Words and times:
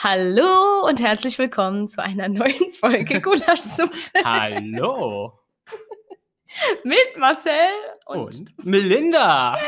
Hallo 0.00 0.86
und 0.86 1.00
herzlich 1.00 1.38
willkommen 1.38 1.88
zu 1.88 2.00
einer 2.02 2.28
neuen 2.28 2.70
Folge 2.78 3.20
Gulaschsuppe 3.20 3.96
Hallo 4.24 5.40
mit 6.84 7.16
Marcel 7.16 7.50
und, 8.06 8.18
und, 8.36 8.64
Melinda. 8.64 9.58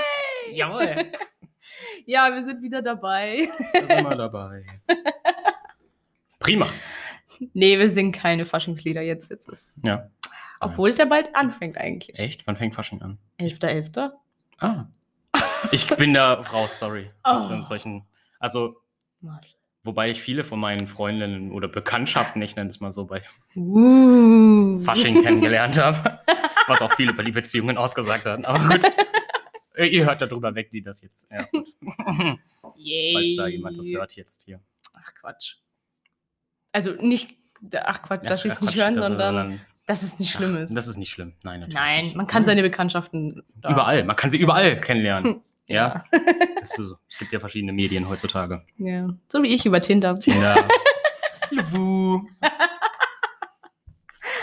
Jawohl, 0.53 1.11
ja, 2.07 2.33
wir 2.33 2.43
sind 2.45 2.63
wieder 2.63 2.81
dabei. 2.81 3.49
da 3.73 3.81
sind 3.97 4.09
wir 4.09 4.17
dabei. 4.17 4.65
Prima. 6.39 6.69
Nee, 7.53 7.79
wir 7.79 7.91
singen 7.91 8.13
keine 8.13 8.45
Faschingslieder 8.45 9.03
jetzt. 9.03 9.31
jetzt 9.31 9.49
ist, 9.49 9.85
Ja. 9.85 10.11
obwohl 10.61 10.91
es 10.91 10.99
ja 10.99 11.07
bald 11.07 11.35
anfängt 11.35 11.77
eigentlich. 11.77 12.17
Echt? 12.21 12.47
Wann 12.47 12.55
fängt 12.57 12.75
Fasching 12.77 13.03
an? 13.03 13.19
11.11. 13.41 14.13
Ah. 14.61 14.85
Ich 15.73 15.87
bin 15.89 16.15
da 16.15 16.35
raus, 16.35 16.79
sorry. 16.79 17.11
Aus 17.25 17.51
Oh. 17.51 17.57
so 17.57 17.63
solchen, 17.63 18.07
also, 18.39 18.77
Marcel. 19.21 19.57
Wobei 19.83 20.11
ich 20.11 20.21
viele 20.21 20.45
von 20.45 20.61
meinen 20.61 20.87
Freundinnen 20.87 21.53
oder 21.53 21.69
Bekanntschaften, 21.69 22.41
ich 22.43 22.57
nenne 22.57 22.71
es 22.71 22.81
mal 22.81 22.93
so, 22.93 23.07
bei 23.07 23.23
Uh. 23.57 24.79
Fasching 24.81 25.23
kennengelernt 25.23 25.79
habe. 25.79 26.21
Was 26.67 26.83
auch 26.83 26.93
viele 26.95 27.13
über 27.13 27.23
die 27.25 27.33
Beziehungen 27.33 27.77
ausgesagt 27.79 28.25
hat. 28.27 28.45
Aber 28.45 28.59
gut. 28.79 28.85
Ihr 29.79 30.05
hört 30.05 30.21
darüber 30.23 30.55
weg, 30.55 30.71
die 30.71 30.83
das 30.83 31.01
jetzt. 31.01 31.31
Ja, 31.33 31.45
gut. 31.51 31.69
Yay. 32.77 33.13
Falls 33.15 33.37
da 33.37 33.47
jemand 33.47 33.79
das 33.79 33.91
hört 33.91 34.15
jetzt 34.17 34.43
hier. 34.45 34.61
Ach 34.95 35.15
Quatsch. 35.15 35.57
Also 36.73 36.93
nicht, 37.01 37.35
ach 37.85 38.03
Quatsch, 38.03 38.29
dass 38.29 38.43
sie 38.43 38.49
es 38.49 38.61
nicht 38.61 38.77
hören, 38.77 39.01
sondern 39.01 39.61
dass 39.87 40.03
es 40.03 40.19
nicht 40.21 40.31
schlimm 40.33 40.55
Ach, 40.57 40.61
ist. 40.63 40.75
Das 40.75 40.87
ist 40.87 40.99
nicht 40.99 41.11
schlimm. 41.11 41.33
Nein, 41.43 41.61
natürlich 41.61 41.75
Nein, 41.75 42.05
nicht. 42.05 42.17
man 42.17 42.27
kann 42.27 42.45
seine 42.45 42.63
Bekanntschaften 42.63 43.43
da- 43.57 43.71
Überall. 43.71 44.05
Man 44.05 44.15
kann 44.17 44.31
sie 44.31 44.39
überall 44.39 44.77
kennenlernen. 44.81 45.41
Ja. 45.71 46.05
Ja. 46.13 46.21
Es, 46.61 46.79
ist 46.79 46.95
es 47.09 47.19
gibt 47.19 47.33
ja 47.33 47.39
verschiedene 47.39 47.73
Medien 47.73 48.09
heutzutage. 48.09 48.63
ja. 48.79 49.09
So 49.29 49.43
wie 49.43 49.55
ich 49.55 49.65
über 49.65 49.81
Tinder. 49.81 50.19
Tinder. 50.19 50.57
Lufu. 51.51 52.29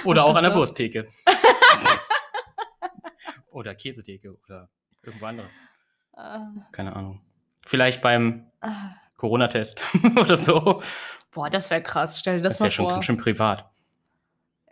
Oder 0.06 0.26
auch 0.26 0.36
an 0.36 0.44
der. 0.44 0.56
Wursttheke. 0.56 1.08
oder 3.52 3.76
Käsetheke 3.76 4.38
oder 4.46 4.70
irgendwo 5.04 5.26
anderes. 5.26 5.60
Ah, 6.14 6.48
Keine 6.72 6.96
Ahnung. 6.96 7.22
Vielleicht 7.66 8.02
beim 8.02 8.50
ah. 8.62 8.92
Corona-Test 9.18 9.82
oder 10.16 10.38
so. 10.38 10.82
Boah, 11.32 11.50
das 11.50 11.70
wäre 11.70 11.84
krass. 11.84 12.20
Stell 12.20 12.38
dir 12.38 12.44
das, 12.44 12.54
Das 12.54 12.60
mal 12.62 12.66
wäre 12.66 12.72
schon 12.72 12.86
vor. 12.86 12.94
ganz 12.94 13.06
schön 13.06 13.18
privat. 13.18 13.70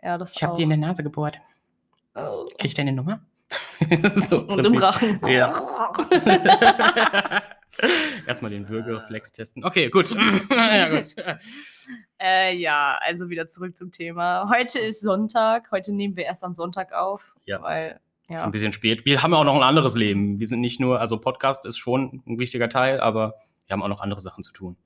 Ja, 0.02 0.16
das 0.16 0.34
Ich 0.34 0.42
habe 0.42 0.56
dir 0.56 0.62
in 0.62 0.70
der 0.70 0.78
Nase 0.78 1.02
gebohrt. 1.02 1.38
Oh. 2.14 2.46
Krieg 2.58 2.70
ich 2.70 2.74
deine 2.74 2.92
Nummer? 2.92 3.20
so 4.16 4.40
Und 4.44 4.64
im. 4.64 4.78
Rachen. 4.78 5.20
Ja. 5.26 5.54
Erstmal 8.26 8.50
den 8.50 8.68
Würgereflex 8.68 9.32
testen. 9.32 9.64
Okay, 9.64 9.90
gut. 9.90 10.14
ja, 10.50 10.88
gut. 10.88 11.14
Äh, 12.18 12.56
ja, 12.56 12.98
also 13.02 13.28
wieder 13.28 13.46
zurück 13.48 13.76
zum 13.76 13.92
Thema. 13.92 14.48
Heute 14.50 14.78
ist 14.78 15.02
Sonntag. 15.02 15.70
Heute 15.70 15.92
nehmen 15.92 16.16
wir 16.16 16.24
erst 16.24 16.42
am 16.42 16.54
Sonntag 16.54 16.92
auf. 16.92 17.34
Ja. 17.44 17.60
Weil, 17.62 18.00
Schon 18.26 18.36
ja. 18.36 18.44
ein 18.44 18.50
bisschen 18.50 18.72
spät. 18.72 19.04
Wir 19.04 19.22
haben 19.22 19.32
ja 19.32 19.38
auch 19.38 19.44
noch 19.44 19.54
ein 19.54 19.62
anderes 19.62 19.94
Leben. 19.94 20.40
Wir 20.40 20.48
sind 20.48 20.60
nicht 20.60 20.80
nur, 20.80 21.00
also 21.00 21.18
Podcast 21.18 21.64
ist 21.64 21.76
schon 21.78 22.22
ein 22.26 22.38
wichtiger 22.38 22.68
Teil, 22.68 22.98
aber 23.00 23.34
wir 23.66 23.72
haben 23.74 23.82
auch 23.82 23.88
noch 23.88 24.00
andere 24.00 24.20
Sachen 24.20 24.42
zu 24.42 24.52
tun. 24.52 24.76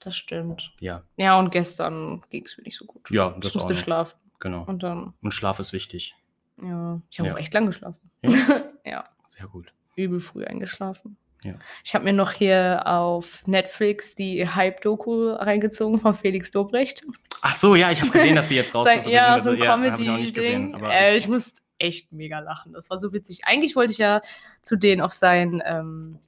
Das 0.00 0.16
stimmt. 0.16 0.72
Ja, 0.80 1.02
Ja, 1.16 1.38
und 1.38 1.50
gestern 1.50 2.22
ging 2.30 2.44
es 2.46 2.56
mir 2.56 2.64
nicht 2.64 2.76
so 2.78 2.86
gut. 2.86 3.10
ja, 3.10 3.32
ich 3.34 3.40
das 3.40 3.52
auch. 3.52 3.56
musste 3.56 3.74
Noch. 3.74 3.80
schlafen. 3.80 4.18
Genau. 4.40 4.64
Und 4.64 4.82
dann, 4.82 5.12
Und 5.20 5.32
Schlaf 5.34 5.60
ist 5.60 5.72
wichtig. 5.74 6.14
Ja, 6.62 7.00
ich 7.10 7.18
habe 7.18 7.28
Ja. 7.28 7.34
auch 7.34 7.38
echt 7.38 7.52
lang 7.54 7.66
geschlafen. 7.66 8.10
Ja? 8.22 8.30
ja, 8.84 9.04
Sehr 9.26 9.46
gut. 9.46 9.72
übel 9.96 10.20
früh 10.20 10.44
eingeschlafen. 10.44 11.16
Ja. 11.42 11.54
Ich 11.84 11.94
habe 11.94 12.04
mir 12.04 12.12
noch 12.12 12.32
hier 12.32 12.82
auf 12.86 13.46
Netflix 13.46 14.14
die 14.14 14.46
Hype-Doku 14.46 15.30
reingezogen 15.30 15.98
von 15.98 16.14
Felix 16.14 16.50
Dobrecht. 16.50 17.04
Ach 17.40 17.54
so, 17.54 17.74
ja, 17.74 17.90
ich 17.90 18.02
habe 18.02 18.10
gesehen, 18.10 18.36
dass 18.36 18.48
die 18.48 18.56
jetzt 18.56 18.74
raus 18.74 18.86
ist. 18.94 19.06
ja, 19.06 19.38
so 19.38 19.50
ein 19.50 19.56
ja, 19.58 19.62
ich 19.64 19.94
Comedy-Ding. 19.96 20.74
Aber 20.74 20.92
Äh, 20.92 21.12
ich, 21.16 21.24
ich 21.24 21.28
musste 21.28 21.62
echt 21.78 22.12
mega 22.12 22.40
lachen. 22.40 22.74
Das 22.74 22.90
war 22.90 22.98
so 22.98 23.14
witzig. 23.14 23.46
Eigentlich 23.46 23.74
wollte 23.74 23.92
ich 23.92 23.98
ja 23.98 24.20
zu 24.60 24.76
denen 24.76 25.00
auf 25.00 25.14
sein, 25.14 25.62
ähm, 25.64 26.18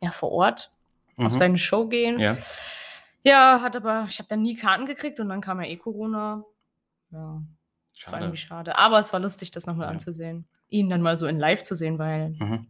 ja, 0.00 0.10
vor 0.10 0.32
Ort, 0.32 0.72
auf 1.16 1.32
mhm. 1.32 1.36
seine 1.36 1.58
Show 1.58 1.86
gehen. 1.86 2.18
Ja, 2.18 2.36
Ja, 3.22 3.60
hat 3.62 3.76
aber, 3.76 4.06
ich 4.10 4.18
habe 4.18 4.28
dann 4.28 4.42
nie 4.42 4.56
Karten 4.56 4.86
gekriegt 4.86 5.20
und 5.20 5.28
dann 5.28 5.40
kam 5.40 5.60
ja 5.60 5.68
eh 5.68 5.76
Corona. 5.76 6.42
Ja, 7.12 7.40
das 8.04 8.12
war 8.12 8.18
schade. 8.18 8.24
irgendwie 8.24 8.36
schade. 8.38 8.78
Aber 8.78 8.98
es 8.98 9.12
war 9.12 9.20
lustig, 9.20 9.50
das 9.50 9.66
nochmal 9.66 9.86
Ja. 9.86 9.92
anzusehen. 9.92 10.44
Ihn 10.68 10.88
dann 10.88 11.02
mal 11.02 11.16
so 11.16 11.26
in 11.26 11.38
live 11.38 11.62
zu 11.62 11.74
sehen, 11.74 11.98
weil 11.98 12.30
Mhm. 12.38 12.66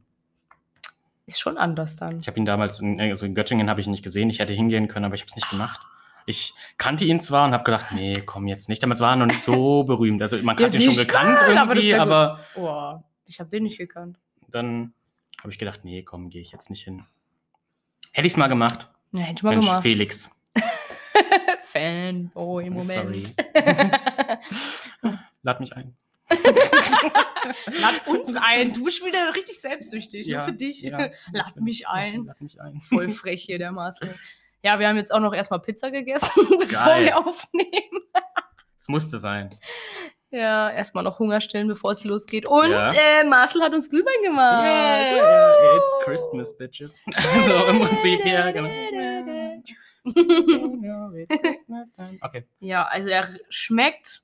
ist 1.27 1.41
schon 1.41 1.57
anders 1.57 1.97
dann. 1.97 2.19
Ich 2.19 2.27
habe 2.27 2.39
ihn 2.39 2.45
damals, 2.45 2.81
in, 2.81 3.01
also 3.01 3.25
in 3.27 3.35
Göttingen 3.35 3.71
habe 3.71 3.81
ich 3.81 3.87
ihn 3.87 3.93
nicht 3.93 4.03
gesehen. 4.05 4.29
Ich 4.31 4.39
hätte 4.41 4.53
hingehen 4.53 4.89
können, 4.89 5.05
aber 5.05 5.15
ich 5.15 5.21
habe 5.23 5.29
es 5.31 5.37
nicht 5.37 5.49
gemacht. 5.51 5.81
Ich 6.27 6.55
kannte 6.79 7.05
ihn 7.05 7.21
zwar 7.21 7.47
und 7.47 7.53
habe 7.53 7.65
gedacht, 7.65 7.87
nee, 7.93 8.13
komm 8.27 8.47
jetzt 8.47 8.69
nicht. 8.69 8.83
Damals 8.83 9.01
war 9.01 9.11
er 9.15 9.17
noch 9.17 9.27
nicht 9.27 9.41
so 9.43 9.83
berühmt. 9.85 10.21
Also 10.23 10.37
man 10.43 10.57
Ja, 10.59 10.67
hat 10.67 10.75
ihn 10.75 10.81
schon 10.83 10.97
gekannt 10.97 11.41
aber 11.43 11.75
das 11.75 11.85
irgendwie, 11.85 11.91
gut. 11.93 12.01
aber 12.01 12.41
Oh, 12.55 13.01
ich 13.27 13.41
habe 13.41 13.51
den 13.51 13.63
nicht 13.65 13.79
gekannt. 13.79 14.19
dann 14.49 14.93
habe 15.41 15.51
ich 15.51 15.59
gedacht, 15.59 15.81
nee, 15.85 16.03
komm, 16.03 16.29
gehe 16.31 16.41
ich 16.43 16.53
jetzt 16.53 16.71
nicht 16.71 16.85
hin. 16.85 17.05
Hätte 18.13 18.27
ich 18.27 18.35
es 18.35 18.37
mal 18.37 18.47
gemacht. 18.49 18.89
Ja, 19.13 19.21
hätte 19.23 19.39
ich 19.39 19.43
mal 19.43 19.51
Mensch, 19.51 19.67
gemacht. 19.67 19.83
Felix. 19.83 20.31
Fanboy 21.73 22.67
im 22.67 22.75
Moment. 22.75 23.03
Sorry. 23.03 23.25
Lad 25.43 25.61
mich 25.61 25.73
ein. 25.77 25.97
Lad 27.81 28.07
uns 28.09 28.35
ein. 28.41 28.73
Du 28.73 28.85
bist 28.85 29.05
wieder 29.05 29.35
richtig 29.35 29.61
selbstsüchtig. 29.61 30.27
Nur 30.29 30.41
für 30.43 30.53
dich. 30.53 30.83
ja, 30.83 30.99
Lad 31.33 31.55
bin- 31.55 31.65
mich 31.65 31.89
ein. 31.89 32.25
Lad 32.27 32.41
mich 32.41 32.61
ein. 32.61 32.81
Voll 32.81 33.11
frech 33.11 33.43
hier, 33.43 33.59
der 33.59 33.73
Marcel. 33.73 34.15
Ja, 34.63 34.79
wir 34.79 34.87
haben 34.89 34.97
jetzt 34.97 35.13
auch 35.13 35.19
noch 35.21 35.35
erstmal 35.35 35.61
Pizza 35.61 35.91
gegessen, 35.91 36.31
bevor 36.61 37.01
wir 37.01 37.19
aufnehmen. 37.19 38.01
Es 38.77 38.89
musste 38.89 39.19
sein. 39.19 39.51
Ja, 40.31 40.71
erstmal 40.71 41.05
noch 41.05 41.19
Hunger 41.19 41.41
stillen, 41.41 41.69
bevor 41.69 41.91
es 41.93 42.05
losgeht. 42.05 42.47
Und 42.47 42.71
Ja. 42.71 42.87
äh, 42.93 43.25
Marcel 43.25 43.61
hat 43.63 43.75
uns 43.75 43.91
Glühwein 43.91 44.23
gemacht. 44.23 44.65
Yeah, 44.65 45.77
it's 45.77 45.99
Christmas, 46.05 46.57
bitches. 46.57 47.01
Also 47.33 47.67
im 47.67 47.81
Prinzip, 47.81 48.25
ja, 48.25 48.51
genau. 48.51 48.69
It's 50.05 50.15
Christmas 51.43 51.93
time. 51.93 52.19
Okay. 52.21 52.45
Ja, 52.61 52.85
also 52.87 53.09
er 53.09 53.31
schmeckt 53.49 54.23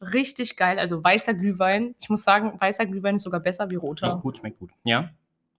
richtig 0.00 0.56
geil. 0.56 0.78
Also 0.78 1.02
weißer 1.02 1.34
Glühwein. 1.34 1.94
Ich 2.00 2.08
muss 2.08 2.22
sagen, 2.24 2.60
weißer 2.60 2.86
Glühwein 2.86 3.16
ist 3.16 3.22
sogar 3.22 3.40
besser 3.40 3.70
wie 3.70 3.76
roter. 3.76 4.08
Schmeckt 4.10 4.22
gut, 4.22 4.38
schmeckt 4.38 4.58
gut. 4.58 4.70
Ja, 4.84 5.10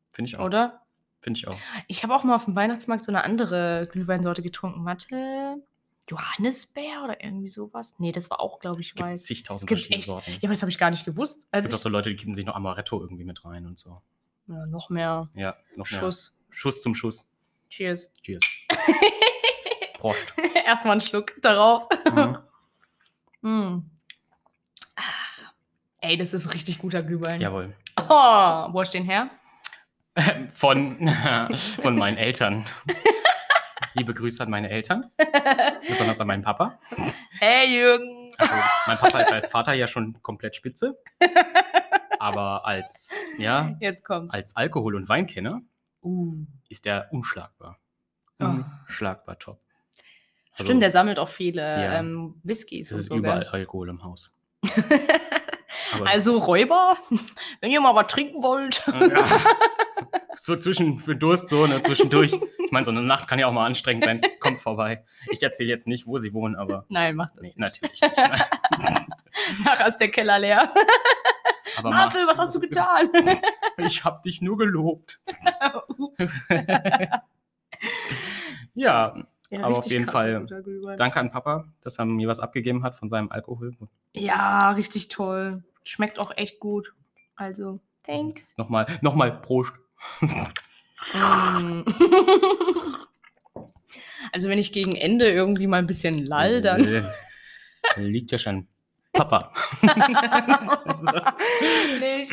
finde 0.10 0.30
ich 0.30 0.38
auch. 0.38 0.46
Oder? 0.46 0.82
Finde 1.22 1.38
ich 1.38 1.48
auch. 1.48 1.58
Ich 1.88 2.02
habe 2.04 2.16
auch 2.16 2.24
mal 2.24 2.34
auf 2.36 2.46
dem 2.46 2.56
Weihnachtsmarkt 2.56 3.04
so 3.04 3.12
eine 3.12 3.24
andere 3.24 3.88
Glühweinsorte 3.92 4.42
getrunken. 4.42 4.84
Warte. 4.86 5.62
Johannisbeer 6.10 7.04
oder 7.06 7.24
irgendwie 7.24 7.48
sowas? 7.48 7.94
Nee, 8.00 8.12
das 8.12 8.30
war 8.32 8.40
auch, 8.42 8.60
glaube 8.60 8.82
ich, 8.82 8.88
Es 8.88 8.96
gibt 8.96 9.08
weiß. 9.08 9.24
zigtausend 9.24 9.64
Es 9.64 9.68
gibt 9.70 9.80
verschiedene 9.82 10.00
echt- 10.00 10.08
Sorten. 10.08 10.32
Ja, 10.32 10.38
aber 10.42 10.50
das 10.50 10.62
habe 10.64 10.72
ich 10.72 10.78
gar 10.80 10.90
nicht 10.90 11.06
gewusst. 11.06 11.42
es 11.44 11.48
Also 11.52 11.64
gibt 11.70 11.76
auch 11.76 11.84
so 11.84 11.90
Leute, 11.90 12.10
die 12.10 12.16
geben 12.18 12.34
sich 12.34 12.44
noch 12.46 12.56
Amaretto 12.56 13.00
irgendwie 13.00 13.24
mit 13.24 13.46
rein 13.46 13.66
und 13.68 13.78
so. 13.80 14.02
ja, 14.48 14.66
noch 14.66 14.90
mehr 14.90 15.30
Ja, 15.36 15.56
noch 15.78 15.90
mehr. 15.90 16.00
Schuss. 16.02 16.36
Schuss 16.50 16.82
zum 16.82 16.96
Schuss. 16.96 17.32
Cheers. 17.70 18.12
Cheers. 18.24 18.42
Prost. 20.02 20.34
Erstmal 20.66 20.94
einen 20.94 21.02
Schluck 21.02 21.34
darauf. 21.42 21.88
Mhm. 22.12 22.38
Mm. 23.44 23.90
Ah. 24.96 25.02
Ey, 26.02 26.16
das 26.16 26.36
ist 26.36 26.54
richtig 26.54 26.78
guter 26.78 27.02
Glühwein. 27.02 27.42
Jawohl. 27.42 27.74
Oh, 27.98 28.68
wo 28.72 28.82
ist 28.82 28.94
den 28.94 29.04
her? 29.04 29.32
Von, 30.54 31.08
von 31.82 31.96
meinen 31.98 32.18
Eltern. 32.18 32.64
Liebe 33.96 34.14
Grüße 34.14 34.44
an 34.44 34.52
meine 34.52 34.70
Eltern, 34.70 35.10
besonders 35.88 36.20
an 36.20 36.28
meinen 36.28 36.44
Papa. 36.44 36.78
Hey, 37.40 37.74
Jürgen. 37.74 38.32
Also, 38.38 38.54
mein 38.86 38.98
Papa 39.00 39.20
ist 39.22 39.32
als 39.34 39.48
Vater 39.48 39.74
ja 39.74 39.88
schon 39.88 40.22
komplett 40.22 40.56
spitze. 40.56 41.00
Aber 42.20 42.64
als, 42.68 43.12
ja, 43.40 43.76
Jetzt 43.80 44.06
kommt. 44.06 44.32
als 44.34 44.56
Alkohol- 44.56 44.96
und 44.96 45.10
Weinkenner 45.10 45.62
Uh. 46.04 46.46
ist 46.70 46.86
er 46.86 47.08
unschlagbar. 47.12 47.80
Oh. 48.40 48.46
Unschlagbar 48.88 49.40
top. 49.40 49.60
Also, 50.62 50.70
Stimmt, 50.70 50.84
der 50.84 50.92
sammelt 50.92 51.20
auch 51.20 51.30
viele 51.30 51.62
Ja. 51.62 52.00
ähm, 52.00 52.36
Whiskys 52.44 52.92
Es 52.92 52.98
ist 53.02 53.08
so. 53.08 53.16
überall 53.16 53.42
gell? 53.42 53.50
Alkohol 53.50 53.90
im 53.90 54.04
Haus. 54.04 54.34
Also 56.06 56.38
Räuber, 56.38 56.96
wenn 57.60 57.70
ihr 57.70 57.82
mal 57.82 57.94
was 57.96 58.08
trinken 58.08 58.42
wollt. 58.44 58.84
Ja. 58.88 59.26
So 60.38 60.56
zwischen 60.56 60.98
für 60.98 61.16
Durst, 61.16 61.50
so 61.50 61.68
ne, 61.68 61.82
zwischendurch. 61.82 62.32
Ich 62.34 62.72
meine, 62.72 62.84
so 62.86 62.90
eine 62.92 63.02
Nacht 63.04 63.28
kann 63.28 63.38
ja 63.38 63.46
auch 63.48 63.52
mal 63.52 63.66
anstrengend 63.68 64.06
sein. 64.06 64.22
Kommt 64.40 64.60
vorbei. 64.60 65.06
Ich 65.30 65.44
erzähle 65.44 65.70
jetzt 65.70 65.86
nicht, 65.88 66.08
wo 66.08 66.18
sie 66.18 66.34
wohnen, 66.34 66.56
aber 66.56 66.86
Nein, 66.90 67.16
macht 67.16 67.34
das 67.36 67.42
nee, 67.44 67.48
nicht. 67.50 67.60
natürlich 67.60 68.02
nicht. 68.02 68.18
ne? 68.18 68.32
Nachher 69.66 69.88
ist 69.88 69.98
der 70.00 70.10
Keller 70.10 70.40
leer. 70.40 70.74
Aber 71.78 71.90
Marcel, 71.90 72.26
was 72.26 72.40
hast 72.40 72.56
du 72.56 72.60
getan? 72.60 73.10
Ich 73.78 74.04
hab 74.04 74.22
dich 74.24 74.42
nur 74.42 74.58
gelobt. 74.58 75.20
Ja, 78.74 79.14
Ja, 79.52 79.64
Aber 79.66 79.78
auf 79.80 79.86
jeden 79.86 80.06
Fall 80.06 80.48
danke 80.98 81.20
an 81.20 81.30
Papa, 81.30 81.66
dass 81.82 82.00
er 82.00 82.06
mir 82.06 82.28
was 82.30 82.40
abgegeben 82.40 82.84
hat 82.84 82.96
von 82.96 83.10
seinem 83.10 83.30
Alkohol. 83.32 83.72
Ja, 84.14 84.72
richtig 84.72 85.10
toll. 85.10 85.64
Schmeckt 85.84 86.20
auch 86.20 86.32
echt 86.38 86.62
gut. 86.62 86.94
Also, 87.36 87.82
thanks. 88.04 88.58
Nochmal, 88.58 88.88
nochmal 89.02 89.40
Prost. 89.42 89.74
Also 94.34 94.48
wenn 94.48 94.60
ich 94.60 94.72
gegen 94.72 94.96
Ende 94.96 95.30
irgendwie 95.30 95.68
mal 95.68 95.80
ein 95.80 95.88
bisschen 95.88 96.26
lall, 96.26 96.62
dann. 96.62 97.06
Liegt 97.98 98.32
ja 98.32 98.38
schon 98.38 98.68
Papa. 99.12 99.52
So. 99.82 99.88
nee, 102.00 102.22
ich, 102.22 102.32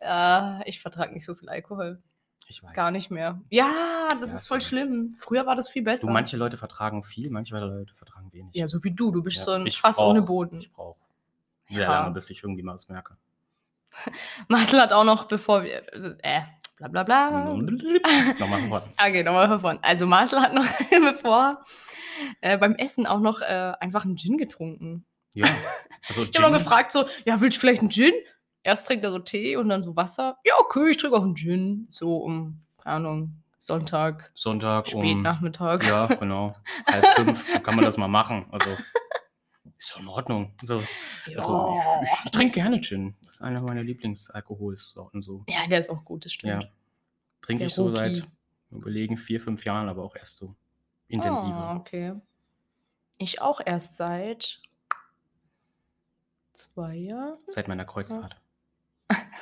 äh, 0.00 0.68
ich 0.68 0.80
vertrage 0.80 1.14
nicht 1.14 1.24
so 1.24 1.34
viel 1.34 1.48
Alkohol. 1.48 2.02
Ich 2.46 2.62
weiß. 2.62 2.72
Gar 2.74 2.90
nicht 2.90 3.10
mehr. 3.10 3.40
Ja, 3.50 4.08
das 4.20 4.30
Ja, 4.30 4.36
ist 4.36 4.46
voll 4.48 4.60
schlimm. 4.60 5.14
Früher 5.18 5.46
war 5.46 5.56
das 5.56 5.68
viel 5.68 5.82
besser. 5.82 6.06
Du, 6.06 6.12
manche 6.12 6.36
Leute 6.36 6.56
vertragen 6.56 7.02
viel, 7.02 7.30
manche 7.30 7.58
Leute 7.58 7.94
vertragen 7.94 8.32
wenig. 8.32 8.54
ja, 8.54 8.66
so 8.66 8.82
wie 8.84 8.90
du. 8.90 9.10
Du 9.10 9.22
bist 9.22 9.38
Ja, 9.38 9.44
so 9.44 9.50
ein 9.52 9.70
Fass 9.70 9.96
brauch- 9.96 10.10
ohne 10.10 10.22
Boden. 10.22 10.58
Ich 10.58 10.70
brauche 10.72 10.98
sehr 11.70 11.84
Ja. 11.84 12.00
lange, 12.00 12.12
bis 12.14 12.28
ich 12.30 12.42
irgendwie 12.42 12.62
mal 12.62 12.74
was 12.74 12.88
merke. 12.88 13.16
Marcel 14.48 14.80
hat 14.80 14.92
auch 14.92 15.04
noch, 15.04 15.24
bevor 15.24 15.62
wir. 15.64 15.82
Also, 15.92 16.08
äh, 16.22 16.42
bla 16.76 16.88
bla 16.88 17.02
bla. 17.02 17.30
Nochmal 17.54 18.60
von 18.60 18.68
vorne. 18.68 18.84
Okay, 18.98 19.22
nochmal 19.22 19.48
von 19.48 19.60
vorne. 19.60 19.78
Also 19.82 20.06
Marcel 20.06 20.40
hat 20.40 20.52
noch, 20.54 20.66
bevor, 20.90 21.64
äh, 22.40 22.58
beim 22.58 22.74
Essen 22.74 23.06
auch 23.06 23.20
noch 23.20 23.40
äh, 23.40 23.72
einfach 23.80 24.04
einen 24.04 24.16
Gin 24.16 24.36
getrunken. 24.38 25.04
Ja. 25.34 25.46
Also 26.06 26.22
Ich 26.24 26.38
habe 26.38 26.52
gefragt, 26.52 26.92
so, 26.92 27.06
ja, 27.24 27.40
willst 27.40 27.56
du 27.56 27.60
vielleicht 27.62 27.80
einen 27.80 27.88
Gin? 27.88 28.12
Erst 28.64 28.86
trinkt 28.86 29.04
er 29.04 29.10
so 29.10 29.18
Tee 29.18 29.56
und 29.56 29.68
dann 29.68 29.84
so 29.84 29.94
Wasser. 29.94 30.38
Ja, 30.44 30.54
okay, 30.58 30.90
ich 30.90 30.96
trinke 30.96 31.16
auch 31.16 31.22
einen 31.22 31.36
Gin. 31.36 31.86
So 31.90 32.16
um, 32.16 32.62
keine 32.82 32.96
Ahnung, 32.96 33.42
Sonntag, 33.58 34.30
Sonntag 34.34 34.88
spät 34.88 35.14
um 35.16 35.22
Nachmittag. 35.22 35.84
ja, 35.84 36.06
genau, 36.06 36.56
halb 36.86 37.06
fünf, 37.14 37.46
dann 37.52 37.62
kann 37.62 37.76
man 37.76 37.84
das 37.84 37.98
mal 37.98 38.08
machen. 38.08 38.46
Also 38.50 38.70
ist 39.78 39.94
ja 39.94 40.00
in 40.00 40.08
Ordnung. 40.08 40.54
Also, 40.60 40.82
also 41.36 41.74
ich, 41.74 42.08
ich, 42.08 42.24
ich 42.24 42.30
trinke 42.30 42.54
gerne 42.54 42.80
Gin. 42.80 43.14
Das 43.24 43.34
ist 43.34 43.42
einer 43.42 43.62
meiner 43.62 43.82
Lieblingsalkoholsorten 43.82 45.22
so. 45.22 45.44
ja, 45.46 45.66
der 45.66 45.78
ist 45.78 45.90
auch 45.90 46.04
gut, 46.04 46.24
das 46.24 46.32
stimmt. 46.32 46.62
Ja. 46.62 46.68
Trinke 47.42 47.60
Der 47.60 47.66
ich 47.66 47.74
so 47.74 47.88
Roki. 47.88 47.96
seit 47.98 48.28
überlegen 48.70 49.18
vier, 49.18 49.40
fünf 49.40 49.64
Jahren, 49.66 49.90
aber 49.90 50.02
auch 50.02 50.16
erst 50.16 50.36
so 50.36 50.54
intensiver. 51.08 51.54
Ah, 51.54 51.76
okay. 51.76 52.14
Ich 53.18 53.42
auch 53.42 53.60
erst 53.64 53.96
seit 53.96 54.60
zwei 56.54 56.96
Jahren. 56.96 57.38
Seit 57.48 57.68
meiner 57.68 57.84
Kreuzfahrt. 57.84 58.36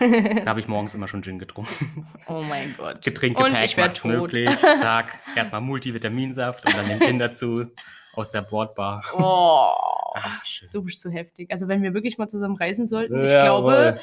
Da 0.44 0.46
habe 0.46 0.60
ich 0.60 0.68
morgens 0.68 0.94
immer 0.94 1.08
schon 1.08 1.22
Gin 1.22 1.38
getrunken. 1.38 2.06
oh 2.26 2.42
mein 2.42 2.74
Gott. 2.76 3.02
Getränkepack 3.02 3.64
ich 3.64 3.76
macht's 3.76 4.04
möglich. 4.04 4.50
Zack, 4.80 5.20
erstmal 5.36 5.60
Multivitaminsaft 5.60 6.64
und 6.66 6.76
dann 6.76 6.88
den 6.88 7.00
Gin 7.00 7.18
dazu 7.18 7.66
aus 8.14 8.30
der 8.30 8.42
Bordbar. 8.42 9.02
Oh. 9.16 10.12
Ah, 10.14 10.40
schön. 10.44 10.68
Du 10.72 10.82
bist 10.82 11.00
zu 11.00 11.10
heftig. 11.10 11.50
Also 11.50 11.68
wenn 11.68 11.82
wir 11.82 11.94
wirklich 11.94 12.18
mal 12.18 12.28
zusammen 12.28 12.56
reisen 12.56 12.86
sollten, 12.86 13.22
ich 13.24 13.30
Jawohl. 13.30 13.62
glaube, 13.72 14.00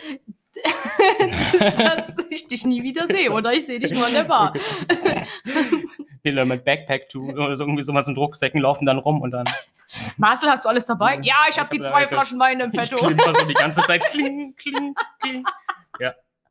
dass 1.77 2.18
ich 2.30 2.47
dich 2.47 2.65
nie 2.65 2.81
wieder 2.81 3.07
sehe. 3.07 3.31
Oder 3.31 3.53
ich 3.53 3.65
sehe 3.68 3.77
dich 3.80 3.91
nur 3.91 4.06
an 4.07 4.13
der 4.13 4.24
Bar. 4.24 4.53
Die 6.25 6.33
dann 6.33 6.47
mit 6.47 6.65
Backpack 6.65 7.07
tun 7.09 7.38
oder 7.38 7.56
so 7.56 7.63
irgendwie 7.63 7.83
sowas 7.83 8.07
in 8.07 8.15
Rucksäcken 8.15 8.59
laufen 8.62 8.86
dann 8.86 8.97
rum 8.97 9.21
und 9.21 9.31
dann 9.31 9.45
Marcel, 10.18 10.50
hast 10.50 10.65
du 10.65 10.69
alles 10.69 10.86
dabei? 10.86 11.15
Ja, 11.15 11.21
Ja, 11.24 11.36
ich 11.47 11.56
ich 11.56 11.59
habe 11.59 11.69
die 11.69 11.81
zwei 11.81 12.07
Flaschen 12.07 12.39
Wein 12.39 12.59
im 12.59 12.69
ich 12.71 12.77
Petto. 12.77 12.97
klimper 12.97 13.33
so 13.33 13.45
die 13.45 13.53
ganze 13.53 13.81
Zeit 13.83 14.03
kling, 14.06 14.53
kling, 14.56 14.94
kling. 15.21 15.44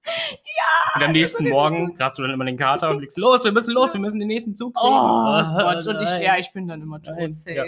Ja. 0.09 0.35
Ja. 0.59 0.97
Und 0.97 1.03
am 1.05 1.13
nächsten 1.13 1.49
Morgen 1.49 1.95
hast 2.01 2.19
du 2.19 2.23
dann 2.23 2.31
immer 2.33 2.45
den 2.45 2.57
Kater 2.57 2.91
und 2.91 3.01
liegst 3.01 3.17
los, 3.19 3.45
wir 3.45 3.53
müssen 3.53 3.73
los, 3.75 3.93
wir 3.93 4.01
müssen 4.01 4.19
den 4.19 4.27
nächsten 4.29 4.57
Zug 4.57 4.75
Oh 4.77 4.81
kriegen. 4.81 4.95
Ah, 4.97 5.73
Gott, 5.75 5.87
und 5.87 6.03
ich, 6.03 6.11
ja, 6.11 6.37
ich 6.39 6.53
bin 6.53 6.67
dann 6.67 6.81
immer 6.83 7.01
tot, 7.01 7.15
Nein, 7.17 7.31
safe. 7.31 7.55
ja. 7.57 7.65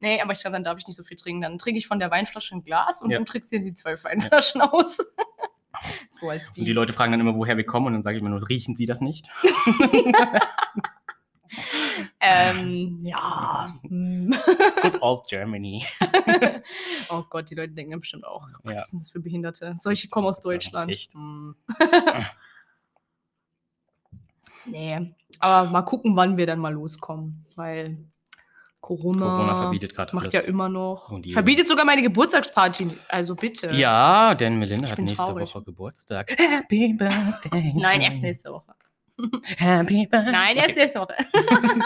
Nee, 0.00 0.20
aber 0.22 0.32
ich 0.32 0.40
glaube, 0.40 0.52
dann 0.54 0.64
darf 0.64 0.78
ich 0.78 0.86
nicht 0.86 0.96
so 0.96 1.02
viel 1.02 1.16
trinken. 1.16 1.42
Dann 1.42 1.58
trinke 1.58 1.78
ich 1.78 1.86
von 1.86 1.98
der 1.98 2.10
Weinflasche 2.10 2.54
ein 2.54 2.62
Glas 2.64 3.02
und 3.02 3.10
Ja. 3.10 3.18
du 3.18 3.24
trinkst 3.24 3.50
dir 3.52 3.60
die 3.60 3.74
zwei 3.74 4.02
Weinflaschen 4.02 4.62
aus. 4.62 4.96
so 6.12 6.28
als 6.30 6.48
Und 6.48 6.56
die 6.58 6.64
die. 6.64 6.72
Leute 6.72 6.92
fragen 6.92 7.12
dann 7.12 7.20
immer, 7.20 7.34
woher 7.34 7.56
wir 7.56 7.66
kommen 7.66 7.88
und 7.88 7.92
dann 7.94 8.02
sage 8.02 8.16
ich 8.16 8.22
immer 8.22 8.30
nur, 8.30 8.48
riechen 8.48 8.76
sie 8.76 8.86
das 8.86 9.00
nicht? 9.00 9.26
Ähm, 12.20 12.98
ja. 13.02 13.74
hm. 13.82 14.34
Good 14.82 15.02
old 15.02 15.26
Germany. 15.28 15.84
oh 17.10 17.22
Gott, 17.30 17.50
die 17.50 17.54
Leute 17.54 17.72
denken 17.72 17.98
bestimmt 18.00 18.24
auch, 18.24 18.46
oh 18.48 18.58
Gott, 18.62 18.72
Ja. 18.72 18.80
was 18.80 18.90
sind 18.90 19.00
das 19.00 19.10
für 19.10 19.20
Behinderte? 19.20 19.74
Solche 19.76 20.08
kommen 20.08 20.26
aus 20.26 20.40
Deutschland. 20.40 20.90
echt. 20.90 21.14
Hm. 21.14 21.54
nee, 24.66 25.14
aber 25.38 25.70
mal 25.70 25.82
gucken, 25.82 26.16
wann 26.16 26.36
wir 26.36 26.46
dann 26.46 26.58
mal 26.58 26.72
loskommen, 26.72 27.46
weil 27.56 27.98
Corona, 28.80 29.24
Corona 29.24 29.54
verbietet 29.54 29.94
gerade 29.94 30.14
macht 30.14 30.26
alles. 30.26 30.34
ja 30.34 30.40
immer 30.42 30.68
noch. 30.68 31.08
Verbietet 31.32 31.68
sogar 31.68 31.84
meine 31.86 32.02
Geburtstagsparty, 32.02 32.98
also 33.08 33.34
bitte. 33.34 33.70
Ja, 33.72 34.34
denn 34.34 34.58
Melinda 34.58 34.90
hat 34.90 34.98
nächste 34.98 35.24
traurig. 35.24 35.54
Woche 35.54 35.62
Geburtstag. 35.64 36.30
Happy 36.38 36.92
Birthday. 36.92 37.72
Nein, 37.76 38.02
erst 38.02 38.20
nächste 38.20 38.52
Woche. 38.52 38.74
Happy 39.56 40.06
Birthday. 40.06 40.32
Nein, 40.32 40.56
erst 40.56 40.70
Okay, 40.70 40.80
nächste 40.80 41.00
Woche. 41.00 41.14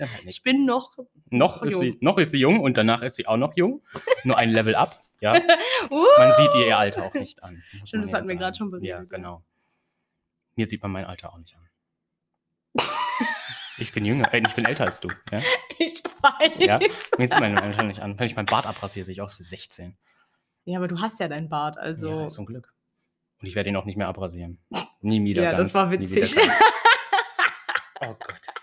halt. 0.00 0.26
Ich 0.26 0.42
bin 0.42 0.64
noch. 0.64 0.96
Noch 1.30 1.62
ist, 1.62 1.72
jung. 1.72 1.80
sie, 1.82 1.98
noch 2.00 2.18
ist 2.18 2.30
sie 2.30 2.38
jung 2.38 2.60
und 2.60 2.76
danach 2.76 3.02
ist 3.02 3.16
sie 3.16 3.26
auch 3.26 3.36
noch 3.36 3.56
jung. 3.56 3.82
Nur 4.24 4.38
ein 4.38 4.50
Level 4.50 4.74
up. 4.74 5.00
Ja, 5.20 5.32
Uh, 5.90 6.04
man 6.18 6.34
sieht 6.34 6.54
ihr 6.54 6.66
ihr 6.66 6.78
Alter 6.78 7.06
auch 7.06 7.14
nicht 7.14 7.42
an. 7.42 7.62
Stimmt, 7.84 7.92
man 7.92 8.02
das 8.02 8.10
ja 8.10 8.18
hatten 8.18 8.28
wir 8.28 8.36
gerade 8.36 8.56
schon 8.56 8.70
beredet, 8.70 8.88
Ja, 8.88 8.98
ja. 8.98 9.04
genau. 9.04 9.42
Mir 10.56 10.66
sieht 10.66 10.82
man 10.82 10.92
mein 10.92 11.04
Alter 11.04 11.32
auch 11.32 11.38
nicht 11.38 11.56
an. 11.56 11.62
Ich 13.78 13.92
bin 13.92 14.04
jünger, 14.04 14.32
äh, 14.32 14.42
ich 14.46 14.54
bin 14.54 14.64
älter 14.64 14.84
als 14.84 15.00
du. 15.00 15.08
Ja? 15.30 15.38
ich 15.78 16.02
weiß. 16.04 16.52
Ja. 16.58 16.80
Ja. 16.80 16.88
Mir 17.18 17.28
sieht 17.28 17.40
mein 17.40 17.58
Alter 17.58 17.82
nicht 17.82 18.00
an. 18.00 18.18
Wenn 18.18 18.26
ich 18.26 18.36
meinen 18.36 18.46
Bart 18.46 18.66
abrasiere, 18.66 19.04
sehe 19.04 19.12
ich 19.12 19.20
aus 19.20 19.38
wie 19.38 19.42
16. 19.42 19.96
aber 20.74 20.88
du 20.88 21.00
hast 21.00 21.20
ja 21.20 21.28
deinen 21.28 21.48
Bart, 21.48 21.78
also. 21.78 22.08
Ja, 22.08 22.30
zum 22.30 22.46
Glück. 22.46 22.72
Und 23.40 23.46
ich 23.46 23.54
werde 23.54 23.70
ihn 23.70 23.76
auch 23.76 23.84
nicht 23.84 23.96
mehr 23.96 24.08
abrasieren. 24.08 24.58
Nie 25.00 25.22
wieder. 25.24 25.42
Ja, 25.44 25.52
ganz, 25.52 25.72
das 25.72 25.74
war 25.74 25.90
witzig. 25.90 26.36
Oh 28.00 28.08
Gott. 28.08 28.40
Das 28.46 28.54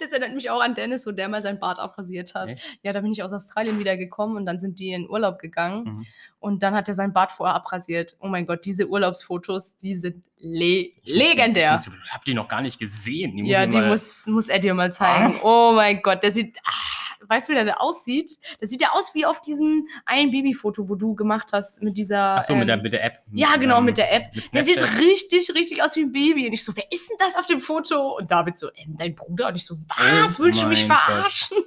Das 0.00 0.10
erinnert 0.10 0.34
mich 0.34 0.50
auch 0.50 0.60
an 0.60 0.74
Dennis, 0.74 1.06
wo 1.06 1.12
der 1.12 1.28
mal 1.28 1.40
sein 1.40 1.60
Bart 1.60 1.78
abrasiert 1.78 2.34
hat. 2.34 2.50
Echt? 2.52 2.78
Ja, 2.82 2.92
da 2.92 3.00
bin 3.00 3.12
ich 3.12 3.22
aus 3.22 3.32
Australien 3.32 3.78
wieder 3.78 3.96
gekommen 3.96 4.36
und 4.36 4.44
dann 4.44 4.58
sind 4.58 4.78
die 4.80 4.90
in 4.90 5.08
Urlaub 5.08 5.38
gegangen 5.38 5.84
Mhm. 5.84 6.06
Und 6.46 6.62
dann 6.62 6.76
hat 6.76 6.86
er 6.86 6.94
sein 6.94 7.12
Bart 7.12 7.32
vorher 7.32 7.56
abrasiert. 7.56 8.16
Oh 8.20 8.28
mein 8.28 8.46
Gott, 8.46 8.64
diese 8.64 8.86
Urlaubsfotos, 8.86 9.76
die 9.76 9.96
sind 9.96 10.22
le 10.38 10.92
legendär. 11.02 11.76
Ich, 11.80 11.88
ich 11.88 12.12
habe 12.12 12.24
die 12.24 12.34
noch 12.34 12.46
gar 12.46 12.60
nicht 12.62 12.78
gesehen. 12.78 13.36
Die 13.36 13.44
ja, 13.48 13.66
die 13.66 13.80
muss, 13.80 14.28
muss 14.28 14.48
er 14.48 14.60
dir 14.60 14.72
mal 14.72 14.92
zeigen. 14.92 15.40
Oh 15.42 15.72
mein 15.74 16.00
Gott, 16.02 16.22
der 16.22 16.30
sieht, 16.30 16.56
ah, 16.64 17.26
weißt 17.28 17.48
du, 17.48 17.50
wie 17.50 17.56
der 17.56 17.64
da 17.64 17.74
aussieht? 17.78 18.30
Der 18.60 18.68
sieht 18.68 18.80
ja 18.80 18.92
aus 18.92 19.12
wie 19.12 19.26
auf 19.26 19.40
diesem 19.40 19.88
einen 20.04 20.30
Babyfoto, 20.30 20.88
wo 20.88 20.94
du 20.94 21.16
gemacht 21.16 21.48
hast 21.52 21.82
mit 21.82 21.96
dieser. 21.96 22.36
Ach 22.36 22.42
so, 22.42 22.54
mit, 22.54 22.68
der, 22.68 22.76
ähm, 22.76 22.82
mit 22.82 22.92
der 22.92 23.02
App. 23.02 23.22
Ja, 23.32 23.56
genau, 23.56 23.78
ähm, 23.78 23.86
mit 23.86 23.98
der 23.98 24.14
App. 24.14 24.32
Mit 24.32 24.54
Der 24.54 24.62
sieht 24.62 24.80
richtig, 25.00 25.52
richtig 25.52 25.82
aus 25.82 25.96
wie 25.96 26.02
ein 26.02 26.12
Baby. 26.12 26.46
Und 26.46 26.52
ich 26.52 26.64
so, 26.64 26.76
wer 26.76 26.84
ist 26.92 27.10
denn 27.10 27.16
das 27.18 27.36
auf 27.36 27.46
dem 27.46 27.58
Foto? 27.58 28.18
Und 28.18 28.30
David 28.30 28.56
so, 28.56 28.68
ähm, 28.76 28.96
dein 28.96 29.16
Bruder. 29.16 29.48
Und 29.48 29.56
ich 29.56 29.66
so, 29.66 29.74
was? 29.88 30.38
Oh 30.38 30.44
Willst 30.44 30.62
du 30.62 30.68
mich 30.68 30.86
mein 30.86 30.96
Gott. 30.96 31.06
verarschen? 31.06 31.56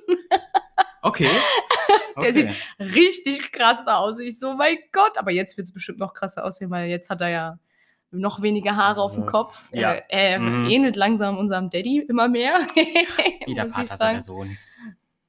Okay. 2.16 2.32
Der 2.34 2.54
sieht-. 2.54 2.96
Richtig 2.96 3.52
krass 3.52 3.86
aus. 3.88 4.20
Ich 4.20 4.40
so, 4.40 4.54
mein 4.56 4.78
Gott. 4.92 5.18
Aber 5.18 5.32
jetzt 5.32 5.58
wird 5.58 5.66
es 5.68 5.74
bestimmt 5.74 6.00
noch 6.00 6.14
krasser 6.14 6.44
aussehen, 6.46 6.70
weil 6.72 6.90
jetzt 6.90 7.10
hat 7.10 7.22
er 7.22 7.30
ja 7.30 7.60
noch 8.12 8.42
weniger 8.42 8.76
Haare 8.76 9.02
auf 9.02 9.14
dem 9.14 9.24
Ja. 9.26 9.30
Kopf. 9.30 9.64
Ja. 9.72 9.92
Er, 9.94 10.10
er 10.10 10.40
Mhm. 10.40 10.70
ähnelt 10.70 10.96
langsam 10.96 11.38
unserem 11.38 11.70
Daddy 11.70 12.00
immer 12.08 12.28
mehr. 12.28 12.60
Wie 13.46 13.54
der 13.54 13.68
Vater 13.68 13.98
seiner 13.98 14.22
Sohn. 14.22 14.58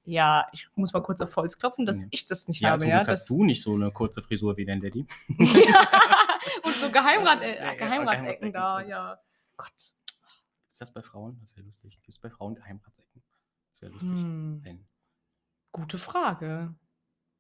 Ja, 0.05 0.49
ich 0.53 0.67
muss 0.75 0.93
mal 0.93 1.03
kurz 1.03 1.21
auf 1.21 1.37
Holz 1.37 1.59
klopfen, 1.59 1.85
dass 1.87 2.03
Ja. 2.03 2.09
ich 2.11 2.27
das 2.27 2.49
nicht 2.49 2.63
Ja, 2.63 2.71
habe. 2.71 2.87
Ja, 2.89 3.07
hast 3.07 3.29
du 3.29 3.45
nicht 3.45 3.63
so 3.63 3.75
eine 3.75 3.91
kurze 3.93 4.23
Frisur 4.23 4.57
wie 4.57 4.65
dein 4.65 4.81
Daddy. 4.81 5.07
Und 6.65 6.75
so 6.77 6.91
Geheimrat, 6.91 7.43
äh, 7.43 7.57
ja, 7.59 7.75
Geheimratsecken 7.75 8.51
Geheimratsecken. 8.51 8.53
da, 8.53 8.81
ja. 8.81 9.19
Gott. 9.57 9.69
Ist 10.69 10.81
das 10.81 10.93
bei 10.93 11.03
Frauen? 11.03 11.37
Das 11.41 11.55
wäre 11.55 11.67
lustig. 11.67 11.97
Gibt 12.03 12.09
es 12.09 12.19
bei 12.19 12.31
Frauen 12.31 12.55
Geheimratsecken? 12.55 13.23
Das 13.73 13.83
wäre 13.83 13.93
lustig. 13.93 14.11
Hm, 14.11 14.61
Wenn. 14.65 14.87
Gute 15.73 15.99
Frage. 15.99 16.75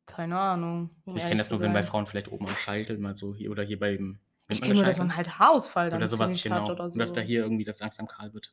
Keine 0.07 0.39
Ahnung. 0.39 0.91
um 1.05 1.17
Ich 1.17 1.23
kenne 1.23 1.37
das 1.37 1.51
nur, 1.51 1.61
wenn 1.61 1.73
bei 1.73 1.83
sein. 1.83 1.91
Frauen 1.91 2.07
vielleicht 2.07 2.33
oben 2.33 2.49
am 2.49 2.57
Scheitel 2.57 2.99
mal 2.99 3.15
so 3.15 3.35
hier 3.35 3.51
oder 3.51 3.63
hier 3.63 3.79
beim. 3.79 4.19
Ich 4.49 4.61
kenne 4.61 4.75
nur, 4.75 4.85
dass 4.85 4.99
man 4.99 5.15
halt 5.15 5.39
Haarausfall 5.39 5.91
dann 5.91 5.99
oder 5.99 6.09
sowas 6.09 6.43
genau. 6.43 6.63
hat 6.63 6.71
oder 6.71 6.91
so. 6.91 6.99
Dass 6.99 7.13
da 7.13 7.21
hier 7.21 7.43
irgendwie 7.43 7.65
das 7.65 7.79
langsam 7.79 8.09
kahl 8.09 8.35
wird. 8.35 8.53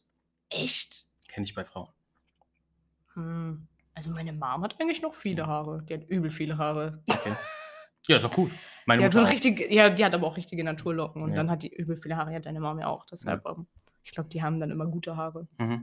Echt? 0.50 1.08
Kenne 1.28 1.46
ich 1.46 1.56
bei 1.56 1.66
Frauen. 1.66 1.90
Hm. 3.14 3.68
Also 3.96 4.12
meine 4.12 4.32
Mom 4.32 4.62
hat 4.62 4.80
eigentlich 4.80 5.02
noch 5.02 5.16
viele 5.16 5.48
Haare. 5.48 5.82
Die 5.84 5.96
hat 5.96 6.08
übel 6.08 6.30
viele 6.30 6.58
Haare. 6.60 7.02
Okay. 7.10 7.36
ja, 8.08 8.18
ist 8.18 8.26
doch 8.26 8.34
gut. 8.34 8.52
Meine 8.86 9.02
Die 9.02 9.06
hat 9.06 9.14
so 9.14 9.20
eine 9.20 9.30
richtige, 9.30 9.74
ja, 9.74 9.90
die 9.90 10.06
hat 10.06 10.14
aber 10.14 10.28
auch 10.28 10.38
richtige 10.38 10.64
Naturlocken 10.64 11.24
und 11.24 11.30
Ja. 11.30 11.38
dann 11.38 11.50
hat 11.50 11.64
die 11.64 11.74
übel 11.74 11.98
viele 11.98 12.16
Haare. 12.16 12.32
Ja, 12.32 12.40
deine 12.40 12.60
Mom 12.60 12.78
ja 12.78 12.88
auch. 12.88 13.06
Deshalb, 13.06 13.44
ähm, 13.48 13.66
ich 14.04 14.12
glaube, 14.12 14.30
die 14.30 14.44
haben 14.44 14.60
dann 14.60 14.70
immer 14.70 14.86
gute 14.86 15.18
Haare. 15.18 15.48
Mhm. 15.58 15.82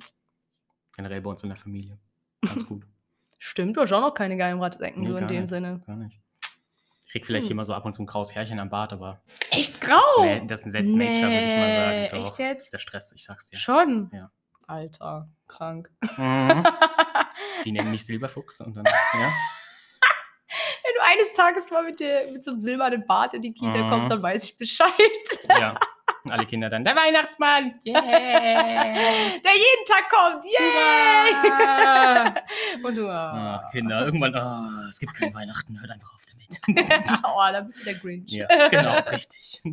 Generell 0.94 1.20
bei 1.20 1.30
uns 1.30 1.42
in 1.42 1.48
der 1.48 1.58
Familie. 1.58 1.98
Ganz 2.40 2.64
gut. 2.68 2.86
Stimmt, 3.46 3.76
du 3.76 3.82
hast 3.82 3.92
auch 3.92 4.00
noch 4.00 4.14
keine 4.14 4.36
Geheimratsecken, 4.38 5.02
Nee, 5.02 5.10
so 5.10 5.16
in 5.18 5.28
dem 5.28 5.40
nicht. 5.42 5.48
Sinne. 5.50 5.82
Gar 5.86 5.96
nicht. 5.96 6.18
Ich 7.04 7.12
krieg 7.12 7.26
vielleicht 7.26 7.44
Hm. 7.44 7.48
hier 7.48 7.56
mal 7.56 7.64
so 7.66 7.74
ab 7.74 7.84
und 7.84 7.92
zu 7.92 8.02
ein 8.02 8.06
graues 8.06 8.34
Härchen 8.34 8.58
am 8.58 8.70
Bart, 8.70 8.94
aber 8.94 9.20
Echt 9.50 9.74
das, 9.82 9.90
grau? 9.90 10.40
das 10.46 10.64
ist 10.66 10.72
Nature, 10.72 11.30
würde 11.30 11.44
ich 11.44 11.54
mal 11.56 11.70
sagen. 11.70 12.00
Nee, 12.00 12.08
Doch, 12.08 12.18
echt 12.18 12.30
Das 12.32 12.38
jetzt? 12.38 12.62
ist 12.64 12.72
der 12.72 12.78
Stress, 12.78 13.12
ich 13.14 13.24
sag's 13.24 13.46
dir. 13.50 13.58
Schon? 13.58 14.10
Ja. 14.14 14.30
Alter, 14.66 15.28
krank. 15.46 15.90
Mhm. 16.16 16.64
Sie 17.62 17.70
nennen 17.72 17.90
mich 17.90 18.06
Silberfuchs 18.06 18.60
und 18.62 18.74
dann, 18.76 18.84
ja. 19.12 19.32
Wenn 20.82 20.94
du 20.96 21.02
eines 21.02 21.32
Tages 21.34 21.70
mal 21.70 21.84
mit, 21.84 22.00
der, 22.00 22.32
mit 22.32 22.42
so 22.44 22.50
einem 22.52 22.60
silbernen 22.60 23.06
Bart 23.06 23.34
in 23.34 23.42
die 23.42 23.52
Kita 23.52 23.76
Mhm. 23.84 23.88
kommst, 23.90 24.10
dann 24.10 24.22
weiß 24.22 24.42
ich 24.44 24.56
Bescheid. 24.56 24.90
ja. 25.50 25.78
Und 26.24 26.30
alle 26.30 26.46
Kinder 26.46 26.70
dann, 26.70 26.84
der 26.84 26.96
Weihnachtsmann! 26.96 27.80
Yeah! 27.84 28.00
Der 28.00 29.52
jeden 29.52 29.84
Tag 29.86 30.08
kommt. 30.08 30.44
Hurra! 30.44 32.34
Und 32.82 32.96
du. 32.96 33.10
Ach, 33.10 33.70
Kinder, 33.70 34.06
irgendwann, 34.06 34.34
oh, 34.34 34.88
es 34.88 34.98
gibt 34.98 35.12
kein 35.14 35.34
Weihnachten, 35.34 35.78
hört 35.78 35.90
einfach 35.90 36.14
auf 36.14 36.22
damit. 36.30 36.60
oh, 37.24 37.52
da 37.52 37.60
bist 37.60 37.80
du 37.80 37.84
der 37.84 37.94
Grinch. 37.94 38.32
ja, 38.32 38.68
genau, 38.68 38.98
richtig. 39.10 39.62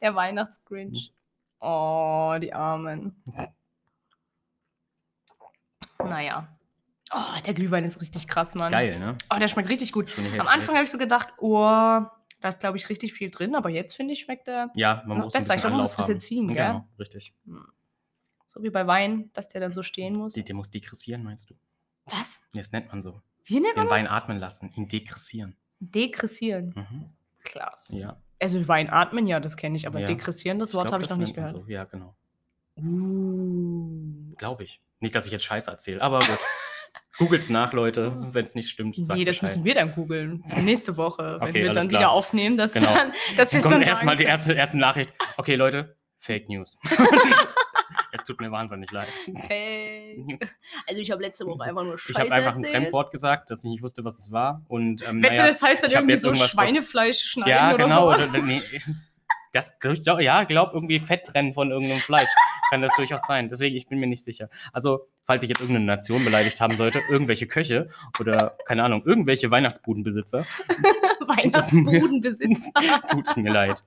Der 0.00 0.14
Weihnachtsgrinch. 0.14 1.12
Oh, 1.58 2.36
die 2.38 2.52
Armen. 2.52 3.22
Naja. 5.98 6.48
Oh, 7.10 7.40
der 7.46 7.54
Glühwein 7.54 7.84
ist 7.84 8.02
richtig 8.02 8.28
krass, 8.28 8.54
Mann. 8.54 8.70
Geil, 8.70 8.98
ne? 8.98 9.16
Oh, 9.34 9.38
der 9.38 9.48
schmeckt 9.48 9.70
richtig 9.70 9.92
gut. 9.92 10.12
Am 10.18 10.24
Hälfte 10.24 10.50
Anfang 10.50 10.74
habe 10.74 10.84
ich 10.84 10.90
so 10.90 10.98
gedacht, 10.98 11.32
oh, 11.38 12.02
da 12.44 12.50
ist, 12.50 12.60
glaube 12.60 12.76
ich, 12.76 12.90
richtig 12.90 13.14
viel 13.14 13.30
drin, 13.30 13.54
aber 13.54 13.70
jetzt 13.70 13.94
finde 13.96 14.12
ich, 14.12 14.20
schmeckt 14.20 14.48
der 14.48 14.70
Ja, 14.74 15.02
man 15.06 15.16
noch 15.16 15.24
muss 15.24 15.34
ein 15.34 15.38
besser. 15.38 15.54
Ich 15.54 15.56
bisschen 15.56 15.60
glaube, 15.62 15.72
man 15.76 15.80
muss 15.80 15.92
ein 15.92 15.96
bisschen 15.96 16.14
haben. 16.14 16.20
ziehen, 16.20 16.48
gell? 16.48 16.56
Genau, 16.66 16.88
richtig. 16.98 17.34
so 18.46 18.62
wie 18.62 18.68
bei 18.70 18.86
Wein, 18.86 19.30
dass 19.32 19.48
der 19.48 19.62
dann 19.62 19.72
so 19.72 19.82
stehen 19.82 20.14
muss. 20.14 20.34
Die, 20.34 20.44
der 20.44 20.54
muss 20.54 20.70
dekressieren, 20.70 21.22
meinst 21.22 21.48
du? 21.48 21.54
Was? 22.04 22.42
Das 22.52 22.70
nennt 22.72 22.88
man 22.88 23.00
so. 23.00 23.22
Wie 23.44 23.60
nennt 23.60 23.76
man 23.76 23.86
Den 23.86 23.88
das? 23.88 23.98
Wein 23.98 24.06
atmen 24.08 24.38
lassen, 24.38 24.70
ihn 24.76 24.88
dekressieren. 24.88 25.56
Dekressieren. 25.80 26.74
Mhm. 26.76 27.10
Klasse. 27.42 27.96
Ja. 27.98 28.16
Also 28.40 28.68
Wein 28.68 28.90
atmen, 28.90 29.26
ja, 29.26 29.40
das 29.40 29.56
kenne 29.56 29.76
ich, 29.76 29.86
aber 29.86 30.00
Ja. 30.00 30.06
dekressieren, 30.06 30.58
das 30.58 30.70
Ich 30.70 30.74
Wort 30.74 30.92
habe 30.92 31.02
ich 31.02 31.08
noch 31.08 31.16
nicht 31.16 31.34
gehört. 31.34 31.50
So. 31.50 31.64
Ja, 31.66 31.84
genau. 31.84 32.14
Uh. 32.76 34.34
Glaube 34.36 34.64
ich. 34.64 34.80
Nicht, 35.00 35.14
dass 35.14 35.26
ich 35.26 35.32
jetzt 35.32 35.44
Scheiße 35.44 35.70
erzähle, 35.70 36.02
aber 36.02 36.20
gut. 36.20 36.38
Googelt's 37.18 37.48
nach, 37.48 37.72
Leute. 37.72 38.12
Wenn 38.32 38.42
es 38.42 38.54
nicht 38.54 38.68
stimmt, 38.68 38.96
sagt 38.96 39.16
Nee, 39.18 39.24
das 39.24 39.36
Bescheid. 39.36 39.50
müssen 39.56 39.64
wir 39.64 39.74
dann 39.74 39.92
googeln. 39.92 40.42
Nächste 40.62 40.96
Woche, 40.96 41.38
wenn 41.40 41.48
Okay, 41.48 41.62
wir 41.62 41.72
dann 41.72 41.88
klar. 41.88 42.00
wieder 42.00 42.10
aufnehmen, 42.10 42.56
dass, 42.56 42.72
Genau. 42.74 42.92
dann, 42.92 43.12
dass 43.36 43.52
wir 43.52 43.58
Dann 43.58 43.58
es 43.58 43.62
kommt 43.62 43.74
dann 43.74 43.82
erstmal 43.82 44.16
die 44.16 44.24
erste, 44.24 44.52
erste 44.52 44.78
Nachricht. 44.78 45.12
Okay, 45.36 45.54
Leute, 45.54 45.96
Fake 46.18 46.48
News. 46.48 46.78
es 48.12 48.24
tut 48.24 48.40
mir 48.40 48.50
wahnsinnig 48.50 48.90
leid. 48.90 49.08
Hey. 49.48 50.38
Also 50.88 51.00
ich 51.00 51.10
habe 51.10 51.22
letzte 51.22 51.46
Woche 51.46 51.68
einfach 51.68 51.84
nur 51.84 51.94
Ich 51.94 52.00
Scheiße 52.02 52.18
habe 52.20 52.32
einfach 52.32 52.52
ein 52.52 52.58
erzählt. 52.58 52.74
Fremdwort 52.76 53.10
gesagt, 53.12 53.50
dass 53.50 53.62
ich 53.64 53.70
nicht 53.70 53.82
wusste, 53.82 54.04
was 54.04 54.18
es 54.18 54.32
war. 54.32 54.62
Und 54.68 55.06
ähm, 55.06 55.22
Wette, 55.22 55.34
naja, 55.34 55.46
das 55.48 55.62
heißt 55.62 55.82
dann 55.82 55.90
ich 55.90 55.96
irgendwie 55.96 56.16
so 56.16 56.34
Schweinefleisch 56.34 57.20
schneiden 57.20 57.50
ja, 57.50 57.74
oder 57.74 57.84
genau. 57.84 58.00
sowas. 58.12 58.28
oder- 58.30 58.38
nee, 58.42 58.62
das, 59.52 59.78
ich 59.84 60.04
ja, 60.04 60.42
glaub 60.44 60.74
irgendwie 60.74 60.98
Fett 60.98 61.24
trennen 61.26 61.54
von 61.54 61.70
irgendeinem 61.70 62.00
Fleisch. 62.00 62.30
Kann 62.74 62.82
das 62.82 62.96
durchaus 62.96 63.22
sein. 63.22 63.48
Deswegen, 63.50 63.76
ich 63.76 63.86
bin 63.86 64.00
mir 64.00 64.08
nicht 64.08 64.24
sicher. 64.24 64.48
Also, 64.72 65.06
falls 65.22 65.44
ich 65.44 65.48
jetzt 65.48 65.60
irgendeine 65.60 65.86
Nation 65.86 66.24
beleidigt 66.24 66.60
haben 66.60 66.76
sollte, 66.76 67.00
irgendwelche 67.08 67.46
Köche 67.46 67.88
oder, 68.18 68.56
keine 68.66 68.82
Ahnung, 68.82 69.04
irgendwelche 69.04 69.48
Weihnachtsbudenbesitzer, 69.48 70.40
Weihnachtsbudenbesitzer. 71.20 72.72
tut 73.12 73.28
es 73.28 73.36
mir 73.36 73.52
leid. 73.52 73.84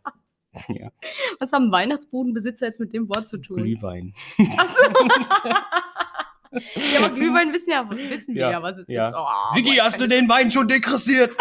Ja, 0.69 0.89
Was 1.37 1.51
haben 1.51 1.69
Weihnachtsbudenbesitzer 1.69 2.67
jetzt 2.67 2.79
mit 2.79 2.93
dem 2.93 3.09
Wort 3.09 3.27
zu 3.27 3.39
tun? 3.39 3.57
Glühwein. 3.57 4.13
Achso. 4.57 4.83
ja, 6.93 6.99
aber 6.99 7.09
Glühwein 7.13 7.51
wissen, 7.51 7.71
ja, 7.71 7.85
wissen 7.91 8.35
wir 8.35 8.43
ja, 8.43 8.51
Ja, 8.51 8.63
was 8.63 8.77
es 8.77 8.87
ja. 8.87 9.09
ist. 9.09 9.15
Oh, 9.17 9.53
Sigi, 9.53 9.75
hast 9.81 9.99
du 9.99 10.07
den 10.07 10.29
Wein 10.29 10.49
schon 10.49 10.69
dekressiert? 10.69 11.35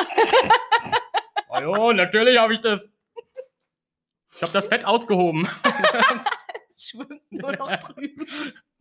oh 1.49 1.61
jo, 1.61 1.93
natürlich 1.93 2.41
habe 2.41 2.55
ich 2.55 2.61
das. 2.61 2.93
Ich 4.35 4.43
habe 4.43 4.53
das 4.53 4.67
Fett 4.67 4.85
ausgehoben. 4.85 5.49
Es 6.77 6.89
schwimmt 6.91 7.23
nur 7.33 7.53
noch 7.57 7.75
drüben. 7.79 8.27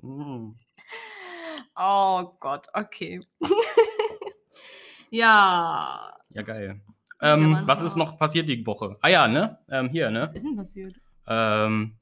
Mm. 0.01 0.55
Oh 1.77 2.35
Gott, 2.39 2.67
okay. 2.73 3.21
ja. 5.09 6.13
Ja, 6.29 6.41
geil. 6.41 6.81
Ja, 7.21 7.33
Ähm, 7.33 7.61
was 7.65 7.81
ist 7.81 7.95
noch 7.95 8.17
passiert 8.17 8.49
die 8.49 8.65
Woche? 8.65 8.97
Ah 9.01 9.07
ja, 9.07 9.27
ne? 9.27 9.59
Ähm, 9.69 9.89
hier, 9.89 10.09
ne? 10.09 10.23
Was 10.23 10.33
ist 10.33 10.43
denn 10.43 10.57
passiert? 10.57 10.95
Ähm, 11.27 11.97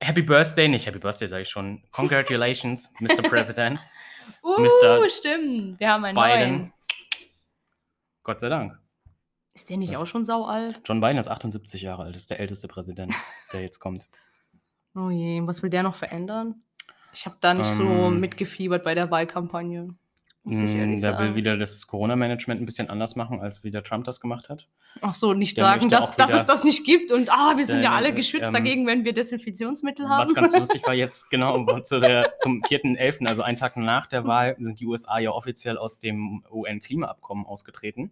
Happy 0.00 0.22
Birthday, 0.22 0.68
nicht 0.68 0.86
Happy 0.86 0.98
Birthday, 1.00 1.26
sage 1.28 1.42
ich 1.42 1.48
schon. 1.48 1.82
Congratulations, 1.90 2.92
Mr. 3.00 3.22
President. 3.22 3.80
Uh, 4.42 4.60
Mr. 4.60 5.08
stimmt. 5.10 5.80
Wir 5.80 5.90
haben 5.90 6.04
einen 6.04 6.16
Biden. 6.16 6.58
neuen. 6.58 6.72
Gott 8.22 8.38
sei 8.40 8.48
Dank. 8.48 8.78
Ist 9.54 9.68
der 9.68 9.76
nicht 9.76 9.96
auch 9.96 10.06
schon 10.06 10.24
saualt? 10.24 10.80
John 10.84 11.00
Biden 11.00 11.18
ist 11.18 11.28
78 11.28 11.82
Jahre 11.82 12.04
alt, 12.04 12.16
ist 12.16 12.30
der 12.30 12.38
älteste 12.40 12.68
Präsident, 12.68 13.12
der 13.52 13.62
jetzt 13.62 13.80
kommt. 13.80 14.06
Oh 14.94 15.10
je, 15.10 15.40
was 15.46 15.62
will 15.62 15.70
der 15.70 15.82
noch 15.82 15.94
verändern? 15.94 16.62
Ich 17.14 17.26
habe 17.26 17.36
da 17.40 17.54
nicht 17.54 17.72
so 17.74 17.82
Ähm. 17.84 18.20
mitgefiebert 18.20 18.84
bei 18.84 18.94
der 18.94 19.10
Wahlkampagne. 19.10 19.94
Muss 20.44 20.56
ich 20.56 20.74
Mm, 20.74 20.78
ehrlich 20.80 21.00
Der 21.00 21.18
will 21.20 21.34
wieder 21.36 21.56
das 21.56 21.86
Corona-Management 21.86 22.60
ein 22.60 22.66
bisschen 22.66 22.90
anders 22.90 23.14
machen, 23.14 23.40
als 23.40 23.62
wie 23.62 23.70
der 23.70 23.84
Trump 23.84 24.04
das 24.06 24.20
gemacht 24.20 24.48
hat. 24.48 24.66
Ach 25.00 25.14
so, 25.14 25.34
nicht 25.34 25.56
Der 25.56 25.64
sagen, 25.64 25.88
dass, 25.88 26.16
dass 26.16 26.30
es 26.32 26.36
wieder- 26.40 26.46
das 26.46 26.64
nicht 26.64 26.84
gibt 26.84 27.12
und 27.12 27.30
ah, 27.30 27.56
wir 27.56 27.64
sind 27.64 27.76
Der- 27.76 27.84
ja 27.84 27.92
alle 27.92 28.06
der- 28.08 28.16
geschützt 28.16 28.48
ähm, 28.48 28.52
dagegen, 28.52 28.86
wenn 28.86 29.04
wir 29.04 29.12
Desinfektionsmittel 29.12 30.08
haben. 30.08 30.20
Was 30.22 30.34
ganz 30.34 30.56
lustig 30.56 30.84
war 30.84 30.94
jetzt, 30.94 31.30
genau, 31.30 31.64
zu 31.82 32.00
der, 32.00 32.34
zum 32.38 32.60
4.11., 32.62 33.24
also 33.28 33.42
einen 33.42 33.56
Tag 33.56 33.76
nach 33.76 34.08
der 34.08 34.24
Wahl, 34.26 34.56
sind 34.58 34.80
die 34.80 34.86
USA 34.86 35.18
ja 35.20 35.30
offiziell 35.30 35.78
aus 35.78 35.98
dem 36.00 36.44
UN-Klimaabkommen 36.50 37.46
ausgetreten. 37.46 38.10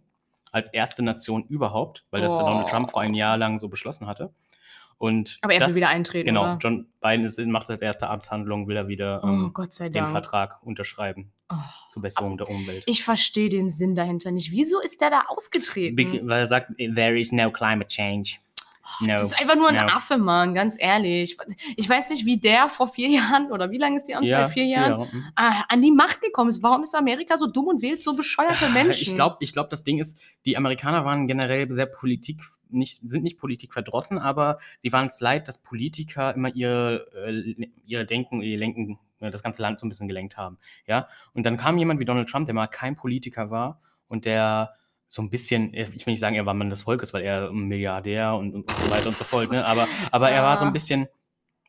Als 0.53 0.69
erste 0.69 1.03
Nation 1.03 1.43
überhaupt, 1.43 2.05
weil 2.11 2.21
das 2.21 2.35
der 2.37 2.45
Oh. 2.45 2.49
Donald 2.49 2.69
Trump 2.69 2.91
vor 2.91 3.01
einem 3.01 3.13
Jahr 3.13 3.35
lang 3.37 3.59
so 3.59 3.67
beschlossen 3.67 4.07
hatte. 4.07 4.33
Und 5.01 5.39
Aber 5.41 5.53
er 5.53 5.59
das, 5.59 5.71
will 5.71 5.77
wieder 5.77 5.89
eintreten, 5.89 6.27
Genau, 6.27 6.43
oder? 6.43 6.57
John 6.61 6.85
Biden 7.01 7.25
ist, 7.25 7.39
macht 7.39 7.71
als 7.71 7.81
erste 7.81 8.07
Amtshandlung, 8.07 8.67
will 8.67 8.75
er 8.77 8.87
wieder 8.87 9.21
Oh, 9.23 9.27
ähm, 9.27 9.51
Gott 9.51 9.73
sei 9.73 9.89
den. 9.89 10.05
Vertrag 10.05 10.61
unterschreiben 10.61 11.31
Oh. 11.51 11.55
zur 11.89 12.03
Besserung 12.03 12.37
der 12.37 12.47
Umwelt. 12.47 12.83
Ich 12.85 13.03
verstehe 13.03 13.49
den 13.49 13.71
Sinn 13.71 13.95
dahinter 13.95 14.29
nicht. 14.29 14.51
Wieso 14.51 14.79
ist 14.79 15.01
der 15.01 15.09
da 15.09 15.23
ausgetreten? 15.27 15.95
Be- 15.95 16.21
Weil 16.23 16.41
er 16.41 16.47
sagt, 16.47 16.71
there 16.77 17.19
is 17.19 17.31
no 17.31 17.49
climate 17.49 17.87
change. 17.87 18.35
No. 18.99 19.07
Das 19.07 19.23
ist 19.23 19.39
einfach 19.39 19.55
nur 19.55 19.69
ein 19.69 19.75
no. 19.75 19.93
Affe, 19.93 20.17
Mann, 20.17 20.53
ganz 20.53 20.75
ehrlich. 20.79 21.37
Ich 21.75 21.89
weiß 21.89 22.09
nicht, 22.11 22.25
wie 22.25 22.39
der 22.39 22.69
vor 22.69 22.87
vier 22.87 23.09
Jahren, 23.09 23.51
oder 23.51 23.71
wie 23.71 23.77
lange 23.77 23.97
ist 23.97 24.07
die 24.07 24.15
Amtszeit? 24.15 24.49
vier 24.49 24.65
Jahren? 24.65 25.09
mhm. 25.11 25.25
ah, 25.35 25.63
an 25.69 25.81
die 25.81 25.91
Macht 25.91 26.21
gekommen 26.21 26.49
ist. 26.49 26.61
Warum 26.63 26.83
ist 26.83 26.95
Amerika 26.95 27.37
so 27.37 27.47
dumm 27.47 27.67
und 27.67 27.81
wählt 27.81 28.01
so 28.01 28.15
bescheuerte 28.15 28.69
Menschen? 28.73 29.09
Ich 29.09 29.15
glaube, 29.15 29.37
ich 29.39 29.53
glaub, 29.53 29.69
das 29.69 29.83
Ding 29.83 29.99
ist, 29.99 30.19
die 30.45 30.57
Amerikaner 30.57 31.05
waren 31.05 31.27
generell 31.27 31.71
sehr 31.71 31.85
Politik, 31.85 32.41
nicht, 32.69 33.01
sind 33.07 33.23
nicht 33.23 33.37
Politik 33.37 33.73
verdrossen, 33.73 34.17
aber 34.17 34.59
sie 34.79 34.91
waren 34.91 35.07
es 35.07 35.19
leid, 35.19 35.47
dass 35.47 35.61
Politiker 35.61 36.33
immer 36.33 36.53
ihr, 36.53 37.05
äh, 37.15 37.67
ihre 37.85 38.05
Denken, 38.05 38.41
ihr 38.41 38.57
Lenken, 38.57 38.99
äh, 39.19 39.29
das 39.29 39.43
ganze 39.43 39.61
Land 39.61 39.79
so 39.79 39.85
ein 39.85 39.89
bisschen 39.89 40.07
gelenkt 40.07 40.37
haben. 40.37 40.57
Ja? 40.87 41.07
Und 41.33 41.45
dann 41.45 41.57
kam 41.57 41.77
jemand 41.77 41.99
wie 41.99 42.05
Donald 42.05 42.29
Trump, 42.29 42.45
der 42.45 42.55
mal 42.55 42.67
kein 42.67 42.95
Politiker 42.95 43.49
war 43.51 43.79
und 44.07 44.25
der 44.25 44.73
so 45.13 45.21
ein 45.21 45.29
bisschen, 45.29 45.73
äh, 45.73 45.89
ich 45.93 46.05
will 46.05 46.13
nicht 46.13 46.21
sagen, 46.21 46.37
er 46.37 46.45
war 46.45 46.53
Mann 46.53 46.69
des 46.69 46.83
Volkes, 46.83 47.13
weil 47.13 47.23
er 47.23 47.49
ein 47.49 47.67
Milliardär 47.67 48.33
und, 48.35 48.53
und 48.55 48.71
so 48.71 48.89
weiter 48.91 49.07
und 49.07 49.15
so 49.17 49.25
fort, 49.25 49.51
ne? 49.51 49.65
aber, 49.65 49.85
aber 50.09 50.29
er 50.31 50.41
war 50.41 50.55
so 50.55 50.63
ein 50.63 50.69
Ja. 50.69 50.71
bisschen, 50.71 51.07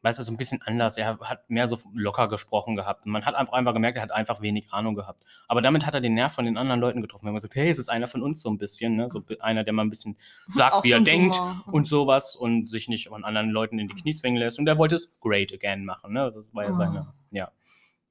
weißt 0.03 0.21
du, 0.21 0.23
so 0.23 0.31
ein 0.31 0.37
bisschen 0.37 0.63
anders. 0.63 0.97
Er 0.97 1.19
hat 1.19 1.51
mehr 1.51 1.67
so 1.67 1.77
locker 1.95 2.29
gesprochen 2.29 2.77
gehabt. 2.77 3.05
Man 3.05 3.25
hat 3.25 3.35
einfach, 3.35 3.53
einfach 3.55 3.73
gemerkt, 3.73 3.97
er 3.97 4.03
hat 4.05 4.13
einfach 4.13 4.43
wenig 4.43 4.73
Ahnung 4.73 4.95
gehabt. 4.95 5.23
Aber 5.49 5.61
damit 5.61 5.85
hat 5.87 5.95
er 5.95 6.01
den 6.01 6.15
Nerv 6.15 6.33
von 6.33 6.45
den 6.45 6.57
anderen 6.57 6.81
Leuten 6.81 7.01
getroffen. 7.03 7.25
Wir 7.25 7.31
haben 7.31 7.35
gesagt, 7.35 7.57
hey, 7.57 7.69
es 7.69 7.79
ist 7.79 7.89
einer 7.89 8.07
von 8.07 8.23
uns 8.23 8.43
so 8.43 8.49
ein 8.49 8.59
bisschen, 8.59 8.95
ne? 8.95 9.09
so 9.09 9.23
einer, 9.41 9.65
der 9.65 9.73
mal 9.73 9.83
ein 9.83 9.91
bisschen 9.91 10.17
sagt, 10.47 10.75
Auch 10.77 10.85
wie 10.85 10.91
so 10.91 10.95
er 10.97 11.01
denkt 11.01 11.37
Dummer. 11.37 11.65
und 11.73 11.85
sowas 11.85 12.37
und 12.37 12.71
sich 12.71 12.89
nicht 12.89 13.09
von 13.09 13.25
anderen 13.25 13.51
Leuten 13.51 13.81
in 13.81 13.89
die 13.89 13.95
Knie 13.95 14.15
zwingen 14.15 14.39
lässt. 14.39 14.59
Und 14.61 14.69
er 14.69 14.79
wollte 14.79 14.95
es 14.95 15.19
great 15.21 15.53
again 15.53 15.85
machen. 15.85 16.13
Ne? 16.13 16.23
Also 16.23 16.43
Das 16.43 16.55
war 16.55 16.63
ja 16.65 16.73
seine, 16.73 17.13
ja. 17.33 17.51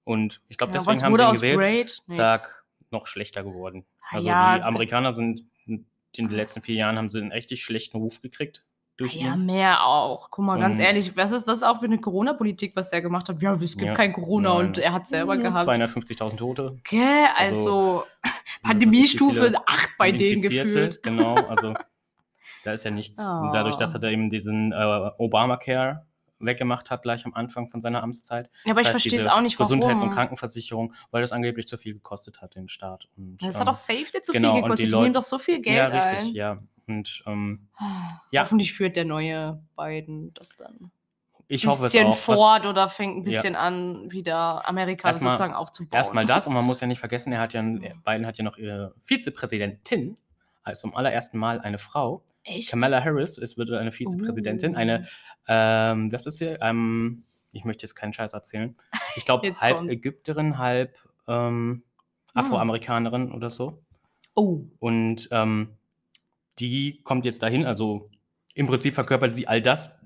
Und 0.04 0.42
ich 0.50 0.58
glaube, 0.58 0.72
Ja, 0.74 0.80
deswegen 0.80 1.02
haben 1.04 1.16
sie 1.16 1.24
ihn 1.24 1.34
gewählt. 1.34 1.58
Great? 1.58 2.04
Zack, 2.08 2.66
noch 2.90 3.08
schlechter 3.08 3.44
geworden. 3.44 3.86
Ah, 4.12 4.15
Also 4.18 4.27
ja, 4.30 4.58
die 4.58 4.63
Amerikaner 4.63 5.12
sind 5.13 5.44
in 5.65 5.86
den 6.27 6.30
letzten 6.30 6.62
vier 6.62 6.75
Jahren 6.75 6.98
haben 6.98 7.10
sie 7.10 7.20
einen 7.20 7.32
richtig 7.32 7.63
schlechten 7.63 7.98
Ruf 7.98 8.22
gekriegt 8.22 8.65
durch 8.98 9.15
Ja, 9.15 9.34
ihn. 9.34 9.46
mehr 9.46 9.86
auch. 9.86 10.30
Guck 10.30 10.44
mal, 10.46 10.60
ganz 10.60 10.77
Und- 10.77 10.84
ehrlich, 10.86 11.15
was 11.15 11.32
ist 11.32 11.48
das 11.48 11.63
auch 11.63 11.80
für 11.80 11.86
eine 11.86 12.00
Corona-Politik, 12.00 12.75
was 12.75 12.89
der 12.89 13.01
gemacht 13.01 13.30
hat? 13.30 13.41
Ja, 13.41 13.53
es 13.53 13.77
gibt 13.77 13.88
Ja. 13.88 13.94
kein 13.94 14.12
Corona 14.12 14.56
Nein. 14.56 14.68
und 14.68 14.77
er 14.77 14.91
hat 14.94 15.08
selber 15.08 15.36
Ja, 15.36 15.41
gehabt. 15.41 15.63
250.000 15.63 16.38
Tote. 16.38 16.77
Gell, 16.84 17.25
also, 17.36 18.03
Pandemiestufe 18.62 19.46
viele 19.46 19.68
8 19.68 19.89
bei 19.98 20.12
denen 20.12 20.41
gefühlt. 20.41 21.01
Genau, 21.01 21.36
also 21.36 21.74
da 22.63 22.74
ist 22.74 22.84
ja 22.84 22.91
nichts. 22.91 23.18
Und 23.20 23.53
dadurch, 23.53 23.75
dass 23.77 23.94
er 23.94 24.00
da 24.01 24.10
eben 24.10 24.30
diesen 24.30 24.72
äh, 24.74 25.10
Obamacare 25.18 26.06
weggemacht 26.46 26.90
hat, 26.92 27.02
gleich 27.04 27.26
am 27.26 27.34
Anfang 27.34 27.68
von 27.68 27.82
seiner 27.82 28.04
Amtszeit. 28.04 28.50
Ja, 28.66 28.72
aber 28.72 28.82
ich 28.82 28.88
Das 28.88 28.96
heißt, 28.96 29.04
verstehe 29.04 29.20
es 29.20 29.28
auch 29.28 29.42
nicht, 29.42 29.58
warum. 29.60 29.80
Gesundheits- 29.80 30.02
und 30.02 30.12
Krankenversicherung, 30.12 30.94
weil 31.12 31.22
das 31.22 31.32
angeblich 31.32 31.68
zu 31.68 31.78
viel 31.78 31.94
gekostet 31.94 32.42
hat, 32.42 32.56
den 32.56 32.68
Staat. 32.68 33.10
Und, 33.18 33.38
Das 33.42 33.56
ähm, 33.56 33.60
hat 33.62 33.68
doch 33.68 33.76
safe 33.76 34.00
nicht 34.00 34.26
so 34.26 34.34
genau, 34.34 34.54
viel 34.54 34.62
gekostet. 34.64 34.86
die 34.86 34.90
Die, 34.90 34.96
nehmen 34.96 35.06
Leute- 35.08 35.14
doch 35.20 35.24
so 35.24 35.40
viel 35.40 35.62
Geld 35.62 35.78
Ja, 35.78 35.88
richtig, 35.88 36.30
ein. 36.30 36.34
ja. 36.36 36.58
Und 36.88 37.24
ähm, 37.28 37.68
Ja. 37.80 38.22
Ja. 38.32 38.42
Hoffentlich 38.42 38.74
führt 38.74 38.96
der 38.96 39.06
neue 39.06 39.62
Biden 39.78 40.34
das 40.34 40.56
dann 40.56 40.92
ich 41.48 41.66
ein 41.66 41.70
hoffe 41.70 41.86
es 41.86 41.92
bisschen 41.92 42.08
auch. 42.08 42.12
was- 42.28 42.38
fort 42.40 42.66
oder 42.66 42.88
fängt 42.88 43.18
ein 43.18 43.24
bisschen 43.24 43.56
an, 43.58 44.10
wieder 44.10 44.66
Amerika 44.68 45.10
Erstmal- 45.10 45.34
sozusagen 45.34 45.54
aufzubauen. 45.54 45.98
Erstmal 45.98 46.26
das 46.26 46.48
und 46.48 46.54
man 46.54 46.64
muss 46.64 46.80
ja 46.80 46.88
nicht 46.88 47.00
vergessen, 47.00 47.34
er 47.34 47.40
hat 47.42 47.54
ja, 47.54 47.62
Biden 47.62 48.26
hat 48.26 48.38
ja 48.38 48.44
noch 48.46 48.58
ihre 48.58 48.94
Vizepräsidentin, 49.04 50.18
also 50.63 50.82
zum 50.82 50.96
allerersten 50.96 51.38
Mal 51.38 51.60
eine 51.62 51.77
Frau. 51.77 52.24
Echt? 52.44 52.70
Kamala 52.70 53.03
Harris 53.03 53.38
ist 53.38 53.58
wird 53.58 53.72
eine 53.72 53.91
Vizepräsidentin, 53.91 54.74
Uh. 54.74 54.77
eine, 54.77 55.08
ähm, 55.48 56.10
das 56.10 56.25
ist 56.25 56.39
hier, 56.39 56.62
ähm, 56.62 57.24
ich 57.51 57.65
möchte 57.65 57.84
jetzt 57.84 57.96
keinen 57.96 58.13
Scheiß 58.13 58.34
erzählen. 58.34 58.75
Ich 59.15 59.25
glaube, 59.25 59.53
halb 59.62 59.77
kommt. 59.77 59.89
Ägypterin, 59.91 60.58
halb 60.58 60.98
ähm, 61.27 61.84
Afroamerikanerin 62.34 63.32
oder 63.32 63.50
so. 63.50 63.84
Oh. 64.36 64.62
Und 64.80 65.27
ähm, 65.32 65.77
die 66.60 67.01
kommt 67.03 67.25
jetzt 67.25 67.44
dahin, 67.44 67.65
also 67.65 68.10
Im 68.53 68.68
Prinzip 68.68 68.94
verkörpert 68.94 69.36
sie 69.36 69.48
all 69.48 69.62
das, 69.62 70.00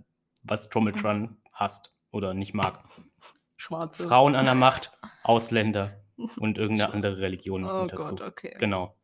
was. 0.44 0.70
Donald 0.70 0.98
Trump 0.98 1.38
hasst 1.52 1.96
oder 2.12 2.34
nicht 2.34 2.54
mag. 2.54 2.84
Schwarze. 3.58 4.08
Frauen 4.08 4.36
an 4.36 4.46
der 4.46 4.56
Macht, 4.56 4.92
Ausländer 5.24 6.02
und 6.38 6.58
irgendeine 6.58 6.94
andere 6.94 7.18
Religion 7.20 7.66
Oh 7.66 7.88
dazu. 7.88 8.16
Gott, 8.16 8.22
okay. 8.22 8.56
Genau. 8.60 8.96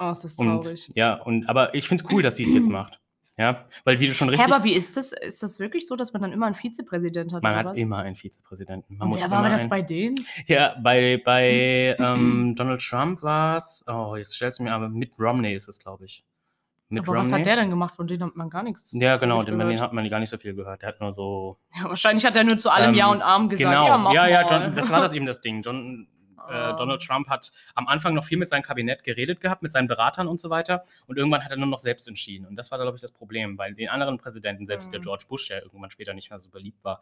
Oh, 0.00 0.10
ist 0.10 0.24
das 0.24 0.34
Und 0.36 0.62
traurig. 0.62 0.88
ja, 0.94 1.14
und 1.14 1.48
aber 1.48 1.74
ich 1.74 1.86
finde 1.86 2.02
es 2.04 2.10
cool, 2.12 2.22
dass 2.22 2.36
sie 2.36 2.42
es 2.44 2.52
jetzt 2.54 2.68
macht. 2.70 2.98
Ja, 3.38 3.64
weil 3.84 3.98
wie 4.00 4.06
du 4.06 4.12
schon 4.12 4.28
richtig. 4.28 4.52
aber 4.52 4.64
wie 4.64 4.74
ist 4.74 4.98
das? 4.98 5.12
Ist 5.12 5.42
das 5.42 5.58
wirklich 5.58 5.86
so, 5.86 5.96
dass 5.96 6.12
man 6.12 6.20
dann 6.20 6.32
immer 6.32 6.44
einen 6.46 6.54
Vizepräsident 6.54 7.32
hat? 7.32 7.42
man 7.42 7.52
oder 7.52 7.58
hat 7.60 7.66
was? 7.66 7.78
immer 7.78 7.98
einen 7.98 8.14
Vizepräsidenten. 8.16 8.98
Man 8.98 9.08
muss 9.08 9.24
immer 9.24 9.30
war 9.42 9.48
das 9.48 9.62
einen, 9.62 9.70
bei 9.70 9.80
denen? 9.80 10.16
Ja, 10.46 10.74
bei, 10.82 11.22
bei 11.24 11.96
ähm, 12.00 12.54
Donald 12.54 12.82
Trump 12.82 13.22
war 13.22 13.56
es. 13.56 13.82
Oh, 13.86 14.16
jetzt 14.16 14.34
stellst 14.34 14.58
du 14.58 14.64
mir 14.64 14.72
aber 14.72 14.88
mit 14.90 15.12
Romney 15.18 15.54
ist 15.54 15.68
es, 15.68 15.78
glaube 15.78 16.04
ich. 16.04 16.22
Mit 16.90 17.04
aber 17.08 17.18
was 17.18 17.32
hat 17.32 17.46
der 17.46 17.56
denn 17.56 17.70
gemacht? 17.70 17.94
Von 17.94 18.08
denen 18.08 18.24
hat 18.24 18.36
man 18.36 18.50
gar 18.50 18.62
nichts. 18.64 18.90
Ja, 18.92 19.16
genau, 19.16 19.36
hab 19.36 19.42
ich 19.44 19.46
den, 19.50 19.58
gehört. 19.58 19.72
den 19.74 19.80
hat 19.80 19.92
man 19.92 20.10
gar 20.10 20.18
nicht 20.20 20.28
so 20.30 20.36
viel 20.36 20.54
gehört. 20.54 20.82
Der 20.82 20.88
hat 20.88 21.00
nur 21.00 21.12
so. 21.12 21.56
Ja, 21.74 21.88
wahrscheinlich 21.88 22.26
hat 22.26 22.34
er 22.36 22.44
nur 22.44 22.58
zu 22.58 22.68
allem 22.68 22.90
Ähm, 22.90 22.94
Ja 22.96 23.06
und 23.10 23.22
Arm 23.22 23.48
gesagt. 23.48 23.70
genau, 23.70 24.12
Ja, 24.12 24.26
ja, 24.26 24.42
ja. 24.42 24.64
John, 24.66 24.74
das 24.74 24.90
war 24.90 25.00
das 25.00 25.12
eben 25.12 25.24
das 25.24 25.40
Ding. 25.40 25.62
John. 25.62 26.08
Äh, 26.48 26.74
Donald 26.76 27.02
Trump 27.02 27.28
hat 27.28 27.50
am 27.74 27.86
Anfang 27.88 28.14
noch 28.14 28.24
viel 28.24 28.38
mit 28.38 28.48
seinem 28.48 28.62
Kabinett 28.62 29.02
geredet 29.04 29.40
gehabt, 29.40 29.62
mit 29.62 29.72
seinen 29.72 29.88
Beratern 29.88 30.28
und 30.28 30.38
so 30.40 30.50
weiter. 30.50 30.82
Und 31.06 31.16
irgendwann 31.18 31.44
hat 31.44 31.50
er 31.50 31.56
nur 31.56 31.66
noch 31.68 31.78
selbst 31.80 32.06
entschieden. 32.08 32.46
Und 32.46 32.56
das 32.56 32.70
war, 32.70 32.78
glaube 32.78 32.96
ich, 32.96 33.00
das 33.02 33.12
Problem, 33.12 33.58
weil 33.58 33.74
den 33.74 33.88
anderen 33.88 34.16
Präsidenten, 34.18 34.66
selbst 34.66 34.92
der 34.92 35.00
Mhm. 35.00 35.04
George 35.04 35.24
Bush, 35.28 35.48
der 35.48 35.62
irgendwann 35.62 35.90
später 35.90 36.14
nicht 36.14 36.30
mehr 36.30 36.38
so 36.38 36.50
beliebt 36.50 36.82
war, 36.84 37.00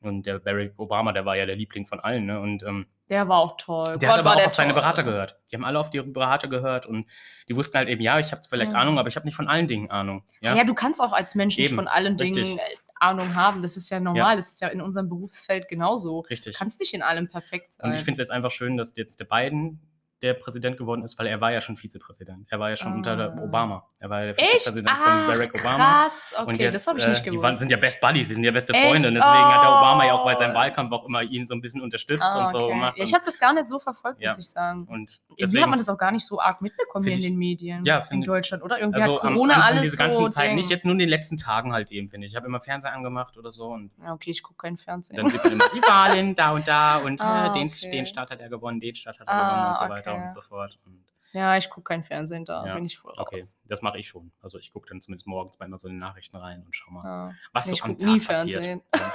und 0.00 0.26
der 0.26 0.38
Barack 0.38 0.74
Obama, 0.76 1.10
der 1.10 1.24
war 1.24 1.34
ja 1.36 1.44
der 1.44 1.56
Liebling 1.56 1.84
von 1.84 1.98
allen, 1.98 2.24
ne? 2.26 2.38
Und 2.38 2.62
ähm, 2.62 2.86
Der 3.10 3.28
war 3.28 3.38
auch 3.38 3.56
toll. 3.56 3.84
der 3.84 3.94
Gott, 3.96 4.08
hat 4.10 4.18
aber 4.20 4.30
auch 4.30 4.36
der 4.36 4.46
auf 4.46 4.52
seine 4.52 4.72
toll. 4.72 4.80
Berater 4.80 5.02
gehört. 5.02 5.36
Die 5.50 5.56
haben 5.56 5.64
alle 5.64 5.76
auf 5.80 5.90
die 5.90 6.00
Berater 6.00 6.46
gehört 6.46 6.86
und 6.86 7.06
die 7.48 7.56
wussten 7.56 7.76
halt 7.78 7.88
eben, 7.88 8.00
ja, 8.00 8.20
ich 8.20 8.30
habe 8.30 8.40
vielleicht 8.48 8.70
Mhm. 8.70 8.78
Ahnung, 8.78 8.98
aber 9.00 9.08
ich 9.08 9.16
habe 9.16 9.26
nicht 9.26 9.34
von 9.34 9.48
allen 9.48 9.66
Dingen 9.66 9.90
Ahnung. 9.90 10.22
Ja, 10.40 10.54
Ja? 10.54 10.62
du 10.62 10.72
kannst 10.74 11.00
auch 11.00 11.12
als 11.12 11.34
Mensch 11.34 11.56
nicht 11.56 11.66
Eben, 11.66 11.74
von 11.74 11.88
allen 11.88 12.16
richtig. 12.16 12.44
Dingen 12.46 12.60
Ahnung 13.00 13.34
haben. 13.34 13.62
Das 13.62 13.76
ist 13.76 13.90
ja 13.90 14.00
normal. 14.00 14.36
Das 14.36 14.52
ist 14.52 14.60
ja 14.60 14.68
in 14.68 14.80
unserem 14.80 15.08
Berufsfeld 15.08 15.68
genauso. 15.68 16.22
Du 16.22 16.28
richtig. 16.28 16.56
kannst 16.56 16.80
nicht 16.80 16.94
in 16.94 17.02
allem 17.02 17.28
perfekt 17.28 17.74
sein. 17.74 17.90
Und 17.90 17.96
ich 17.96 18.02
finde 18.02 18.12
es 18.12 18.18
jetzt 18.18 18.30
einfach 18.30 18.50
schön, 18.50 18.76
dass 18.76 18.94
jetzt 18.96 19.20
der 19.20 19.26
Biden 19.26 19.80
der 20.22 20.34
Präsident 20.34 20.76
geworden 20.76 21.02
ist, 21.04 21.18
weil 21.18 21.26
er 21.28 21.40
war 21.40 21.52
ja 21.52 21.60
schon 21.60 21.76
Vizepräsident. 21.76 22.46
Er 22.50 22.58
war 22.58 22.70
ja 22.70 22.76
schon 22.76 22.92
unter 22.92 23.12
Ah. 23.18 23.40
Obama. 23.42 23.86
Er 24.00 24.10
war 24.10 24.20
ja 24.24 24.26
der 24.32 24.38
Echt? 24.40 24.52
Vizepräsident 24.54 24.92
Ach, 24.92 25.04
von 25.04 25.26
Barack 25.34 25.54
Obama. 25.54 25.76
krass. 26.02 26.34
Okay, 26.36 26.48
und 26.50 26.60
jetzt, 26.60 26.74
das 26.74 26.86
habe 26.88 26.98
ich 26.98 27.04
äh, 27.04 27.08
nicht 27.10 27.20
Die 27.24 27.30
gewusst. 27.30 27.42
waren, 27.44 27.54
sind 27.54 27.70
ja 27.70 27.76
Best 27.76 28.00
Buddies, 28.00 28.28
sie 28.28 28.34
sind 28.34 28.42
ja 28.44 28.50
beste 28.50 28.72
Echt? 28.72 28.82
Freunde. 28.84 29.08
Und 29.08 29.14
deswegen 29.14 29.32
hat 29.32 29.62
der 29.62 29.70
Obama 29.70 30.04
ja 30.06 30.12
auch 30.14 30.24
bei 30.24 30.32
Oh. 30.34 30.36
seinem 30.36 30.54
Wahlkampf 30.54 30.92
auch 30.92 31.06
immer 31.06 31.22
ihn 31.22 31.46
so 31.46 31.54
ein 31.54 31.60
bisschen 31.60 31.80
unterstützt 31.82 32.24
Ah, 32.24 32.42
und 32.44 32.50
so 32.50 32.68
gemacht. 32.68 32.96
Ja, 32.98 33.04
ich 33.04 33.14
habe 33.14 33.24
das 33.24 33.38
gar 33.38 33.52
nicht 33.52 33.66
so 33.66 33.78
verfolgt, 33.78 34.20
Ja. 34.20 34.30
muss 34.30 34.38
ich 34.38 34.48
sagen. 34.50 34.86
und 34.90 35.20
Irgendwie 35.28 35.40
deswegen, 35.42 35.62
hat 35.62 35.70
man 35.70 35.78
das 35.78 35.88
auch 35.88 35.98
gar 35.98 36.10
nicht 36.12 36.26
so 36.26 36.40
arg 36.40 36.62
mitbekommen 36.62 37.04
hier 37.04 37.14
in 37.14 37.20
den 37.22 37.36
Medien 37.36 37.84
Ja, 37.84 38.04
in 38.10 38.22
Deutschland, 38.22 38.62
oder? 38.64 38.78
Irgendwie 38.80 39.00
also 39.02 39.16
hat 39.18 39.24
am 39.24 39.34
Corona 39.34 39.54
Anfang 39.54 39.68
alles 39.70 39.82
diese 39.82 39.96
ganzen 39.96 40.18
so 40.18 40.28
Zeit, 40.28 40.54
nicht 40.54 40.68
jetzt 40.70 40.84
nur 40.84 40.92
in 40.92 40.98
den 40.98 41.08
letzten 41.08 41.36
Tagen 41.36 41.72
halt 41.72 41.92
eben, 41.92 42.08
finde 42.08 42.26
ich. 42.26 42.32
Ich 42.32 42.36
habe 42.36 42.46
immer 42.46 42.60
Fernseher 42.60 42.92
angemacht 42.92 43.36
oder 43.38 43.50
so 43.50 43.68
und 43.68 43.90
Ja, 44.02 44.12
okay, 44.12 44.30
ich 44.30 44.42
gucke 44.42 44.58
kein 44.66 44.76
Fernsehen. 44.76 45.16
dann 45.16 45.28
sieht 45.28 45.42
man 45.44 45.52
immer 45.52 45.68
die 45.74 45.82
Wahlen 45.82 46.34
da 46.34 46.50
und 46.52 46.66
da 46.66 46.96
und 46.98 47.20
Ah, 47.28 47.46
äh, 47.46 47.52
den, 47.52 47.66
okay. 47.68 47.90
den 47.90 48.06
Staat 48.06 48.30
hat 48.30 48.40
er 48.40 48.48
gewonnen, 48.48 48.80
den 48.80 48.94
Staat 48.94 49.18
hat 49.20 49.28
er 49.28 49.32
Ah, 49.34 49.48
gewonnen 49.50 49.68
und 49.68 49.76
so 49.76 49.88
weiter 49.94 50.07
okay. 50.12 50.22
und 50.24 50.32
so 50.32 50.40
fort. 50.40 50.78
Und 50.84 51.04
ja, 51.32 51.56
ich 51.56 51.68
gucke 51.68 51.84
kein 51.84 52.04
Fernsehen, 52.04 52.44
da 52.44 52.64
Ja, 52.66 52.74
bin 52.74 52.86
ich 52.86 52.98
voll 52.98 53.12
raus. 53.12 53.18
Okay, 53.26 53.44
das 53.68 53.82
mache 53.82 53.98
ich 53.98 54.08
schon. 54.08 54.32
Also 54.40 54.58
ich 54.58 54.72
gucke 54.72 54.88
dann 54.88 55.00
zumindest 55.00 55.26
morgens 55.26 55.58
mal 55.58 55.66
immer 55.66 55.78
so 55.78 55.88
in 55.88 55.94
die 55.94 56.00
Nachrichten 56.00 56.36
rein 56.36 56.62
und 56.64 56.74
schau 56.74 56.90
mal, 56.90 57.04
Ja. 57.04 57.34
was 57.52 57.66
so 57.66 57.74
ich 57.74 57.84
am 57.84 57.96
Tag 57.98 58.24
passiert. 58.26 58.64
Ja. 58.66 59.14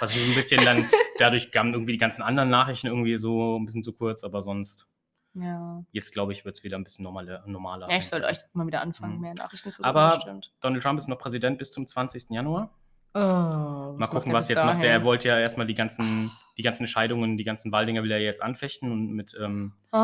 Also 0.00 0.18
so 0.18 0.24
ein 0.24 0.34
bisschen 0.34 0.64
dann, 0.64 0.90
dadurch 1.18 1.52
kamen 1.52 1.72
irgendwie 1.74 1.92
die 1.92 1.98
ganzen 1.98 2.22
anderen 2.22 2.48
Nachrichten 2.50 2.86
irgendwie 2.88 3.18
so 3.18 3.58
ein 3.58 3.66
bisschen 3.66 3.82
zu 3.84 3.92
kurz, 3.92 4.24
aber 4.24 4.40
sonst, 4.42 4.88
Ja. 5.34 5.84
jetzt 5.92 6.12
glaube 6.12 6.32
ich, 6.32 6.44
wird 6.44 6.56
es 6.56 6.64
wieder 6.64 6.76
ein 6.78 6.84
bisschen 6.84 7.04
normaler. 7.04 7.44
normaler 7.46 7.88
ja, 7.90 7.98
ich 7.98 8.08
sollte 8.08 8.26
echt 8.26 8.54
mal 8.54 8.66
wieder 8.66 8.80
anfangen, 8.80 9.16
Mhm. 9.16 9.20
mehr 9.20 9.34
Nachrichten 9.34 9.72
zu 9.72 9.84
Aber- 9.84 10.08
gucken, 10.10 10.22
stimmt. 10.22 10.52
Donald 10.60 10.82
Trump 10.82 10.98
ist 10.98 11.06
noch 11.08 11.18
Präsident 11.18 11.58
bis 11.58 11.70
zum 11.72 11.86
20. 11.86 12.34
Januar. 12.34 12.70
Oh, 13.12 13.18
Mal 13.18 14.06
gucken, 14.10 14.32
was 14.32 14.48
jetzt 14.48 14.64
noch. 14.64 14.80
Er 14.82 15.04
wollte 15.04 15.28
ja 15.28 15.38
erstmal 15.38 15.66
die 15.66 15.74
ganzen, 15.74 16.30
die 16.60 16.64
ganzen 16.64 16.86
Scheidungen, 16.86 17.38
die 17.38 17.44
ganzen 17.44 17.72
Wahldinger 17.72 18.02
will 18.02 18.10
er 18.12 18.20
jetzt 18.20 18.42
anfechten 18.42 18.92
und 18.92 19.12
mit, 19.12 19.34
ähm, 19.40 19.72
Oh, 19.92 19.96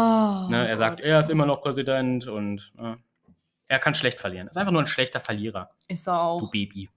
ne, 0.49 0.65
er 0.67 0.77
sagt, 0.79 0.97
Gott. 1.01 1.07
er 1.07 1.21
ist 1.21 1.29
immer 1.29 1.45
noch 1.45 1.61
Präsident 1.61 2.27
und 2.27 2.73
äh, 2.81 2.95
er 3.69 3.79
kann 3.79 3.95
schlecht 3.95 4.19
verlieren. 4.21 4.49
Ist 4.49 4.57
einfach 4.57 4.73
nur 4.73 4.81
ein 4.81 4.87
schlechter 4.87 5.21
Verlierer, 5.21 5.69
Ist 5.87 6.07
er 6.09 6.15
du 6.15 6.19
auch. 6.21 6.51
Baby. 6.51 6.89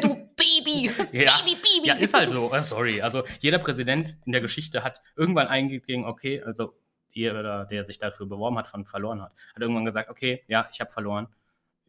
du 0.00 0.28
Baby. 0.36 0.90
Ja. 1.12 1.38
Baby, 1.40 1.56
Baby. 1.56 1.88
Ja, 1.88 1.94
ist 1.94 2.14
halt 2.14 2.30
so. 2.30 2.52
Äh, 2.52 2.62
sorry. 2.62 3.02
Also 3.02 3.24
jeder 3.40 3.58
Präsident 3.58 4.16
in 4.24 4.30
der 4.30 4.40
Geschichte 4.40 4.84
hat 4.84 5.02
irgendwann 5.16 5.48
eingegeben, 5.48 6.04
okay, 6.04 6.40
also 6.40 6.74
jeder, 7.10 7.64
der 7.66 7.84
sich 7.84 7.98
dafür 7.98 8.26
beworben 8.26 8.58
hat, 8.58 8.68
von 8.68 8.86
verloren 8.86 9.20
hat, 9.20 9.32
hat 9.54 9.60
irgendwann 9.60 9.84
gesagt, 9.84 10.08
okay, 10.08 10.44
ja, 10.46 10.68
ich 10.72 10.80
habe 10.80 10.92
verloren. 10.92 11.26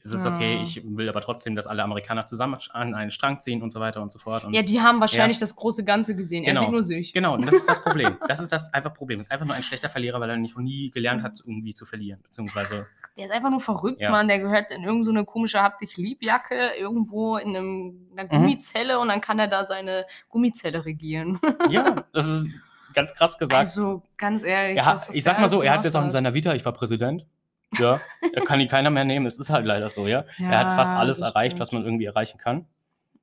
Es 0.03 0.11
ist 0.13 0.25
okay, 0.25 0.55
Ja. 0.55 0.61
ich 0.63 0.81
will 0.85 1.09
aber 1.09 1.21
trotzdem, 1.21 1.55
dass 1.55 1.67
alle 1.67 1.83
Amerikaner 1.83 2.25
zusammen 2.25 2.57
an 2.71 2.95
einen 2.95 3.11
Strang 3.11 3.39
ziehen 3.39 3.61
und 3.61 3.69
so 3.71 3.79
weiter 3.79 4.01
und 4.01 4.11
so 4.11 4.17
fort. 4.19 4.45
Und 4.45 4.53
Ja, 4.53 4.61
die 4.61 4.81
haben 4.81 4.99
wahrscheinlich 5.01 5.37
das 5.39 5.55
große 5.55 5.83
Ganze 5.83 6.15
gesehen. 6.15 6.43
Er 6.45 6.51
Genau. 6.53 6.61
sieht 6.61 6.71
nur 6.71 6.83
sich. 6.83 7.11
Genau, 7.13 7.33
und 7.35 7.45
das 7.45 7.53
ist 7.55 7.69
das 7.69 7.83
Problem. 7.83 8.17
Das 8.29 8.39
ist 8.39 8.51
das 8.51 8.73
einfach 8.73 8.93
Problem. 8.93 9.19
Es 9.19 9.27
ist 9.27 9.31
einfach 9.31 9.45
nur 9.45 9.55
ein 9.55 9.63
schlechter 9.63 9.89
Verlierer, 9.89 10.19
weil 10.21 10.29
er 10.29 10.37
nicht 10.37 10.57
nie 10.57 10.89
gelernt 10.89 11.21
hat, 11.23 11.39
irgendwie 11.45 11.73
zu 11.73 11.85
verlieren. 11.85 12.21
Beziehungsweise, 12.23 12.87
Der 13.17 13.25
ist 13.25 13.31
einfach 13.31 13.49
nur 13.49 13.59
verrückt, 13.59 13.99
Ja. 13.99 14.11
Mann. 14.11 14.27
Der 14.27 14.39
gehört 14.39 14.71
in 14.71 14.77
irgendeine 14.83 15.03
so 15.03 15.11
eine 15.11 15.25
komische 15.25 15.61
Hab 15.61 15.77
dich 15.79 15.97
lieb 15.97 16.23
Jacke 16.23 16.71
irgendwo 16.79 17.37
in 17.37 17.55
einem, 17.55 18.07
einer 18.13 18.23
Mhm. 18.23 18.29
Gummizelle 18.29 18.99
und 18.99 19.09
dann 19.09 19.19
kann 19.21 19.37
er 19.39 19.47
da 19.47 19.65
seine 19.65 20.05
Gummizelle 20.29 20.85
regieren. 20.85 21.39
ja, 21.69 22.05
das 22.13 22.27
ist 22.27 22.47
ganz 22.93 23.13
krass 23.13 23.37
gesagt. 23.37 23.59
Also 23.59 24.01
ganz 24.17 24.43
ehrlich. 24.43 24.77
er 24.77 24.85
hat, 24.85 25.09
ich 25.13 25.23
sag 25.23 25.39
mal 25.39 25.49
so, 25.49 25.61
er 25.61 25.71
hat 25.73 25.79
es 25.79 25.85
jetzt 25.85 25.95
auch 25.95 26.03
in 26.03 26.11
seiner 26.11 26.33
Vita, 26.33 26.53
ich 26.53 26.63
war 26.65 26.71
Präsident. 26.73 27.25
Ja, 27.77 28.01
da 28.33 28.41
kann 28.45 28.59
ihn 28.59 28.67
keiner 28.67 28.89
mehr 28.89 29.05
nehmen. 29.05 29.25
Es 29.25 29.37
ist 29.37 29.49
halt 29.49 29.65
leider 29.65 29.89
so, 29.89 30.07
ja. 30.07 30.25
er 30.39 30.59
hat 30.59 30.73
fast 30.73 30.91
Ja, 30.93 30.99
alles 30.99 31.21
erreicht, 31.21 31.51
stimmt. 31.51 31.59
was 31.61 31.71
man 31.71 31.83
irgendwie 31.85 32.05
erreichen 32.05 32.37
kann. 32.39 32.65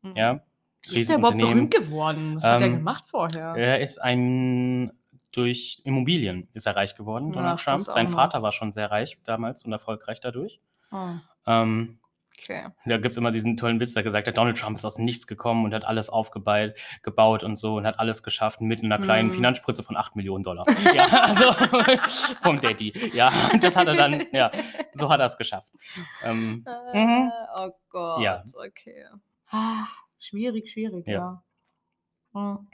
Mhm. 0.02 0.16
Ja. 0.16 0.40
Wie 0.88 1.00
ist 1.00 1.10
der 1.10 1.18
überhaupt 1.18 1.38
berühmt 1.38 1.70
geworden? 1.74 2.36
Was 2.36 2.44
hat 2.44 2.60
er 2.60 2.68
Ähm, 2.68 2.76
gemacht 2.76 3.04
vorher? 3.08 3.54
Er 3.56 3.80
ist 3.80 3.98
ein 3.98 4.92
durch 5.32 5.82
Immobilien 5.84 6.48
ist 6.54 6.66
er 6.66 6.76
reich 6.76 6.94
geworden, 6.94 7.32
Donald 7.32 7.58
Ach, 7.60 7.62
Trump. 7.64 7.80
Sein. 7.82 8.08
Vater 8.08 8.40
war 8.42 8.52
schon 8.52 8.72
sehr 8.72 8.90
reich 8.90 9.18
damals 9.24 9.64
und 9.66 9.72
erfolgreich 9.72 10.18
dadurch. 10.20 10.60
Oh, 10.92 11.08
Ähm, 11.46 11.98
okay. 12.38 12.68
da 12.84 12.96
gibt 12.98 13.12
es 13.12 13.16
immer 13.16 13.30
diesen 13.30 13.56
tollen 13.56 13.80
Witz, 13.80 13.94
der 13.94 14.02
gesagt 14.02 14.26
hat, 14.26 14.36
Donald 14.36 14.58
Trump 14.58 14.76
ist 14.76 14.84
aus 14.84 14.98
nichts 14.98 15.26
gekommen 15.26 15.64
und 15.64 15.74
hat 15.74 15.84
alles 15.84 16.08
aufgebaut 16.10 16.72
gebaut 17.02 17.42
und 17.44 17.56
so 17.56 17.76
und 17.76 17.86
hat 17.86 17.98
alles 17.98 18.22
geschafft 18.22 18.60
mit 18.60 18.82
einer 18.84 18.98
kleinen 18.98 19.28
Mhm. 19.28 19.32
Finanzspritze 19.32 19.82
von 19.82 19.96
8 19.96 20.16
Millionen 20.16 20.44
Dollar. 20.44 20.64
ja, 20.94 21.06
also 21.22 21.52
vom 22.42 22.60
Daddy. 22.60 22.92
Ja, 23.14 23.32
das 23.60 23.76
hat 23.76 23.86
er 23.88 23.94
dann, 23.94 24.24
ja, 24.32 24.50
so 24.92 25.08
hat 25.10 25.20
er 25.20 25.26
es 25.26 25.36
geschafft. 25.36 25.70
Ähm, 26.22 26.64
Äh, 26.92 27.28
oh 27.58 27.70
Gott. 27.90 28.20
Ja. 28.22 28.42
Okay. 28.54 29.06
Ah, 29.50 29.84
schwierig, 30.18 30.70
schwierig, 30.70 31.06
Ja. 31.06 31.12
ja. 31.14 31.42
Hm. 32.34 32.68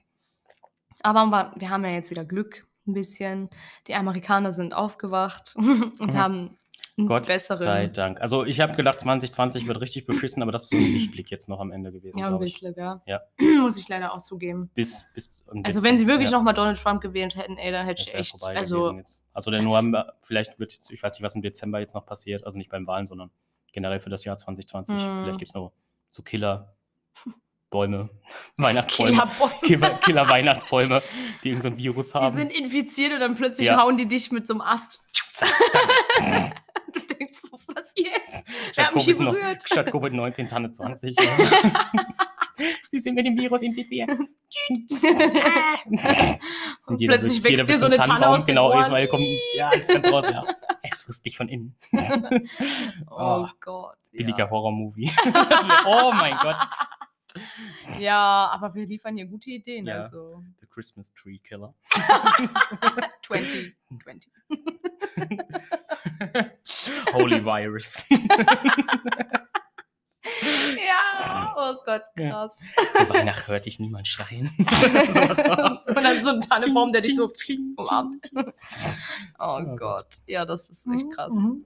Aber 1.03 1.53
wir 1.57 1.69
haben 1.71 1.85
ja 1.85 1.91
jetzt 1.91 2.11
wieder 2.11 2.25
Glück, 2.25 2.67
ein 2.87 2.95
bisschen. 2.95 3.49
Die 3.87 3.95
Amerikaner 3.95 4.53
sind 4.53 4.75
aufgewacht 4.75 5.55
und 5.57 6.01
Mhm. 6.01 6.17
haben 6.17 6.59
Gott 7.07 7.27
besseren. 7.27 7.59
sei 7.61 7.87
Dank. 7.87 8.21
Also 8.21 8.45
ich 8.45 8.61
habe 8.61 8.75
gedacht, 8.75 9.01
2020 9.01 9.67
wird 9.67 9.81
richtig 9.81 10.07
beschissen, 10.07 10.43
aber 10.43 10.53
das 10.53 10.65
ist 10.65 10.71
so 10.71 10.77
ein 10.77 10.83
Lichtblick 10.93 11.31
jetzt 11.31 11.49
noch 11.49 11.59
am 11.61 11.71
Ende 11.73 11.91
gewesen, 11.91 12.19
Ja, 12.19 12.29
ein 12.29 12.39
bisschen, 12.39 12.75
gell? 12.75 13.01
Ja. 13.07 13.21
Muss 13.61 13.79
ich 13.79 13.89
leider 13.89 14.13
auch 14.13 14.21
zugeben. 14.23 14.71
Bis, 14.75 15.07
bis 15.15 15.45
Also, 15.65 15.83
wenn 15.83 15.97
sie 15.97 16.07
wirklich 16.07 16.31
ja. 16.31 16.37
nochmal 16.37 16.55
Donald 16.55 16.79
Trump 16.79 17.01
gewählt 17.01 17.35
hätten, 17.37 17.57
ey, 17.57 17.73
dann 17.73 17.87
hätte 17.87 18.03
ich 18.03 18.15
echt. 18.15 18.35
Also. 18.43 18.99
Also 19.33 19.51
der 19.51 19.63
November, 19.63 20.15
vielleicht 20.21 20.61
wird 20.61 20.73
jetzt, 20.73 20.91
ich 20.91 21.03
weiß 21.03 21.15
nicht, 21.15 21.23
was 21.23 21.35
im 21.35 21.43
Dezember 21.43 21.81
jetzt 21.81 21.95
noch 21.95 22.05
passiert, 22.05 22.45
also 22.45 22.59
nicht 22.59 22.71
beim 22.71 22.87
Wahlen, 22.87 23.07
sondern 23.07 23.31
generell 23.73 24.01
für 24.01 24.11
das 24.11 24.25
Jahr 24.25 24.37
2020. 24.37 24.95
Hm. 24.95 25.23
Vielleicht 25.23 25.39
gibt 25.39 25.49
es 25.51 25.55
noch 25.55 25.73
so 26.11 26.23
Killer 26.23 26.75
Bäume, 27.71 28.11
Weihnachtsbäume, 28.59 29.13
Killerboy. 29.63 29.91
Killer, 30.03 30.29
Weihnachtsbäume, 30.29 31.03
die 31.43 31.49
irgendein 31.49 31.63
so 31.63 31.69
ein 31.75 31.79
Virus 31.79 32.13
Die 32.13 32.19
haben. 32.19 32.35
sind 32.37 32.53
infiziert 32.53 33.15
und 33.15 33.21
dann 33.21 33.35
plötzlich 33.35 33.67
Ja. 33.69 33.81
hauen 33.83 33.97
die 33.97 34.07
dich 34.07 34.31
mit 34.31 34.47
so 34.47 34.53
einem 34.53 34.61
Ast. 34.61 35.01
zack, 35.33 35.49
zack. 35.71 36.63
Du 37.23 37.27
denkst 37.27 37.41
so, 37.41 37.59
was 37.75 37.93
jetzt? 37.97 38.45
Wer 38.47 38.73
Statt 38.73 38.93
hier 38.95 39.15
Covid 39.15 39.21
noch- 39.21 39.67
statt 39.67 39.89
Covid-19 39.89 40.49
Tanne 40.49 40.73
20. 40.77 41.19
Also. 41.19 41.45
Sie 42.89 43.01
sind 43.01 43.15
mit 43.15 43.27
dem 43.27 43.37
Virus 43.39 43.63
infiziert. 43.63 44.11
und 46.87 47.01
jeder 47.01 47.15
plötzlich 47.15 47.43
wird- 47.43 47.59
wächst 47.59 47.69
dir 47.69 47.79
so 47.79 47.87
eine 47.87 47.97
Tanne 47.97 48.29
aus 48.29 48.47
genau. 48.47 48.79
Ismail 48.79 49.09
kommt, 49.09 49.25
ja, 49.55 49.71
ist 49.73 49.89
ganz 49.93 50.07
raus, 50.11 50.29
ja. 50.31 50.45
Es 50.83 51.03
frisst 51.03 51.25
dich 51.27 51.37
von 51.37 51.49
innen. 51.49 51.75
Oh 53.11 53.45
Oh, 53.45 53.49
Gott. 53.61 53.97
Billiger 54.11 54.39
Ja. 54.45 54.51
Horror-Movie. 54.51 55.11
Oh 55.87 56.13
mein 56.13 56.37
Gott. 56.43 56.57
Ja, 57.99 58.51
aber 58.53 58.75
wir 58.75 58.87
liefern 58.87 59.17
hier 59.17 59.27
gute 59.27 59.51
Ideen. 59.51 59.87
Ja. 59.87 60.03
Also 60.03 60.43
The 60.61 60.67
Christmas 60.67 61.13
Tree 61.15 61.39
Killer. 61.39 61.75
20. 63.27 63.75
20. 64.03 64.33
Holy 67.13 67.45
Virus. 67.45 68.07
Ja, 70.25 71.53
oh 71.57 71.75
Gott, 71.85 72.03
Ja. 72.17 72.31
krass. 72.31 72.61
Zu 72.95 73.09
Weihnachten 73.11 73.49
hörte 73.49 73.69
ich 73.69 73.81
niemand 73.81 74.07
schreien. 74.07 74.55
Und 74.57 75.97
dann 75.97 76.23
so 76.25 76.31
ein 76.31 76.41
Tannenbaum, 76.41 76.93
der 76.93 77.03
dich 77.03 77.17
so 77.17 77.31
umarmt. 77.77 78.31
Oh, 78.35 78.43
Oh 79.41 79.63
Gott. 79.65 79.79
Gott. 79.81 80.07
Ja, 80.27 80.45
das 80.45 80.71
ist 80.71 80.87
echt 80.87 81.11
krass. 81.13 81.33
Mhm. 81.33 81.65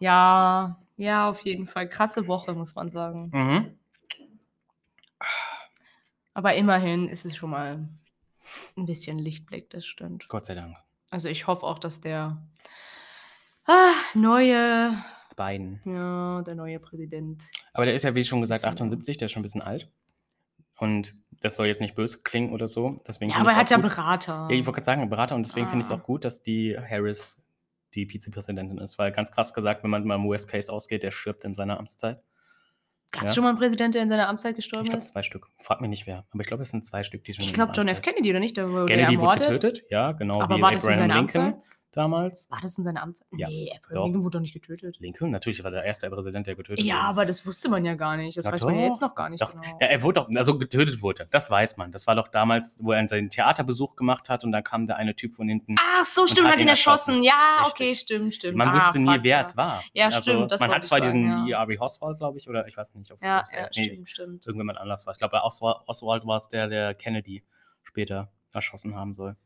Ja, 0.00 0.76
Ja, 0.96 1.28
auf 1.28 1.40
jeden 1.44 1.66
Fall. 1.66 1.88
Krasse 1.88 2.26
Woche, 2.28 2.54
muss 2.54 2.74
man 2.74 2.88
sagen. 2.88 3.30
Mhm. 3.32 3.78
Aber 6.34 6.54
immerhin 6.54 7.08
ist 7.08 7.24
es 7.24 7.36
schon 7.36 7.50
mal 7.50 7.88
ein 8.76 8.86
bisschen 8.86 9.18
Lichtblick, 9.18 9.70
das 9.70 9.86
stimmt. 9.86 10.28
Gott 10.28 10.44
sei 10.44 10.54
Dank. 10.54 10.76
Also 11.10 11.28
ich 11.28 11.46
hoffe 11.46 11.64
auch, 11.64 11.78
dass 11.78 12.00
der 12.00 12.42
ah, 13.66 13.92
neue, 14.14 14.92
Biden. 15.36 15.80
ja, 15.84 16.42
der 16.42 16.54
neue 16.56 16.80
Präsident. 16.80 17.44
Aber 17.72 17.86
der 17.86 17.94
ist 17.94 18.02
ja, 18.02 18.14
wie 18.14 18.24
schon 18.24 18.40
gesagt, 18.40 18.62
Bisschen, 18.62 18.72
78, 18.86 19.16
der 19.18 19.26
ist 19.26 19.32
schon 19.32 19.40
ein 19.40 19.44
bisschen 19.44 19.62
alt. 19.62 19.90
Und 20.76 21.14
das 21.40 21.54
soll 21.54 21.66
jetzt 21.68 21.80
nicht 21.80 21.94
böse 21.94 22.22
klingen 22.24 22.52
oder 22.52 22.66
so. 22.66 23.00
Deswegen 23.06 23.30
Ja, 23.30 23.38
aber 23.38 23.50
er 23.50 23.56
hat 23.56 23.66
auch 23.68 23.70
ja 23.70 23.76
gut. 23.76 23.90
Berater. 23.90 24.48
Ja, 24.50 24.50
ich 24.50 24.66
wollte 24.66 24.72
gerade 24.80 24.84
sagen, 24.84 25.08
Berater. 25.08 25.36
Und 25.36 25.46
deswegen 25.46 25.68
finde 25.68 25.80
ich 25.84 25.86
es 25.86 25.92
Ah. 25.92 26.00
auch 26.00 26.04
gut, 26.04 26.24
dass 26.24 26.42
die 26.42 26.76
Harris 26.76 27.40
die 27.94 28.06
Vizepräsidentin 28.06 28.78
ist. 28.78 28.98
Weil 28.98 29.12
ganz 29.12 29.30
krass 29.30 29.54
gesagt, 29.54 29.82
wenn 29.82 29.90
man 29.90 30.04
mal 30.04 30.16
im 30.16 30.24
Worst 30.24 30.48
Case 30.50 30.72
ausgeht, 30.72 31.02
der 31.02 31.10
stirbt 31.10 31.44
in 31.44 31.54
seiner 31.54 31.78
Amtszeit. 31.78 32.22
Gab 33.10 33.22
es 33.24 33.30
ja. 33.30 33.34
schon 33.36 33.44
mal 33.44 33.50
einen 33.50 33.58
Präsident, 33.58 33.94
der 33.94 34.02
in 34.02 34.08
seiner 34.08 34.28
Amtszeit 34.28 34.52
Ich 34.52 34.56
gestorben 34.56 34.86
glaube, 34.86 34.98
ist? 34.98 35.08
zwei 35.08 35.22
Stück. 35.22 35.46
Frag 35.62 35.80
mich 35.80 35.90
nicht 35.90 36.06
wer. 36.06 36.26
Aber 36.30 36.40
ich 36.40 36.48
glaube, 36.48 36.64
es 36.64 36.70
sind 36.70 36.84
zwei 36.84 37.04
Stück, 37.04 37.22
die 37.22 37.32
schon 37.32 37.44
Ich 37.44 37.52
glaube, 37.52 37.72
John 37.72 37.86
F. 37.86 38.02
Kennedy, 38.02 38.30
oder 38.30 38.40
nicht? 38.40 38.56
Der 38.56 38.68
wurde 38.68 38.86
Kennedy 38.86 39.20
wurde 39.20 39.42
ermordet. 39.42 39.62
getötet, 39.62 39.84
ja, 39.88 40.12
genau 40.12 40.40
Aber 40.40 40.56
wie 40.56 40.62
war 40.62 40.72
das 40.72 40.82
in 40.82 40.98
seiner 40.98 41.14
Lincoln 41.14 41.44
Amtszeit? 41.44 41.64
Damals. 41.96 42.50
War 42.50 42.60
das 42.60 42.76
in 42.78 42.84
seiner 42.84 43.02
Amtszeit? 43.02 43.26
Ja, 43.36 43.48
Nee, 43.48 43.70
Abraham 43.76 43.94
doch. 43.94 44.04
Lincoln 44.04 44.24
wurde 44.24 44.38
doch 44.38 44.40
nicht 44.42 44.52
getötet. 44.54 44.96
Lincoln, 44.98 45.30
natürlich 45.30 45.62
war 45.64 45.70
der 45.70 45.84
erste 45.84 46.08
Präsident, 46.10 46.46
der 46.46 46.54
getötet 46.56 46.84
Ja, 46.84 46.94
wurde. 46.96 47.04
aber 47.08 47.26
das 47.26 47.46
wusste 47.46 47.68
man 47.68 47.84
ja 47.84 47.94
gar 47.94 48.16
nicht. 48.16 48.36
Das 48.36 48.44
Na 48.44 48.52
weiß 48.52 48.64
man 48.64 48.74
ja 48.74 48.80
doch. 48.82 48.88
jetzt 48.88 49.00
noch 49.00 49.14
gar 49.14 49.28
nicht 49.28 49.40
Doch, 49.40 49.52
genau. 49.52 49.62
ja, 49.80 49.86
er 49.86 50.02
wurde 50.02 50.20
doch, 50.20 50.28
also 50.36 50.58
getötet 50.58 51.02
wurde, 51.02 51.26
das 51.30 51.50
weiß 51.50 51.76
man. 51.76 51.90
Das 51.92 52.06
war 52.06 52.14
doch 52.14 52.28
damals, 52.28 52.78
wo 52.82 52.92
er 52.92 53.06
seinen 53.08 53.30
Theaterbesuch 53.30 53.96
gemacht 53.96 54.28
hat 54.28 54.44
und 54.44 54.52
dann 54.52 54.64
kam 54.64 54.86
der 54.86 54.96
eine 54.96 55.14
Typ 55.14 55.34
von 55.34 55.48
hinten. 55.48 55.76
Ach 55.78 56.04
so, 56.04 56.26
stimmt, 56.26 56.46
hat 56.48 56.54
hat 56.54 56.60
ihn 56.60 56.66
ihn 56.66 56.68
erschossen. 56.68 57.22
Ja, 57.22 57.62
Richtig. 57.64 57.86
okay, 57.88 57.94
stimmt, 57.96 58.34
stimmt. 58.34 58.56
Man 58.56 58.68
Ah, 58.68 58.74
wusste 58.74 58.98
nie, 58.98 59.18
wer 59.22 59.36
ja. 59.36 59.40
es 59.40 59.56
war. 59.56 59.82
Ja, 59.92 60.06
also, 60.06 60.20
stimmt, 60.20 60.50
das 60.52 60.60
Man 60.60 60.70
hat 60.70 60.84
zwar 60.84 61.00
sagen, 61.02 61.22
diesen 61.22 61.46
ja. 61.48 61.58
E.R.B. 61.60 61.78
Oswald, 61.78 62.18
glaube 62.18 62.38
ich, 62.38 62.48
oder 62.48 62.66
ich 62.66 62.76
weiß 62.76 62.94
nicht, 62.94 63.10
ob 63.12 63.22
Ja, 63.22 63.44
ja, 63.52 63.58
er- 63.58 63.70
nee, 63.76 63.84
stimmt, 63.84 64.08
stimmt. 64.10 64.46
irgendjemand 64.46 64.78
anders 64.78 65.06
war. 65.06 65.12
Ich 65.12 65.18
glaube, 65.18 65.40
Oswald 65.42 66.26
war 66.26 66.36
es 66.36 66.48
der, 66.48 66.68
der 66.68 66.94
Kennedy 66.94 67.44
später 67.82 68.30
erschossen 68.52 68.94
haben 68.94 69.12
soll. 69.12 69.36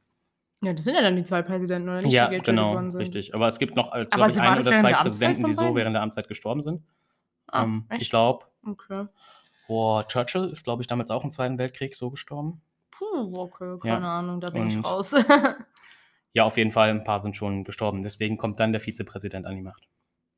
Ja, 0.61 0.73
das 0.73 0.85
sind 0.85 0.94
ja 0.94 1.03
dann 1.03 1.14
die 1.16 1.25
zwei 1.25 1.42
Präsidenten, 1.42 1.88
oder 1.88 2.03
nicht? 2.03 2.12
ja, 2.12 2.27
genau, 2.29 2.77
richtig. 2.79 3.35
Aber 3.35 3.47
es 3.47 3.59
gibt 3.59 3.77
noch, 3.77 3.92
Aber 3.92 4.05
glaube 4.07 4.31
ich, 4.31 4.40
ein 4.40 4.57
das 4.57 4.66
oder 4.66 4.77
zwei 4.77 4.92
Präsidenten, 4.92 5.44
die 5.44 5.53
so 5.53 5.75
während 5.75 5.94
der 5.94 6.03
Amtszeit 6.03 6.27
gestorben 6.29 6.62
sind. 6.62 6.83
Ah, 7.47 7.62
ähm, 7.64 7.87
ich 7.99 8.11
glaube, 8.11 8.47
Okay. 8.66 9.07
boah, 9.68 10.07
Churchill 10.07 10.47
ist, 10.51 10.64
glaube 10.64 10.83
ich, 10.83 10.87
damals 10.88 11.11
auch 11.11 11.23
im 11.25 11.31
Zweiten 11.31 11.59
Weltkrieg 11.59 11.94
so 11.94 12.11
gestorben. 12.11 12.61
Puh, 12.90 13.33
okay, 13.38 13.79
Ja. 13.85 13.94
keine 13.94 14.09
Ahnung, 14.09 14.40
da 14.40 14.51
bin 14.51 14.66
ich 14.68 14.77
Und- 14.77 14.85
raus. 14.85 15.14
Ja, 16.35 16.44
auf 16.44 16.57
jeden 16.59 16.73
Fall, 16.73 16.90
ein 16.90 17.05
paar 17.05 17.21
sind 17.21 17.37
schon 17.37 17.64
gestorben. 17.64 18.03
Deswegen 18.03 18.37
kommt 18.37 18.61
dann 18.61 18.71
der 18.73 18.81
Vizepräsident 18.81 19.47
an 19.47 19.57
die 19.57 19.62
Macht. 19.62 19.88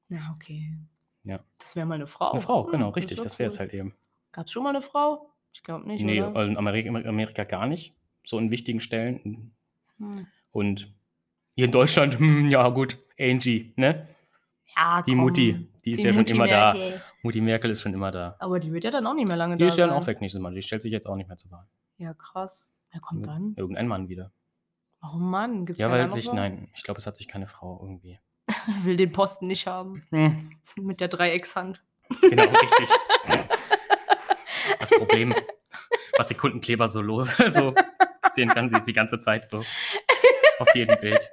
ja, 0.09 0.33
okay. 0.35 0.77
Ja. 1.25 1.41
Das 1.59 1.77
wäre 1.77 1.85
mal 1.85 1.97
eine 1.97 2.07
Frau. 2.07 2.31
Eine 2.31 2.41
Frau, 2.41 2.65
Hm, 2.65 2.71
genau, 2.73 2.89
richtig. 2.91 3.19
wär 3.19 3.25
Das 3.25 3.39
wäre 3.39 3.49
cool. 3.49 3.53
es 3.55 3.59
halt 3.59 3.75
eben. 3.75 3.95
Gab 4.33 4.47
es 4.47 4.53
schon 4.53 4.63
mal 4.63 4.71
eine 4.71 4.81
Frau? 4.83 5.31
Ich 5.53 5.63
glaube 5.63 5.87
nicht, 5.87 6.03
Nee, 6.03 6.23
oder? 6.23 6.45
in 6.45 6.57
Amerika, 6.57 6.89
Amerika 6.91 7.45
gar 7.45 7.67
nicht. 7.67 7.93
So 8.25 8.39
in 8.39 8.51
wichtigen 8.51 8.81
Stellen. 8.81 9.53
Hm. 10.01 10.27
Und 10.51 10.93
hier 11.55 11.67
in 11.67 11.71
Deutschland, 11.71 12.19
hm, 12.19 12.49
ja 12.49 12.69
gut, 12.69 12.99
Angie, 13.19 13.73
ne? 13.77 14.09
Ja, 14.77 15.03
Die 15.03 15.13
komm. 15.13 15.21
Mutti, 15.21 15.69
die 15.85 15.93
ist 15.93 16.01
Die 16.03 16.07
ja 16.07 16.13
schon 16.13 16.21
Mutti 16.23 16.33
immer 16.35 16.47
da. 16.47 16.73
Merkel. 16.75 17.03
Mutti 17.23 17.41
Merkel 17.41 17.71
ist 17.71 17.83
schon 17.83 17.93
immer 17.95 18.11
da. 18.11 18.37
Aber 18.39 18.59
die 18.59 18.73
wird 18.73 18.85
ja 18.85 18.91
dann 18.91 19.07
auch 19.07 19.15
nicht 19.15 19.29
mehr 19.29 19.37
lange 19.37 19.57
Die 19.57 19.61
da 19.65 19.67
ist 19.69 19.77
ja 19.79 19.87
dann 19.87 19.97
auch 19.97 20.07
weg 20.07 20.21
nächstes 20.21 20.41
Mal. 20.41 20.55
Die 20.55 20.63
stellt 20.63 20.83
sich 20.83 20.93
jetzt 20.93 21.07
auch 21.07 21.17
nicht 21.17 21.29
mehr 21.29 21.37
zur 21.37 21.51
Wahl. 21.51 21.67
Ja, 21.99 22.15
krass. 22.15 22.71
Wer 22.93 23.01
kommt 23.01 23.21
Mit 23.21 23.31
dann? 23.31 23.55
Irgendein 23.57 23.89
Mann 23.89 24.09
wieder. 24.09 24.33
Oh 25.03 25.17
Mann, 25.17 25.67
gibt's 25.67 25.81
Ja, 25.81 25.91
weil 25.91 26.11
sich, 26.11 26.33
nein, 26.33 26.69
ich 26.75 26.83
glaube, 26.83 26.99
es 26.99 27.07
hat 27.07 27.17
sich 27.17 27.29
keine 27.29 27.47
Frau 27.47 27.79
irgendwie. 27.83 28.19
Will 28.85 28.97
den 28.97 29.13
Posten 29.13 29.47
nicht 29.47 29.67
haben. 29.67 30.03
Hm, 30.11 30.53
Mit 30.77 31.01
der 31.01 31.09
Dreieckshand. 31.09 31.83
genau, 32.21 32.45
richtig. 32.45 32.89
Das 34.79 34.91
Problem, 34.91 35.35
was 36.17 36.29
die 36.29 36.35
Kundenkleber 36.35 36.89
so 36.89 37.03
los 37.03 37.37
so 37.49 37.75
sehen 38.35 38.49
kann, 38.51 38.69
sie 38.69 38.77
ist 38.77 38.87
die 38.87 38.93
ganze 38.93 39.21
Zeit 39.21 39.47
so 39.47 39.65
auf 40.59 40.75
jedem 40.75 40.99
Bild. 41.01 41.31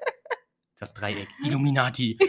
Das 0.79 0.93
Dreieck. 0.93 1.27
Illuminati. 1.43 2.17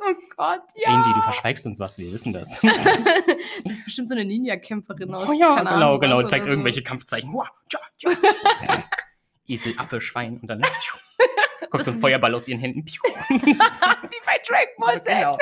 oh 0.00 0.14
Gott, 0.36 0.62
ja. 0.74 0.88
Angie, 0.88 1.12
du 1.14 1.22
verschweigst 1.22 1.64
uns 1.66 1.80
was, 1.80 1.98
wir 1.98 2.12
wissen 2.12 2.32
das. 2.32 2.60
das 3.64 3.72
ist 3.72 3.84
bestimmt 3.84 4.08
so 4.08 4.14
eine 4.14 4.24
Ninja-Kämpferin 4.24 5.14
aus. 5.14 5.28
Oh 5.28 5.32
ja, 5.32 5.56
keine 5.56 5.70
genau, 5.70 5.98
genau. 5.98 6.22
Zeigt 6.22 6.44
oder 6.44 6.52
irgendwelche 6.52 6.82
Kampfzeichen. 6.82 7.34
Esel, 9.46 9.74
Affe, 9.78 10.00
Schwein 10.02 10.38
und 10.40 10.48
dann 10.48 10.62
kommt 11.70 11.84
so 11.84 11.92
ein 11.92 12.00
Feuerball 12.00 12.34
aus 12.34 12.46
ihren 12.46 12.60
Händen. 12.60 12.86
So. 12.86 12.98
Wie 13.28 13.54
bei 14.24 14.38
Dragon 14.46 14.74
Ball 14.78 15.02
Z. 15.02 15.14
Genau. 15.14 15.36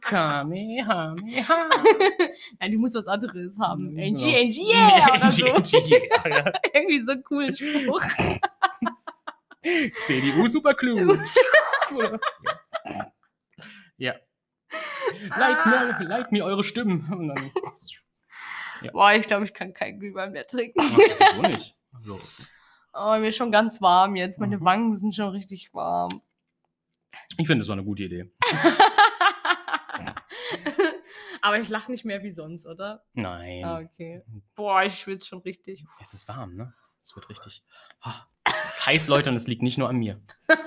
Kamehameha. 0.00 1.68
Nein, 2.60 2.70
die 2.70 2.76
muss 2.76 2.94
was 2.94 3.06
anderes 3.06 3.58
haben. 3.58 3.96
Angie. 3.98 4.36
Angie, 4.36 4.72
yeah! 4.72 5.14
Oder 5.16 5.32
so. 5.32 5.46
Ja. 5.46 6.52
Irgendwie 6.74 7.04
so 7.04 7.12
einen 7.12 7.22
coolen 7.24 7.56
Spruch. 7.56 8.02
CDU 10.06 10.46
Superclub. 10.46 11.18
ja. 13.98 14.14
Leiht 15.36 15.66
mir, 15.66 15.98
leiht 16.08 16.32
mir 16.32 16.44
eure 16.44 16.64
Stimmen. 16.64 17.06
Und 17.12 17.28
dann, 17.28 17.50
Boah, 18.92 19.12
ich 19.12 19.26
glaube, 19.26 19.44
ich 19.44 19.52
kann 19.52 19.74
keinen 19.74 19.98
Glühwein 19.98 20.32
mehr 20.32 20.46
trinken. 20.46 20.80
Wieso 20.80 21.42
nicht? 21.42 21.76
Also, 21.92 22.20
Oh, 22.92 23.16
mir 23.18 23.28
ist 23.28 23.36
schon 23.36 23.52
ganz 23.52 23.80
warm 23.80 24.16
jetzt. 24.16 24.40
Meine 24.40 24.56
Mhm. 24.56 24.64
Wangen 24.64 24.92
sind 24.92 25.14
schon 25.14 25.28
richtig 25.28 25.72
warm. 25.74 26.22
ich 27.36 27.46
finde, 27.46 27.60
das 27.62 27.68
war 27.68 27.74
eine 27.74 27.84
gute 27.84 28.04
Idee. 28.04 28.32
Aber 31.42 31.58
ich 31.58 31.68
lache 31.68 31.90
nicht 31.90 32.04
mehr 32.04 32.22
wie 32.22 32.30
sonst, 32.30 32.66
oder? 32.66 33.02
Nein. 33.14 33.64
Ah, 33.64 33.78
okay. 33.80 34.22
Boah, 34.54 34.82
ich 34.82 34.98
schwitze 34.98 35.28
schon 35.28 35.40
richtig. 35.40 35.84
Es 36.00 36.12
ist 36.12 36.28
warm, 36.28 36.54
ne? 36.54 36.74
Es 37.02 37.14
wird 37.16 37.28
richtig. 37.28 37.64
Ah, 38.00 38.26
Es 38.44 38.78
ist 38.78 38.86
heiß, 38.86 39.08
Leute, 39.08 39.30
und 39.30 39.36
es 39.36 39.46
liegt 39.46 39.62
nicht 39.62 39.78
nur 39.78 39.88
an 39.88 39.96
mir. 39.96 40.20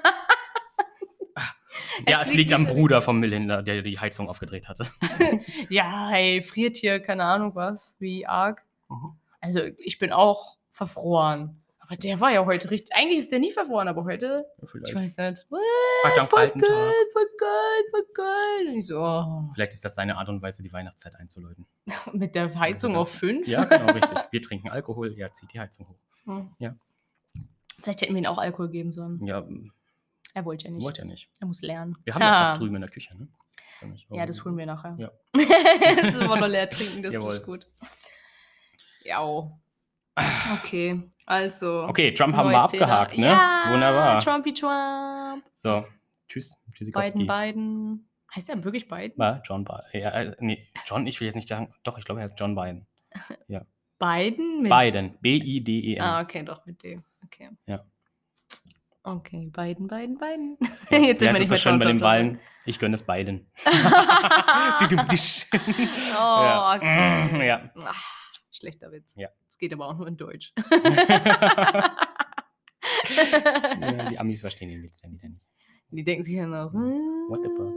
Ja, 2.07 2.21
Es 2.21 2.29
es, 2.29 2.33
liegt 2.33 2.49
liegt 2.49 2.53
am 2.53 2.65
Bruder 2.65 3.01
vom 3.03 3.19
Milländer, 3.19 3.61
der 3.61 3.83
die 3.83 3.99
Heizung 3.99 4.27
aufgedreht 4.27 4.67
hatte. 4.67 4.87
Ja, 5.69 6.09
hey, 6.09 6.41
friert 6.41 6.75
hier, 6.75 6.99
keine 6.99 7.23
Ahnung 7.23 7.53
was, 7.55 7.95
wie 7.99 8.25
arg. 8.25 8.65
Mhm. 8.89 9.15
Also, 9.39 9.59
ich 9.77 9.99
bin 9.99 10.11
auch 10.11 10.57
verfroren. 10.71 11.62
Aber 11.85 11.97
der 11.97 12.17
war 12.21 12.31
ja 12.31 12.45
heute 12.45 12.71
richtig. 12.71 12.95
Eigentlich 12.95 13.19
ist 13.19 13.31
der 13.31 13.39
nie 13.39 13.51
verfroren, 13.51 13.89
aber 13.89 14.05
heute, 14.05 14.45
ich 14.61 14.69
Vielleicht, 14.69 14.95
weiß 14.95 15.17
nicht. 15.17 15.17
Einen 15.17 16.27
voll 16.27 16.39
kalten 16.39 16.59
gut, 16.61 16.69
Tag. 16.69 16.93
voll 17.11 17.25
gut, 17.37 17.91
voll 17.91 18.05
gut. 18.15 18.67
Und 18.69 18.75
ich 18.79 18.87
so, 18.87 18.99
oh, 18.99 19.49
vielleicht 19.53 19.73
ist 19.73 19.83
das 19.83 19.93
seine 19.95 20.17
Art 20.17 20.29
und 20.29 20.41
Weise, 20.41 20.63
die 20.63 20.71
Weihnachtszeit 20.71 21.15
einzuläuten. 21.15 21.65
mit 22.13 22.35
der 22.35 22.57
Heizung 22.57 22.95
auf 22.95 23.11
5. 23.11 23.47
Ja, 23.47 23.65
genau, 23.65 23.91
richtig. 23.93 24.17
Wir 24.31 24.41
trinken 24.41 24.69
Alkohol, 24.69 25.13
ja, 25.17 25.31
zieht 25.33 25.51
die 25.53 25.59
Heizung 25.59 25.87
hoch. 25.89 26.45
Ja. 26.57 26.73
Vielleicht 27.81 28.01
hätten 28.01 28.13
wir 28.13 28.21
ihm 28.21 28.27
auch 28.27 28.37
Alkohol 28.37 28.69
geben 28.69 28.93
sollen. 28.93 29.25
Ja, 29.25 29.45
Er 30.33 30.45
wollte 30.45 30.65
ja 30.65 30.71
nicht. 30.71 30.83
wollt 30.83 30.97
ja 30.97 31.03
nicht. 31.05 31.29
Er 31.41 31.47
muss 31.47 31.61
lernen. 31.61 31.97
Wir 32.05 32.15
haben 32.15 32.21
ja 32.21 32.43
was 32.43 32.57
drüben 32.57 32.75
in 32.75 32.81
der 32.81 32.89
Küche, 32.89 33.13
ne? 33.17 33.27
Ist 33.93 34.05
ja, 34.09 34.17
Ja, 34.17 34.25
das 34.25 34.45
holen 34.45 34.57
wir 34.57 34.65
nachher. 34.65 34.95
Ja. 34.97 35.11
das 35.33 36.15
wollen 36.15 36.29
wir 36.29 36.35
noch 36.37 36.47
leer 36.47 36.69
trinken, 36.69 37.03
das 37.03 37.13
Jawohl. 37.13 37.35
ist 37.35 37.43
gut. 37.43 37.67
Ja. 39.03 39.51
Okay, 40.53 41.01
also. 41.25 41.87
Okay, 41.87 42.13
Trump 42.13 42.35
haben 42.35 42.49
wir 42.49 42.51
Thema. 42.51 42.63
abgehakt, 42.65 43.17
ne? 43.17 43.25
Ja, 43.27 43.65
Wunderbar. 43.69 44.19
Trumpy 44.21 44.53
Trump. 44.53 45.43
So, 45.53 45.85
tschüss. 46.27 46.63
Tschüssikowski. 46.73 47.11
Biden, 47.19 47.27
Biden. 47.27 48.09
Heißt 48.35 48.49
er 48.49 48.63
wirklich 48.63 48.87
Biden? 48.87 49.17
War 49.17 49.41
John 49.43 49.63
Biden. 49.63 49.81
Ja, 50.01 50.09
äh, 50.11 50.35
nee, 50.39 50.67
John, 50.85 51.07
ich 51.07 51.19
will 51.19 51.25
jetzt 51.27 51.35
nicht 51.35 51.47
sagen. 51.47 51.73
Doch, 51.83 51.97
ich 51.97 52.05
glaube, 52.05 52.21
er 52.21 52.25
heißt 52.25 52.39
John 52.39 52.55
Biden. 52.55 52.85
Biden? 53.99 54.61
Mit 54.63 54.71
Biden. 54.71 55.17
B-I-D-E-N. 55.21 56.01
Ah, 56.01 56.21
okay, 56.21 56.43
doch, 56.43 56.65
mit 56.65 56.83
dem. 56.83 57.03
Okay. 57.23 57.49
Ja. 57.67 57.85
Okay, 59.03 59.49
Biden, 59.51 59.87
Biden, 59.87 60.17
Biden. 60.17 60.57
Ja, 60.89 60.97
Jetzt 60.99 61.19
sind 61.19 61.27
ja, 61.27 61.33
wir 61.33 61.39
nicht 61.39 61.49
mehr 61.49 61.57
schön 61.57 61.79
bei 61.79 61.85
den 61.85 62.01
Wahlen. 62.01 62.39
Ich 62.65 62.79
gönne 62.79 62.95
es 62.95 63.03
beiden. 63.05 63.47
Oh, 66.15 66.19
Ja. 66.19 66.75
okay. 66.75 67.47
Ja. 67.47 67.69
Ach, 67.83 68.03
schlechter 68.51 68.91
Witz. 68.91 69.11
Ja. 69.15 69.29
Es 69.53 69.59
geht 69.59 69.71
aber 69.71 69.87
auch 69.87 69.95
nur 69.95 70.07
in 70.07 70.17
Deutsch. 70.17 70.51
ja, 73.79 74.09
die 74.09 74.17
Amis 74.17 74.41
verstehen 74.41 74.69
den 74.69 74.81
Witz 74.81 74.99
dann 75.01 75.13
wieder 75.13 75.29
nicht. 75.29 75.45
Die 75.91 76.03
denken 76.03 76.23
sich 76.23 76.35
dann 76.37 76.51
auch, 76.55 76.73
What 76.73 77.43
the 77.43 77.49
fuck? 77.55 77.71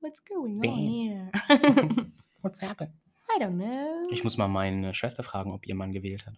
What's 0.00 0.24
going 0.24 0.56
on 0.56 0.62
Damn. 0.62 0.78
here? 0.88 1.30
What's 2.40 2.62
happened? 2.62 2.92
I 3.36 3.42
don't 3.42 3.56
know. 3.58 4.08
Ich 4.10 4.24
muss 4.24 4.38
mal 4.38 4.48
meine 4.48 4.94
Schwester 4.94 5.22
fragen, 5.22 5.52
ob 5.52 5.66
ihr 5.66 5.74
Mann 5.74 5.92
gewählt 5.92 6.24
hat. 6.24 6.34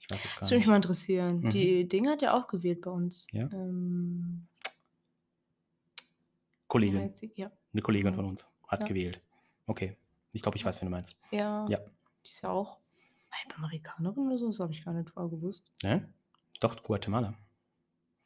Ich 0.00 0.10
weiß 0.10 0.24
es 0.24 0.34
gar 0.34 0.40
Das 0.40 0.48
würde 0.50 0.56
mich 0.56 0.64
nicht. 0.64 0.68
mal 0.70 0.76
interessieren. 0.76 1.40
Mhm. 1.40 1.50
Die 1.50 1.86
Ding 1.86 2.08
hat 2.08 2.22
ja 2.22 2.32
auch 2.32 2.48
gewählt 2.48 2.80
bei 2.80 2.90
uns. 2.90 3.26
Ja? 3.32 3.50
Ähm, 3.52 4.46
Kollegin. 6.68 7.12
Ja. 7.34 7.50
Eine 7.74 7.82
Kollegin 7.82 8.14
von 8.14 8.24
uns 8.24 8.48
hat 8.66 8.86
gewählt. 8.86 9.20
Okay. 9.66 9.94
Ich 10.32 10.40
glaube, 10.40 10.56
ich 10.56 10.64
weiß, 10.64 10.80
wen 10.80 10.86
du 10.86 10.90
meinst. 10.92 11.18
Ja. 11.32 11.66
Ja. 11.68 11.80
Die 12.24 12.28
ist 12.30 12.40
ja 12.42 12.48
auch 12.48 12.79
halb 13.32 13.58
Amerikanerin 13.58 14.26
oder 14.26 14.38
so, 14.38 14.46
das 14.46 14.60
habe 14.60 14.72
ich 14.72 14.84
gar 14.84 14.92
nicht 14.94 15.10
vorher 15.10 15.30
gewusst. 15.30 15.64
Ne? 15.82 16.08
Doch, 16.60 16.82
Guatemala. 16.82 17.34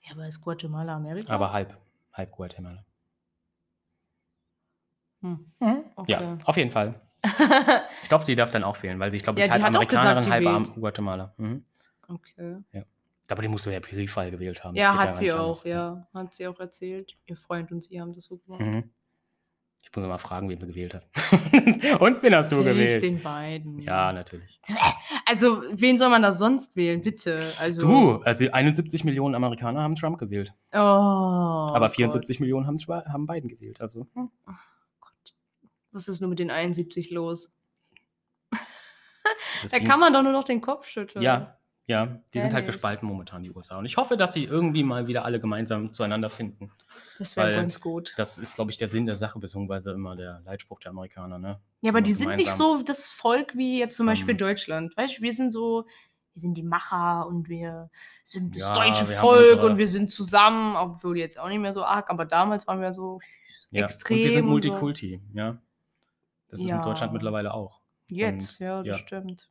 Ja, 0.03 0.13
aber 0.13 0.27
ist 0.27 0.41
Guatemala 0.41 0.97
Amerika? 0.97 1.33
Aber 1.33 1.53
halb. 1.53 1.79
Halb 2.13 2.31
Guatemala. 2.33 2.85
Hm. 5.23 5.53
Ja, 5.61 5.85
Okay. 5.97 6.39
auf 6.45 6.57
jeden 6.57 6.71
Fall. 6.71 7.01
Ich 8.03 8.09
glaube, 8.11 8.25
die 8.27 8.35
darf 8.35 8.51
dann 8.51 8.65
auch 8.65 8.83
wählen, 8.83 9.01
weil 9.01 9.11
sie, 9.11 9.17
ich 9.17 9.23
glaube, 9.23 9.41
Ja, 9.41 9.47
ich 9.47 9.51
halb 9.53 9.63
die 9.63 9.65
hat 9.67 9.75
auch 9.77 9.81
Amerikanerin, 9.81 10.31
halb. 10.31 10.47
Am- 10.47 10.75
Guatemala. 10.81 11.33
Mhm. 11.39 11.65
okay. 12.09 12.59
Aber 13.31 13.41
die 13.41 13.49
musst 13.49 13.65
du 13.65 13.71
ja 13.71 13.81
Briefwahl 13.81 14.31
gewählt 14.31 14.63
haben. 14.63 14.75
Ja, 14.77 14.95
hat 14.95 15.07
gar 15.07 15.15
sie 15.15 15.33
auch, 15.33 15.39
anders. 15.39 15.65
ja. 15.65 16.07
Hat 16.13 16.35
sie 16.35 16.47
auch 16.47 16.61
erzählt. 16.61 17.17
Ihr 17.25 17.37
Freund 17.39 17.73
und 17.73 17.83
sie 17.83 17.99
haben 17.99 18.13
das 18.13 18.25
so 18.25 18.37
gemacht. 18.37 18.61
Mhm. 18.61 18.91
Ich 19.95 19.97
muss 19.97 20.09
mal 20.09 20.19
fragen, 20.19 20.49
wen 20.49 20.59
sie 20.59 20.67
gewählt 20.67 20.93
hat. 20.93 21.05
und 22.01 22.21
wen 22.21 22.35
hast 22.35 22.51
du 22.51 22.57
Safe 22.57 22.69
gewählt? 22.69 23.01
den 23.01 23.23
beiden. 23.23 23.79
Ja, 23.79 24.13
natürlich. 24.13 24.61
Also, 25.27 25.63
wen 25.71 25.97
soll 25.97 26.11
man 26.11 26.21
da 26.21 26.33
sonst 26.33 26.77
wählen, 26.77 27.01
bitte? 27.01 27.41
Also, 27.59 27.81
Du, 27.81 28.23
also 28.25 28.51
71 28.51 29.05
Millionen 29.05 29.35
Amerikaner 29.37 29.83
haben 29.83 29.95
Trump 29.95 30.19
gewählt. 30.19 30.53
Oh, 30.73 30.77
aber 30.77 31.87
Gott. 31.87 31.95
74 31.95 32.41
Millionen 32.41 32.67
haben, 32.67 32.77
haben 32.79 33.27
Biden 33.27 33.49
gewählt. 33.49 33.81
Also, 33.81 34.07
hm. 34.15 34.31
Gott. 35.01 35.35
Was 35.93 36.09
ist 36.09 36.21
nur 36.21 36.29
mit 36.29 36.41
den 36.41 36.51
71 36.51 37.11
los? 37.11 37.53
Da 39.71 39.79
kann 39.79 40.01
man 40.01 40.13
doch 40.13 40.23
nur 40.23 40.33
noch 40.33 40.45
den 40.45 40.61
Kopf 40.61 40.89
schütteln. 40.89 41.23
Ja, 41.23 41.57
ja, 41.87 42.19
die 42.33 42.41
sind 42.41 42.55
halt 42.55 42.65
gespalten 42.67 43.07
momentan, 43.07 43.43
die 43.43 43.51
USA. 43.51 43.79
Und 43.79 43.85
ich 43.85 43.97
hoffe, 43.97 44.17
dass 44.17 44.33
sie 44.33 44.45
irgendwie 44.45 44.83
mal 44.83 45.07
wieder 45.07 45.25
alle 45.25 45.39
gemeinsam 45.39 45.93
zueinander 45.93 46.31
finden. 46.31 46.73
Das 47.19 47.37
wäre 47.37 47.55
ganz 47.55 47.81
gut. 47.81 48.15
Das 48.17 48.39
ist, 48.39 48.55
glaube 48.55 48.71
ich, 48.71 48.77
der 48.79 48.89
Sinn 48.89 49.07
der 49.07 49.17
Sache, 49.17 49.39
beziehungsweise 49.39 49.93
immer 49.93 50.17
der 50.17 50.41
Leitspruch 50.45 50.81
der 50.81 50.91
Amerikaner. 50.91 51.39
Ne? 51.39 51.61
Ja, 51.83 51.91
aber 51.91 52.01
die 52.01 52.13
sind 52.15 52.37
nicht 52.37 52.53
so 52.53 52.83
das 52.83 53.11
Volk 53.11 53.55
wie 53.57 53.79
jetzt 53.79 53.97
zum 53.97 54.07
Beispiel 54.07 54.33
Ähm. 54.33 54.39
Deutschland. 54.39 54.97
Weißt 54.97 55.19
du, 55.19 55.23
wir 55.23 55.33
sind 55.33 55.51
so, 55.53 55.85
wir 56.33 56.41
sind 56.41 56.55
die 56.55 56.63
Macher 56.63 57.27
und 57.27 57.49
wir 57.49 57.91
sind 58.25 58.55
das 58.57 58.63
Ja, 58.63 58.75
deutsche 58.75 59.05
Volk 59.05 59.41
unsere- 59.51 59.67
und 59.67 59.79
wir 59.79 59.87
sind 59.87 60.11
zusammen, 60.11 60.77
obwohl 60.77 61.19
jetzt 61.19 61.39
auch 61.39 61.49
nicht 61.49 61.61
mehr 61.61 61.73
so 61.75 61.85
arg, 61.85 62.09
aber 62.11 62.25
damals 62.25 62.67
waren 62.67 62.81
wir 62.81 62.93
so 62.93 63.21
Ja. 63.71 63.85
extrem. 63.85 64.17
Und 64.17 64.25
wir 64.25 64.31
sind 64.31 64.41
und 64.41 64.47
so. 64.47 64.51
Multikulti, 64.71 65.21
ja. 65.35 65.59
Das 66.49 66.61
ist 66.61 66.67
Ja. 66.67 66.77
in 66.77 66.83
Deutschland 66.83 67.13
mittlerweile 67.13 67.53
auch. 67.53 67.83
Jetzt, 68.09 68.59
ja, 68.59 68.79
das 68.79 68.87
ja. 68.87 68.95
stimmt. 68.99 69.49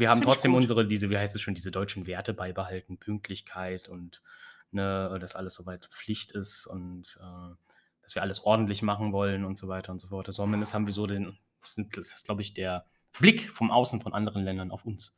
Wir 0.00 0.10
haben 0.10 0.20
trotzdem 0.22 0.54
unsere, 0.54 0.86
diese, 0.86 1.10
wie 1.10 1.18
heißt 1.18 1.34
es 1.34 1.40
schon, 1.42 1.54
diese 1.54 1.70
deutschen 1.70 2.06
Werte 2.06 2.34
beibehalten, 2.34 2.98
Pünktlichkeit 2.98 3.88
und 3.88 4.22
ne, 4.70 5.16
dass 5.20 5.36
alles 5.36 5.54
soweit 5.54 5.86
Pflicht 5.86 6.32
ist 6.32 6.66
und 6.66 7.18
äh, 7.20 7.54
dass 8.02 8.14
wir 8.14 8.22
alles 8.22 8.44
ordentlich 8.44 8.82
machen 8.82 9.12
wollen 9.12 9.44
und 9.44 9.56
so 9.58 9.68
weiter 9.68 9.92
und 9.92 9.98
so 9.98 10.08
fort. 10.08 10.32
Zumindest 10.32 10.74
haben 10.74 10.86
wir 10.86 10.92
so 10.92 11.06
den, 11.06 11.38
das 11.60 11.78
ist, 12.14 12.24
glaube 12.26 12.42
ich, 12.42 12.54
der 12.54 12.84
Blick 13.18 13.50
vom 13.50 13.70
Außen 13.70 14.00
von 14.00 14.12
anderen 14.12 14.44
Ländern 14.44 14.70
auf 14.70 14.84
uns. 14.84 15.16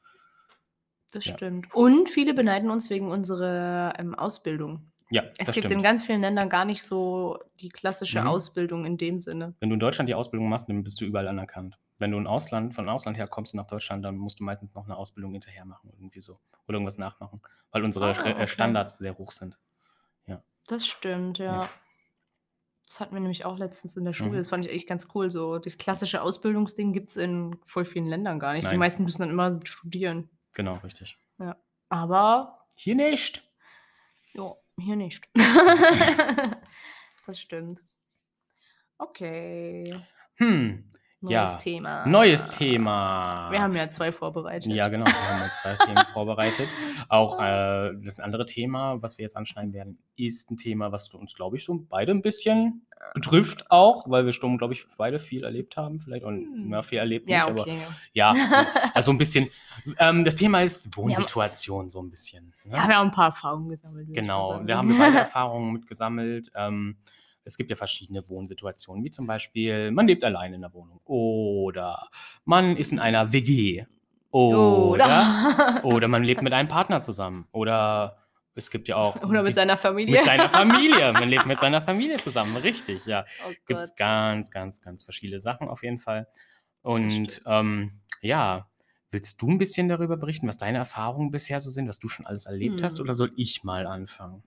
Das 1.11 1.25
Ja. 1.25 1.35
stimmt. 1.35 1.73
Und 1.75 2.09
viele 2.09 2.35
beneiden 2.35 2.71
uns 2.71 2.91
wegen 2.91 3.11
unserer 3.11 3.95
ähm, 3.99 4.15
Ausbildung. 4.15 4.93
Ja, 5.11 5.23
Es 5.39 5.47
gibt 5.47 5.59
stimmt. 5.67 5.73
in 5.73 5.83
ganz 5.83 6.05
vielen 6.05 6.21
Ländern 6.21 6.51
gar 6.51 6.67
nicht 6.67 6.83
so 6.83 7.39
die 7.61 7.71
klassische 7.71 8.21
Mhm. 8.21 8.27
Ausbildung 8.27 8.85
in 8.85 8.99
dem 8.99 9.19
Sinne. 9.19 9.55
Wenn 9.59 9.71
du 9.71 9.75
in 9.75 9.81
Deutschland 9.81 10.09
die 10.09 10.15
Ausbildung 10.15 10.51
machst, 10.51 10.69
dann 10.69 10.83
bist 10.85 11.01
du 11.01 11.07
überall 11.07 11.29
anerkannt. 11.29 11.79
Wenn 11.99 12.13
du 12.13 12.19
ein 12.19 12.27
Ausland, 12.27 12.75
von 12.75 12.89
Ausland 12.89 13.17
her 13.19 13.27
kommst 13.27 13.55
nach 13.55 13.67
Deutschland, 13.67 14.05
dann 14.05 14.17
musst 14.17 14.39
du 14.41 14.45
meistens 14.45 14.75
noch 14.75 14.85
eine 14.85 14.97
Ausbildung 14.97 15.33
hinterher 15.33 15.65
machen, 15.65 15.91
irgendwie 15.93 16.21
so. 16.21 16.39
Oder 16.67 16.75
irgendwas 16.77 16.99
nachmachen. 16.99 17.41
Weil 17.73 17.83
unsere 17.85 18.07
Ah, 18.07 18.13
Re- 18.13 18.35
okay. 18.35 18.43
äh, 18.43 18.47
Standards 18.47 18.99
sehr 18.99 19.17
hoch 19.19 19.31
sind. 19.33 19.59
Das 20.67 20.87
stimmt, 20.87 21.39
ja. 21.39 21.63
Ja. 21.63 21.69
Das 22.87 23.01
hatten 23.01 23.15
wir 23.15 23.21
nämlich 23.21 23.47
auch 23.47 23.57
letztens 23.57 23.97
in 23.97 24.05
der 24.05 24.13
Schule. 24.13 24.33
Mhm. 24.33 24.37
Das 24.37 24.49
fand 24.49 24.67
ich 24.67 24.71
echt 24.71 24.87
ganz 24.87 25.09
cool. 25.15 25.31
So, 25.31 25.59
das 25.59 25.79
klassische 25.79 26.21
Ausbildungsding 26.21 26.93
gibt 26.93 27.09
es 27.09 27.17
in 27.17 27.57
voll 27.65 27.87
vielen 27.87 28.05
Ländern 28.05 28.39
gar 28.39 28.53
nicht. 28.53 28.65
Die 28.65 28.69
Nein. 28.69 28.79
meisten 28.79 29.03
müssen 29.05 29.23
dann 29.23 29.31
immer 29.31 29.61
studieren. 29.65 30.29
Genau, 30.55 30.75
richtig. 30.75 31.17
Aber 31.89 32.67
Hier 32.77 32.95
nicht. 32.97 33.51
ja, 34.35 34.53
hier 34.79 34.97
nicht. 34.97 35.27
das 37.27 37.41
stimmt. 37.41 37.83
Okay. 38.99 40.03
Hm, 40.37 40.91
Neues 41.21 41.33
Ja. 41.53 41.57
Thema. 41.57 42.07
neues 42.07 42.49
Thema. 42.49 43.49
Wir 43.51 43.61
haben 43.61 43.75
ja 43.75 43.91
zwei 43.91 44.13
vorbereitet. 44.13 44.71
Ja, 44.73 44.87
genau. 44.89 45.05
Wir 45.07 45.15
haben 45.29 45.41
ja 45.41 45.53
zwei 45.53 45.75
Themen 45.87 46.07
vorbereitet. 46.13 46.69
Auch 47.09 47.41
äh, 47.41 47.91
das 48.05 48.21
andere 48.21 48.47
Thema, 48.47 49.03
was 49.03 49.19
wir 49.19 49.25
jetzt 49.25 49.37
anschneiden 49.37 49.73
werden, 49.73 49.99
ist 50.17 50.51
ein 50.53 50.57
Thema, 50.57 50.93
was 50.93 51.13
uns, 51.15 51.35
glaube 51.35 51.57
ich, 51.57 51.65
so 51.65 51.85
beide 51.89 52.13
ein 52.13 52.23
bisschen 52.23 52.87
betrifft 53.15 53.71
auch, 53.71 54.09
weil 54.09 54.27
wir 54.27 54.33
schon, 54.33 54.59
glaube 54.59 54.75
ich, 54.75 54.85
beide 54.97 55.19
viel 55.19 55.43
erlebt 55.45 55.77
haben. 55.77 55.99
Vielleicht 55.99 56.25
und 56.25 56.37
Hm. 56.45 56.69
mehr 56.69 56.83
viel 56.85 56.99
erlebt 56.99 57.29
Ja, 57.29 57.45
nicht, 57.45 57.51
aber 57.51 57.61
okay. 57.63 57.79
ja, 58.13 58.35
also 58.95 59.11
ein 59.13 59.19
bisschen. 59.19 59.49
Ähm, 59.99 60.25
das 60.25 60.37
Thema 60.37 60.63
ist 60.63 60.97
Wohnsituation 60.97 61.89
so 61.89 62.01
ein 62.01 62.11
bisschen. 62.11 62.53
Ne? 62.65 62.77
Ja, 62.77 62.89
wir 62.89 62.97
haben 62.97 63.09
ein 63.09 63.13
paar 63.15 63.27
Erfahrungen 63.27 63.69
gesammelt. 63.71 64.09
Genau, 64.13 64.61
da 64.63 64.79
haben 64.79 64.89
wir 64.89 64.99
beide 64.99 65.19
Erfahrungen 65.19 65.73
mitgesammelt. 65.73 66.51
Ähm, 66.55 66.97
es 67.45 67.57
gibt 67.57 67.71
ja 67.71 67.77
verschiedene 67.77 68.29
Wohnsituationen, 68.29 69.05
wie 69.05 69.11
zum 69.11 69.27
Beispiel, 69.27 69.91
man 69.91 70.07
lebt 70.07 70.23
allein 70.25 70.53
in 70.55 70.61
der 70.61 70.73
Wohnung 70.75 71.01
oder 71.05 72.09
man 72.45 72.77
ist 72.77 72.93
in 72.93 72.99
einer 72.99 73.33
WG 73.33 73.87
oder, 74.31 75.81
oder 75.85 76.09
man 76.09 76.23
lebt 76.25 76.43
mit 76.43 76.53
einem 76.53 76.69
Partner 76.69 77.01
zusammen 77.01 77.47
oder 77.53 78.19
es 78.55 78.71
gibt 78.71 78.89
ja 78.89 78.97
auch 78.97 79.23
Oder 79.23 79.43
mit 79.43 79.51
die- 79.51 79.55
seiner 79.55 79.77
Familie. 79.77 80.17
mit 80.17 80.25
seiner 80.25 80.51
Familie. 80.51 81.13
Man 81.13 81.29
lebt 81.29 81.47
mit 81.47 81.61
seiner 81.61 81.81
Familie 81.81 82.19
zusammen, 82.19 82.57
richtig, 82.57 83.07
ja. 83.07 83.25
oh 83.47 83.53
Gibt 83.67 83.79
es 83.79 83.95
ganz, 83.95 84.51
ganz, 84.51 84.81
ganz 84.83 85.05
verschiedene 85.05 85.39
Sachen 85.39 85.69
auf 85.69 85.85
jeden 85.85 85.99
Fall. 85.99 86.27
Und 86.83 87.41
ähm, 87.47 88.01
ja, 88.21 88.69
willst 89.11 89.41
du 89.41 89.49
ein 89.49 89.59
bisschen 89.59 89.89
darüber 89.89 90.17
berichten, 90.17 90.49
was 90.49 90.59
deine 90.59 90.79
Erfahrungen 90.79 91.31
bisher 91.31 91.61
so 91.61 91.71
sind, 91.71 91.87
was 91.87 92.01
du 92.01 92.09
schon 92.09 92.27
alles 92.27 92.47
erlebt 92.47 92.83
hast, 92.83 92.97
Hm. 92.97 93.03
oder 93.03 93.15
soll 93.15 93.33
ich 93.37 93.63
mal 93.63 93.87
anfangen? 93.87 94.43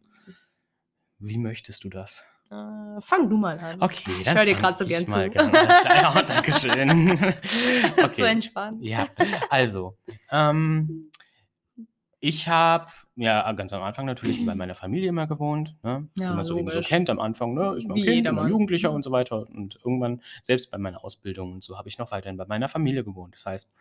Wie 1.20 1.38
möchtest 1.38 1.86
du 1.86 1.90
das? 1.90 2.26
Äh, 2.52 3.00
fang 3.00 3.30
du 3.30 3.38
mal 3.38 3.58
an. 3.60 3.82
Okay, 3.82 4.12
Ich 4.20 4.26
dann 4.26 4.38
hör 4.38 4.46
dir 4.46 4.54
fang 4.56 4.62
grad 4.62 4.78
so 4.78 4.84
ich 4.84 4.90
gern 4.90 5.10
mal 5.10 5.26
zu. 5.26 5.30
Gern. 5.32 5.56
Alles. 5.56 5.86
Ja, 5.86 6.22
Dankeschön. 6.28 7.18
Das 7.96 8.12
ist 8.12 8.18
so 8.18 8.24
okay. 8.24 8.32
entspannt. 8.32 8.78
Ja, 8.82 9.08
also, 9.50 9.98
ähm, 10.30 11.10
ich 12.20 12.48
habe 12.48 12.88
ja 13.16 13.52
ganz 13.54 13.74
am 13.74 13.82
Anfang 13.82 14.06
natürlich 14.06 14.46
bei 14.46 14.54
meiner 14.54 14.76
Familie 14.76 15.10
immer 15.10 15.28
gewohnt, 15.28 15.76
ne? 15.82 16.08
Ja, 16.16 16.32
wie 16.32 16.36
man 16.36 16.46
so 16.46 16.58
eben 16.58 16.70
so 16.70 16.82
kennt. 16.82 17.10
Am 17.10 17.20
Anfang 17.20 17.54
ne, 17.56 17.74
ist 17.78 17.88
man 17.88 17.98
Wie 17.98 18.04
Kind, 18.06 18.28
immer 18.28 18.48
Jugendlicher 18.48 18.92
und 18.92 19.02
so 19.04 19.12
weiter. 19.12 19.48
Und 19.50 19.80
irgendwann, 19.84 20.22
selbst 20.44 20.70
bei 20.70 20.78
meiner 20.78 21.04
Ausbildung 21.04 21.54
und 21.54 21.64
so, 21.64 21.80
habe 21.80 21.90
ich 21.90 21.98
noch 21.98 22.12
weiterhin 22.12 22.38
bei 22.38 22.46
meiner 22.46 22.70
Familie 22.70 23.04
gewohnt. 23.04 23.34
Das 23.34 23.46
heißt, 23.48 23.72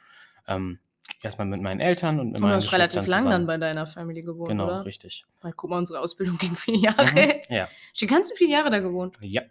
ähm, 0.49 0.79
erstmal 1.23 1.47
mit 1.47 1.61
meinen 1.61 1.81
Eltern 1.81 2.19
und 2.21 2.29
mit 2.33 2.39
du 2.39 2.43
meinen 2.43 2.55
hast 2.55 2.73
relativ 2.73 2.97
Geschwistern 3.05 3.23
lang 3.25 3.31
dann 3.31 3.47
bei 3.47 3.57
deiner 3.57 3.87
Familie 3.87 4.23
gewohnt, 4.23 4.49
Genau, 4.51 4.65
oder? 4.67 4.85
richtig. 4.85 5.25
Weil, 5.43 5.53
guck 5.53 5.71
mal, 5.71 5.79
unsere 5.79 6.01
Ausbildung 6.01 6.39
ging 6.39 6.57
vier 6.57 6.77
Jahre. 6.77 7.05
Mhm. 7.05 7.33
Ja, 7.55 7.69
Die 8.01 8.07
ganzen 8.07 8.37
vier 8.37 8.49
Jahre 8.49 8.71
da 8.71 8.79
gewohnt. 8.81 9.17
ja, 9.21 9.43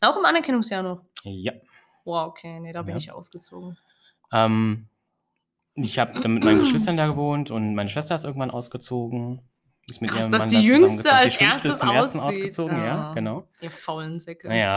Auch 0.00 0.16
im 0.16 0.24
Anerkennungsjahr 0.24 0.82
noch. 0.82 1.02
ja. 1.24 1.52
Wow, 2.04 2.28
okay, 2.28 2.60
nee, 2.60 2.72
da 2.72 2.82
bin 2.82 2.92
Ja. 2.92 2.98
ich 2.98 3.10
ausgezogen. 3.10 3.76
Ähm, 4.32 4.86
ich 5.74 5.98
habe 5.98 6.20
dann 6.20 6.34
mit 6.34 6.44
meinen 6.44 6.60
Geschwistern 6.60 6.96
da 6.96 7.06
gewohnt 7.06 7.50
und 7.50 7.74
meine 7.74 7.88
Schwester 7.90 8.14
ist 8.14 8.24
irgendwann 8.24 8.50
ausgezogen. 8.52 9.40
Ist 9.88 10.00
mit 10.00 10.10
Krass, 10.10 10.22
ihrem 10.22 10.30
dass 10.32 10.40
Mann 10.40 10.48
die 10.48 10.54
da 10.56 10.60
Jüngste 10.62 11.12
als 11.12 11.36
Die 11.36 11.44
Jüngste 11.44 11.68
ist 11.68 11.78
zum 11.80 11.90
ersten 11.90 12.18
ausgezogen, 12.20 12.76
ja, 12.76 13.10
Ah. 13.10 13.14
genau. 13.14 13.46
Ihr 13.60 13.70
faulen 13.70 14.18
Säcke. 14.18 14.48
Naja, 14.48 14.76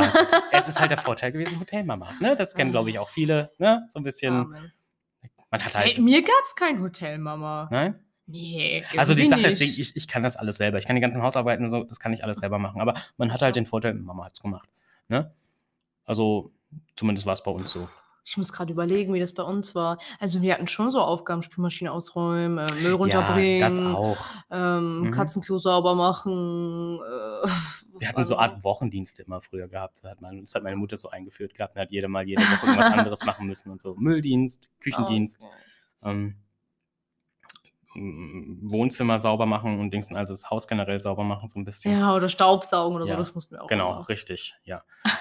es 0.51 0.67
ist 0.67 0.79
halt 0.79 0.91
der 0.91 0.99
Vorteil 0.99 1.31
gewesen, 1.31 1.59
Hotelmama. 1.59 2.13
Ne? 2.19 2.35
Das 2.35 2.53
kennen, 2.53 2.71
glaube 2.71 2.89
ich, 2.91 2.99
auch 2.99 3.09
viele. 3.09 3.51
Ne? 3.59 3.83
So 3.87 3.99
ein 3.99 4.03
bisschen, 4.03 4.35
Amen. 4.35 4.71
Man 5.51 5.63
hat 5.63 5.75
halt. 5.75 5.95
Hey, 5.95 6.01
mir 6.01 6.21
gab 6.21 6.43
es 6.43 6.55
kein 6.55 6.81
Hotel, 6.81 7.17
Mama. 7.17 7.67
Nein? 7.71 7.95
Nee, 8.31 8.83
Also 8.95 9.15
die 9.15 9.27
Sache 9.27 9.47
ist, 9.47 9.59
nicht. 9.59 9.79
ich, 9.79 9.95
ich 9.95 10.07
kann 10.07 10.21
das 10.21 10.37
alles 10.37 10.57
selber. 10.57 10.77
Ich 10.77 10.85
kann 10.85 10.95
die 10.95 11.01
ganzen 11.01 11.23
Hausarbeiten 11.23 11.63
und 11.65 11.71
so, 11.71 11.83
das 11.83 11.99
kann 11.99 12.13
ich 12.13 12.23
alles 12.23 12.37
selber 12.37 12.59
machen. 12.59 12.79
Aber 12.79 12.93
man 13.17 13.33
hat 13.33 13.41
halt 13.41 13.55
den 13.55 13.65
Vorteil, 13.65 13.95
Mama 13.95 14.25
hat 14.25 14.33
es 14.33 14.39
gemacht. 14.39 14.69
Ne? 15.07 15.33
Also 16.05 16.51
zumindest 16.95 17.25
war 17.25 17.33
es 17.33 17.41
bei 17.41 17.49
uns 17.49 17.71
so. 17.71 17.89
Ich 18.29 18.37
muss 18.37 18.53
gerade 18.53 18.71
überlegen, 18.71 19.11
wie 19.11 19.19
das 19.19 19.33
bei 19.33 19.41
uns 19.41 19.73
war. 19.73 19.97
Also 20.19 20.43
wir 20.43 20.53
hatten 20.53 20.67
schon 20.67 20.91
so 20.91 21.01
Aufgaben, 21.01 21.41
Spülmaschine 21.41 21.91
ausräumen, 21.91 22.59
äh, 22.59 22.71
Müll 22.75 22.93
runterbringen, 22.93 23.59
Ja, 23.59 23.65
das 23.69 23.79
auch. 23.79 24.23
Ähm, 24.51 24.99
Mhm. 25.01 25.11
Katzenklo 25.11 25.57
sauber 25.57 25.95
machen. 25.95 26.99
Äh, 26.99 27.47
Wir 27.99 28.07
hatten 28.07 28.23
so 28.23 28.37
Art 28.37 28.63
Wochendienste 28.63 29.23
immer 29.23 29.41
früher 29.41 29.67
gehabt. 29.67 29.97
Das 30.03 30.11
hat, 30.11 30.21
man, 30.21 30.41
das 30.41 30.53
hat 30.53 30.61
meine 30.61 30.75
Mutter 30.75 30.95
so 30.95 31.09
eingeführt 31.09 31.55
gehabt. 31.55 31.75
Da 31.75 31.81
hat 31.81 31.91
jede 31.91 32.07
mal 32.07 32.25
jede 32.27 32.43
Woche 32.43 32.67
irgendwas 32.67 32.93
anderes 32.93 33.25
machen 33.25 33.47
müssen 33.47 33.71
und 33.71 33.81
so. 33.81 33.95
Mülldienst, 33.95 34.69
Küchendienst, 34.79 35.41
Okay. 35.41 35.51
ähm, 36.11 36.35
Wohnzimmer 37.95 39.19
sauber 39.19 39.47
machen 39.47 39.79
und 39.79 39.91
Dings, 39.91 40.13
also 40.13 40.33
das 40.33 40.49
Haus 40.51 40.67
generell 40.67 40.99
sauber 40.99 41.23
machen, 41.23 41.49
so 41.49 41.59
ein 41.59 41.65
bisschen. 41.65 41.99
Ja, 41.99 42.13
oder 42.15 42.29
Staubsaugen 42.29 42.95
oder 42.95 43.05
so, 43.05 43.11
Ja, 43.11 43.17
das 43.17 43.33
mussten 43.33 43.55
wir 43.55 43.63
auch. 43.63 43.67
Genau, 43.67 43.93
immer. 43.93 44.07
richtig, 44.09 44.53
ja. 44.63 44.83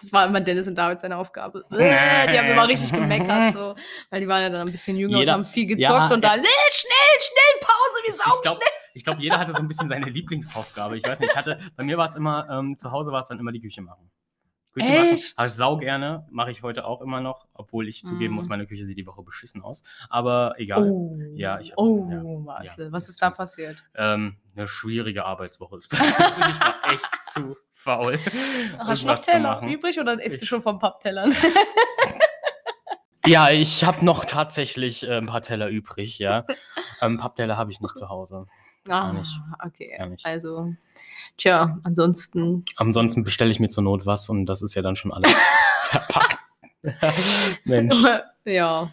Das 0.00 0.12
war 0.12 0.26
immer 0.26 0.40
Dennis 0.40 0.66
und 0.68 0.74
David 0.74 1.00
seine 1.00 1.16
Aufgabe. 1.16 1.62
Äh, 1.70 2.30
die 2.32 2.38
haben 2.38 2.48
immer 2.48 2.66
richtig 2.66 2.92
gemeckert, 2.92 3.52
so, 3.52 3.74
weil 4.10 4.20
die 4.20 4.28
waren 4.28 4.42
ja 4.42 4.48
dann 4.50 4.66
ein 4.66 4.72
bisschen 4.72 4.96
jünger 4.96 5.18
Jeder- 5.18 5.34
und 5.36 5.44
haben 5.44 5.44
viel 5.50 5.66
gezockt 5.66 5.80
Ja, 5.82 6.08
und 6.12 6.22
dann, 6.24 6.40
äh, 6.40 6.46
schnell, 6.70 7.20
schnell, 7.20 7.60
Pause, 7.60 8.02
wir 8.04 8.12
saugen 8.12 8.30
Ich 8.36 8.42
glaube, 8.42 8.56
schnell. 8.58 8.70
ich 8.94 9.04
glaub, 9.04 9.18
jeder 9.18 9.38
hatte 9.38 9.52
so 9.52 9.58
ein 9.58 9.68
bisschen 9.68 9.88
seine 9.88 10.06
Lieblingsaufgabe. 10.06 10.96
Ich 10.96 11.04
weiß 11.06 11.20
nicht, 11.20 11.30
ich 11.30 11.36
hatte, 11.36 11.58
bei 11.76 11.84
mir 11.84 11.98
war 11.98 12.06
es 12.06 12.16
immer, 12.16 12.48
ähm, 12.50 12.76
zu 12.78 12.90
Hause 12.90 13.12
war 13.12 13.20
es 13.20 13.28
dann 13.28 13.38
immer 13.38 13.52
die 13.52 13.60
Küche 13.60 13.82
machen. 13.82 14.10
Küche 14.72 14.88
machen. 14.90 15.08
Echt? 15.10 15.34
Aber 15.36 15.48
sau 15.50 15.76
gerne, 15.76 16.26
mache 16.30 16.50
ich 16.50 16.62
heute 16.62 16.86
auch 16.86 17.02
immer 17.02 17.20
noch, 17.20 17.46
obwohl 17.52 17.86
ich 17.88 18.02
zugeben 18.04 18.32
Mm. 18.32 18.36
muss, 18.36 18.48
meine 18.48 18.66
Küche 18.66 18.86
sieht 18.86 18.96
die 18.96 19.06
Woche 19.06 19.22
beschissen 19.22 19.60
aus. 19.62 19.82
Aber 20.08 20.54
egal. 20.56 20.88
Oh, 20.90 21.14
Ja, 21.34 21.60
ich 21.60 21.72
hab- 21.72 21.78
oh, 21.78 22.08
ja, 22.10 22.22
Marcel, 22.22 22.86
ja, 22.86 22.92
was 22.92 23.10
ist 23.10 23.20
da 23.20 23.28
passiert? 23.28 23.84
Ähm, 23.94 24.38
eine 24.56 24.66
schwierige 24.66 25.26
Arbeitswoche 25.26 25.76
ist 25.76 25.88
passiert 25.88 26.32
ich 26.38 26.60
war 26.60 26.74
echt 26.90 27.06
zu 27.30 27.54
faul, 27.82 28.18
Hast 28.78 29.02
du 29.02 29.06
noch 29.08 29.18
Teller 29.20 29.62
übrig 29.66 29.98
oder 29.98 30.14
isst 30.22 30.38
du 30.40 30.42
Ich- 30.44 30.48
schon 30.48 30.62
vom 30.62 30.78
Papptellern? 30.78 31.34
Ja, 33.24 33.50
ich 33.50 33.84
habe 33.84 34.04
noch 34.04 34.24
tatsächlich 34.24 35.06
äh, 35.08 35.16
ein 35.18 35.26
paar 35.26 35.42
Teller 35.42 35.68
übrig, 35.68 36.18
ja. 36.18 36.44
ähm, 37.00 37.18
Pappteller 37.18 37.56
habe 37.56 37.70
ich 37.70 37.80
nicht 37.80 37.96
zu 37.96 38.08
Hause. 38.08 38.46
ah, 38.88 39.12
nicht. 39.12 39.38
okay. 39.64 39.94
Gar 39.96 40.06
nicht. 40.06 40.26
Also, 40.26 40.72
tja, 41.38 41.78
ansonsten. 41.84 42.64
Ansonsten 42.76 43.22
bestelle 43.22 43.52
ich 43.52 43.60
mir 43.60 43.68
zur 43.68 43.84
Not 43.84 44.06
was 44.06 44.28
und 44.28 44.46
das 44.46 44.60
ist 44.62 44.74
ja 44.74 44.82
dann 44.82 44.96
schon 44.96 45.12
alles 45.12 45.32
verpackt. 45.82 46.38
Mensch, 47.64 47.94
ja. 48.44 48.90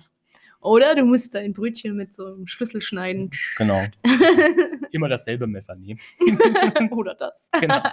Oder 0.61 0.95
du 0.95 1.05
musst 1.05 1.35
dein 1.35 1.53
Brötchen 1.53 1.95
mit 1.95 2.13
so 2.13 2.25
einem 2.27 2.47
Schlüssel 2.47 2.81
schneiden. 2.81 3.29
genau. 3.57 3.81
Immer 4.91 5.07
dasselbe 5.07 5.47
Messer 5.47 5.75
nehmen. 5.75 5.99
oder 6.91 7.15
das. 7.15 7.49
Genau. 7.59 7.81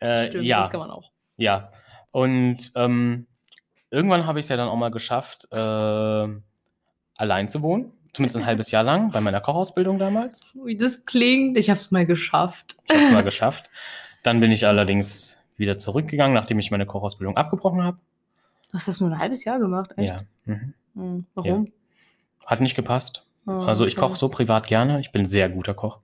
Äh, 0.00 0.28
Stimmt, 0.28 0.44
ja, 0.44 0.60
das 0.60 0.70
kann 0.70 0.78
man 0.78 0.90
auch. 0.90 1.10
ja. 1.38 1.72
Und 2.12 2.70
ähm, 2.76 3.26
irgendwann 3.90 4.26
habe 4.26 4.38
ich 4.38 4.44
es 4.44 4.48
ja 4.48 4.56
dann 4.56 4.68
auch 4.68 4.76
mal 4.76 4.90
geschafft, 4.92 5.48
äh, 5.50 5.56
allein 5.56 7.48
zu 7.48 7.62
wohnen. 7.62 7.92
Zumindest 8.12 8.36
ein 8.36 8.46
halbes 8.46 8.70
Jahr 8.70 8.84
lang 8.84 9.10
bei 9.10 9.20
meiner 9.20 9.40
Kochausbildung 9.40 9.98
damals. 9.98 10.42
Wie 10.64 10.76
das 10.76 11.04
klingt, 11.04 11.58
ich 11.58 11.68
habe 11.68 11.80
es 11.80 11.90
mal 11.90 12.06
geschafft. 12.06 12.76
Ich 12.84 12.94
habe 12.94 13.06
es 13.06 13.12
mal 13.12 13.22
geschafft. 13.24 13.70
Dann 14.22 14.38
bin 14.38 14.52
ich 14.52 14.66
allerdings 14.66 15.38
wieder 15.56 15.78
zurückgegangen, 15.78 16.34
nachdem 16.34 16.58
ich 16.60 16.70
meine 16.70 16.86
Kochausbildung 16.86 17.36
abgebrochen 17.36 17.82
habe. 17.82 17.98
Du 18.70 18.74
hast 18.74 18.88
das 18.88 19.00
nur 19.00 19.10
ein 19.10 19.18
halbes 19.18 19.44
Jahr 19.44 19.58
gemacht, 19.58 19.92
echt? 19.96 20.10
Ja. 20.10 20.52
Mhm. 20.54 20.74
Hm, 20.94 21.26
warum? 21.34 21.72
Hat 22.46 22.60
nicht 22.60 22.74
gepasst. 22.76 23.24
Ah, 23.46 23.64
Also 23.66 23.86
ich 23.86 23.96
okay. 23.96 24.06
koche 24.06 24.16
so 24.18 24.28
privat 24.28 24.66
gerne. 24.66 25.00
Ich 25.00 25.10
bin 25.10 25.22
ein 25.22 25.26
sehr 25.26 25.48
guter 25.48 25.72
Koch. 25.72 26.00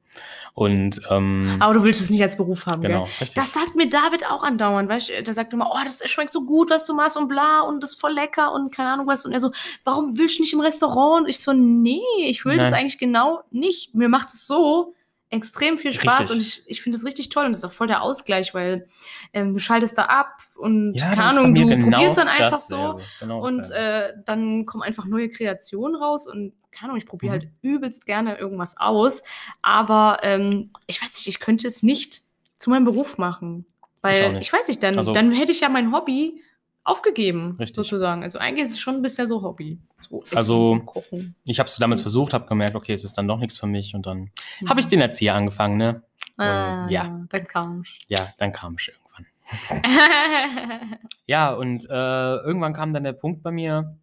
Und 0.55 1.01
ähm, 1.11 1.57
Aber 1.59 1.75
du 1.75 1.83
willst 1.83 2.01
es 2.01 2.09
nicht 2.09 2.23
als 2.23 2.37
Beruf 2.37 2.65
haben, 2.67 2.81
genau, 2.81 3.03
gell? 3.05 3.13
richtig. 3.21 3.35
Das 3.35 3.53
sagt 3.53 3.75
mir 3.75 3.89
David 3.89 4.25
auch 4.31 4.43
andauernd, 4.45 4.89
weißt 4.89 5.09
du? 5.11 5.23
Der 5.25 5.35
sagt 5.35 5.53
immer, 5.53 5.71
oh, 5.73 5.79
das 5.85 6.09
schmeckt 6.09 6.33
so 6.33 6.45
gut, 6.47 6.71
was 6.71 6.85
du 6.87 6.95
machst 6.95 7.17
und 7.17 7.29
bla 7.29 7.61
und 7.63 7.83
das 7.83 7.93
ist 7.95 8.01
voll 8.01 8.13
lecker 8.13 8.53
und 8.53 8.73
keine 8.73 8.91
Ahnung 8.91 9.07
was. 9.09 9.27
Und 9.27 9.33
er 9.33 9.41
so, 9.41 9.51
warum 9.83 10.17
willst 10.17 10.39
du 10.39 10.43
nicht 10.43 10.53
im 10.53 10.61
Restaurant? 10.61 11.25
Und 11.25 11.29
ich 11.29 11.41
so, 11.41 11.53
nee, 11.53 12.01
ich 12.27 12.45
will 12.45 12.57
das 12.57 12.71
Nein. 12.71 12.81
eigentlich 12.83 12.99
genau 12.99 13.43
nicht. 13.51 13.95
Mir 13.95 14.09
macht 14.09 14.29
es 14.29 14.47
so 14.47 14.95
extrem 15.35 15.77
viel 15.79 15.93
Spaß 15.93 16.31
Richtig. 16.31 16.37
und 16.37 16.41
ich, 16.43 16.63
ich 16.67 16.83
finde 16.83 16.97
es 16.97 17.05
richtig 17.05 17.29
toll 17.29 17.45
und 17.47 17.53
das 17.53 17.59
ist 17.61 17.65
auch 17.65 17.73
voll 17.73 17.87
der 17.89 18.03
Ausgleich, 18.03 18.55
weil 18.55 18.89
ähm, 19.33 19.53
du 19.55 19.59
schaltest 19.59 19.99
da 19.99 20.05
ab 20.07 20.39
und 20.57 20.95
ja, 20.95 21.11
keine 21.11 21.25
Ahnung, 21.25 21.55
du 21.55 21.67
genau 21.67 21.91
probierst 21.99 22.17
dann 22.19 22.29
einfach 22.29 22.59
so. 22.59 23.01
Genau 23.21 23.45
und 23.45 23.71
äh, 23.71 24.13
dann 24.25 24.65
kommen 24.67 24.83
einfach 24.83 25.05
neue 25.07 25.29
Kreationen 25.29 25.97
raus 26.01 26.27
und 26.27 26.53
keine 26.71 26.91
Ahnung, 26.91 26.99
ich 26.99 27.07
probiere 27.07 27.37
Mhm. 27.37 27.41
halt 27.41 27.49
übelst 27.63 28.07
gerne 28.07 28.37
irgendwas 28.39 28.77
aus, 28.79 29.23
aber 29.63 30.19
ähm, 30.23 30.71
ich 30.87 31.03
weiß 31.03 31.15
nicht, 31.17 31.27
ich 31.29 31.39
könnte 31.41 31.67
es 31.69 31.83
nicht 31.83 32.23
zu 32.59 32.71
meinem 32.71 32.85
Beruf 32.85 33.19
machen, 33.19 33.67
weil 34.03 34.33
nicht. 34.35 34.43
ich, 34.47 34.53
weiß 34.53 34.69
nicht, 34.69 34.83
dann, 34.83 34.97
Also- 34.99 35.13
dann 35.13 35.31
hätte 35.31 35.53
ich 35.53 35.61
ja 35.61 35.69
mein 35.69 35.93
Hobby 35.93 36.43
aufgegeben, 36.85 37.57
Richtig. 37.59 37.75
sozusagen. 37.77 38.23
Also 38.23 38.39
eigentlich 38.39 38.65
ist 38.67 38.73
es 38.73 38.81
schon 38.81 38.97
ein 38.97 39.03
bisschen 39.03 39.27
so 39.27 39.43
Hobby. 39.43 39.81
So 40.09 40.23
Also- 40.35 40.73
und 40.73 40.87
Kochen. 40.87 41.35
ich 41.47 41.59
habe 41.59 41.67
es 41.69 41.77
damals 41.77 42.03
versucht, 42.03 42.35
habe 42.35 42.47
gemerkt, 42.47 42.75
okay, 42.77 42.93
es 42.93 43.05
ist 43.05 43.15
dann 43.19 43.27
doch 43.27 43.39
nichts 43.39 43.59
für 43.59 43.67
mich. 43.67 43.95
Und 43.95 44.07
dann 44.07 44.31
habe 44.69 44.81
ich 44.81 44.87
Mhm. 44.87 44.91
den 44.91 45.01
Erzieher 45.01 45.35
angefangen, 45.35 45.77
ne? 45.79 46.03
Ah, 46.37 46.87
ja. 46.91 47.25
Dann 47.31 47.47
kam 47.47 47.85
Ja, 48.09 48.33
dann 48.39 48.53
kam 48.53 48.75
es 48.75 48.89
irgendwann. 48.89 49.27
Ja, 51.27 51.53
und 51.55 51.85
äh, 51.89 52.37
irgendwann 52.37 52.73
kam 52.75 52.93
dann 52.93 53.05
der 53.05 53.13
Punkt 53.15 53.43
bei 53.43 53.51
mir 53.51 53.97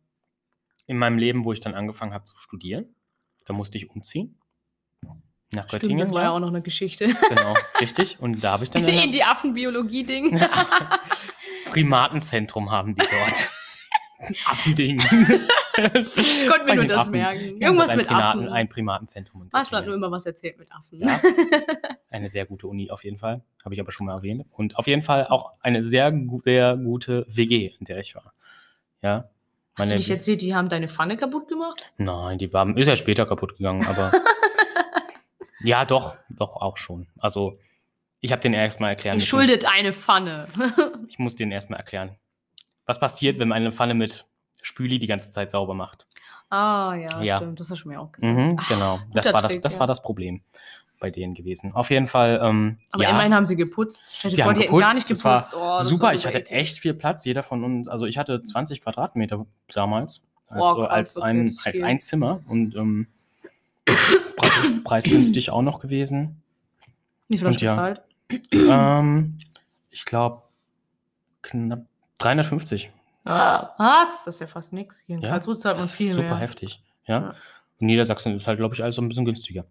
in 0.88 0.98
meinem 0.98 1.17
Leben, 1.17 1.46
wo 1.46 1.54
ich 1.54 1.60
dann 1.60 1.74
angefangen 1.76 2.13
habe 2.13 2.24
zu 2.26 2.36
studieren. 2.38 2.86
Da 3.46 3.54
musste 3.54 3.78
ich 3.78 3.89
umziehen. 3.89 4.38
Nach 5.54 5.67
Stimmt, 5.67 5.82
Göttingen. 5.82 6.00
das 6.00 6.12
war 6.13 6.24
ja 6.24 6.30
auch 6.32 6.39
noch 6.39 6.48
eine 6.48 6.62
Geschichte. 6.62 7.08
Genau, 7.30 7.54
richtig. 7.82 8.20
Und 8.22 8.41
da 8.44 8.54
habe 8.54 8.63
ich 8.63 8.70
dann 8.70 8.84
In 8.88 9.12
die 9.12 9.24
Affenbiologie-Ding. 9.24 10.39
Primatenzentrum 11.72 12.70
haben 12.72 12.96
die 12.96 13.02
dort. 13.10 13.50
Affending. 14.46 15.00
Ich 15.00 16.48
konnte 16.48 16.66
mir 16.66 16.76
nur 16.76 16.86
das 16.86 17.10
merken. 17.10 17.60
Irgendwas 17.60 17.90
ein 17.90 17.98
mit 17.98 18.08
Primaten, 18.08 18.42
Affen. 18.42 18.54
Ein 18.54 18.70
Primatenzentrum. 18.70 19.50
Marcel 19.52 19.78
hat 19.80 19.86
nur 19.86 19.96
immer 19.96 20.12
was 20.12 20.26
erzählt 20.26 20.60
mit 20.60 20.72
Affen. 20.72 21.00
Ja. 21.02 21.20
Eine 22.12 22.28
sehr 22.28 22.46
gute 22.46 22.68
Uni 22.68 22.92
auf 22.92 23.04
jeden 23.04 23.18
Fall. 23.18 23.42
Habe 23.64 23.74
ich 23.74 23.80
aber 23.80 23.92
schon 23.92 24.06
mal 24.06 24.14
erwähnt. 24.14 24.46
Und 24.52 24.78
auf 24.78 24.86
jeden 24.86 25.02
Fall 25.02 25.28
auch 25.28 25.54
eine 25.62 25.82
sehr, 25.82 26.14
sehr 26.42 26.76
gute 26.76 27.26
WG, 27.30 27.72
in 27.80 27.86
der 27.86 28.00
ich 28.00 28.14
war. 28.16 28.34
Ja. 29.02 29.30
Hast 29.76 29.78
du 29.78 29.82
Meine- 29.84 29.96
nicht 29.96 30.10
erzählt, 30.10 30.42
die 30.42 30.54
haben 30.54 30.68
deine 30.68 30.90
Pfanne 30.90 31.16
kaputt 31.16 31.48
gemacht? 31.48 31.90
Nein, 31.98 32.38
die 32.38 32.52
war, 32.52 32.76
ist 32.78 32.88
ja 32.88 32.98
später 32.98 33.26
kaputt 33.26 33.56
gegangen, 33.58 33.86
aber. 33.88 34.12
ja, 35.64 35.86
doch, 35.86 36.18
doch 36.30 36.58
auch 36.58 36.76
schon. 36.76 37.08
Also, 37.18 37.58
ich 38.22 38.32
habe 38.32 38.42
den 38.42 38.54
erstmal 38.54 38.92
erklären 38.92 39.18
müssen. 39.18 39.28
schuldet 39.28 39.66
eine 39.66 39.94
Pfanne. 39.94 40.48
Ich 41.08 41.20
muss 41.20 41.36
den 41.36 41.52
erstmal 41.52 41.80
erklären. 41.80 42.16
Was 42.86 43.00
passiert, 43.00 43.38
wenn 43.40 43.50
man 43.50 43.58
eine 43.58 43.72
Pfanne 43.72 43.94
mit 43.94 44.26
Spüli 44.62 45.00
die 45.00 45.08
ganze 45.08 45.30
Zeit 45.32 45.52
sauber 45.52 45.74
macht? 45.74 46.08
ah, 46.50 46.94
ja, 46.96 47.22
Ja. 47.22 47.38
stimmt. 47.38 47.60
Das 47.60 47.70
hast 47.72 47.84
du 47.84 47.90
mir 47.90 48.00
auch 48.00 48.12
gesagt. 48.12 48.34
Mhm, 48.36 48.58
Ah, 48.60 48.66
genau. 48.68 49.00
Das 49.14 49.26
guter 49.26 49.34
war 49.36 49.42
das, 49.42 49.52
Trick, 49.54 49.62
das 49.62 49.74
ja. 49.76 49.80
war 49.80 49.88
das 49.88 50.02
Problem 50.02 50.42
bei 51.00 51.10
denen 51.10 51.34
gewesen. 51.34 51.74
Auf 51.74 51.90
jeden 51.90 52.08
Fall. 52.08 52.40
Ähm, 52.44 52.78
Aber 52.92 53.04
ja, 53.04 53.10
immerhin 53.10 53.34
haben 53.34 53.46
sie 53.48 53.56
geputzt. 53.56 54.14
Stell 54.16 54.30
dir 54.32 54.36
Die 54.36 54.42
vor, 54.44 54.50
haben 54.52 54.60
die 54.60 54.68
hätten 54.68 54.78
gar 54.80 54.94
nicht 54.94 55.08
geputzt, 55.08 55.24
geputzt. 55.24 55.54
das 55.54 55.60
Oh, 55.60 55.76
das 55.78 55.88
super, 55.88 56.04
war 56.08 56.14
ich 56.14 56.26
hatte 56.28 56.46
echt 56.50 56.78
viel 56.78 56.94
Platz. 56.94 57.26
Jeder 57.26 57.42
von 57.42 57.64
uns, 57.64 57.88
also 57.88 58.06
ich 58.06 58.18
hatte 58.20 58.44
20 58.44 58.82
Quadratmeter 58.82 59.46
damals. 59.74 60.30
Oh, 60.50 60.54
Also 60.54 60.76
krass, 60.82 60.90
als, 60.92 61.18
ein, 61.18 61.48
das 61.48 61.66
als 61.66 61.76
viel. 61.78 61.84
ein 61.86 62.00
Zimmer 62.02 62.42
und 62.48 62.76
ähm, 62.76 63.08
pre- 63.86 64.80
preisgünstig 64.84 65.50
auch 65.50 65.62
noch 65.64 65.80
gewesen. 65.80 66.44
Wie 67.30 67.38
viel 67.38 67.48
hast 67.48 67.62
du 67.62 67.66
und 67.66 67.70
ja. 67.70 67.72
bezahlt? 67.76 68.02
Ähm, 68.54 69.38
ich 69.89 70.06
glaube, 70.06 70.44
knapp 71.41 71.86
350. 72.20 72.91
Ah, 73.26 73.74
was? 73.78 74.24
Das 74.24 74.36
ist 74.36 74.41
ja 74.41 74.48
fast 74.48 74.74
nichts. 74.74 75.00
Hier 75.00 75.15
in 75.17 75.22
Ja, 75.22 75.30
Karlsruhe 75.30 75.58
zahlt 75.58 75.76
man 75.76 75.82
Das 75.82 75.91
ist 75.91 75.98
viel 75.98 76.13
super 76.13 76.38
heftig. 76.38 76.82
Ja. 77.06 77.20
Ja. 77.22 77.36
In 77.80 77.88
Niedersachsen 77.88 78.34
ist 78.36 78.48
halt, 78.48 78.58
glaube 78.58 78.76
ich, 78.76 78.84
alles 78.84 78.96
so 78.96 79.02
ein 79.02 79.10
bisschen 79.10 79.26
günstiger. 79.26 79.65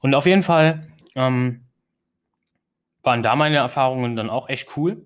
Und 0.00 0.14
auf 0.14 0.26
jeden 0.26 0.42
Fall 0.42 0.86
ähm, 1.14 1.64
waren 3.02 3.22
da 3.22 3.36
meine 3.36 3.56
Erfahrungen 3.56 4.16
dann 4.16 4.30
auch 4.30 4.48
echt 4.48 4.76
cool, 4.76 5.04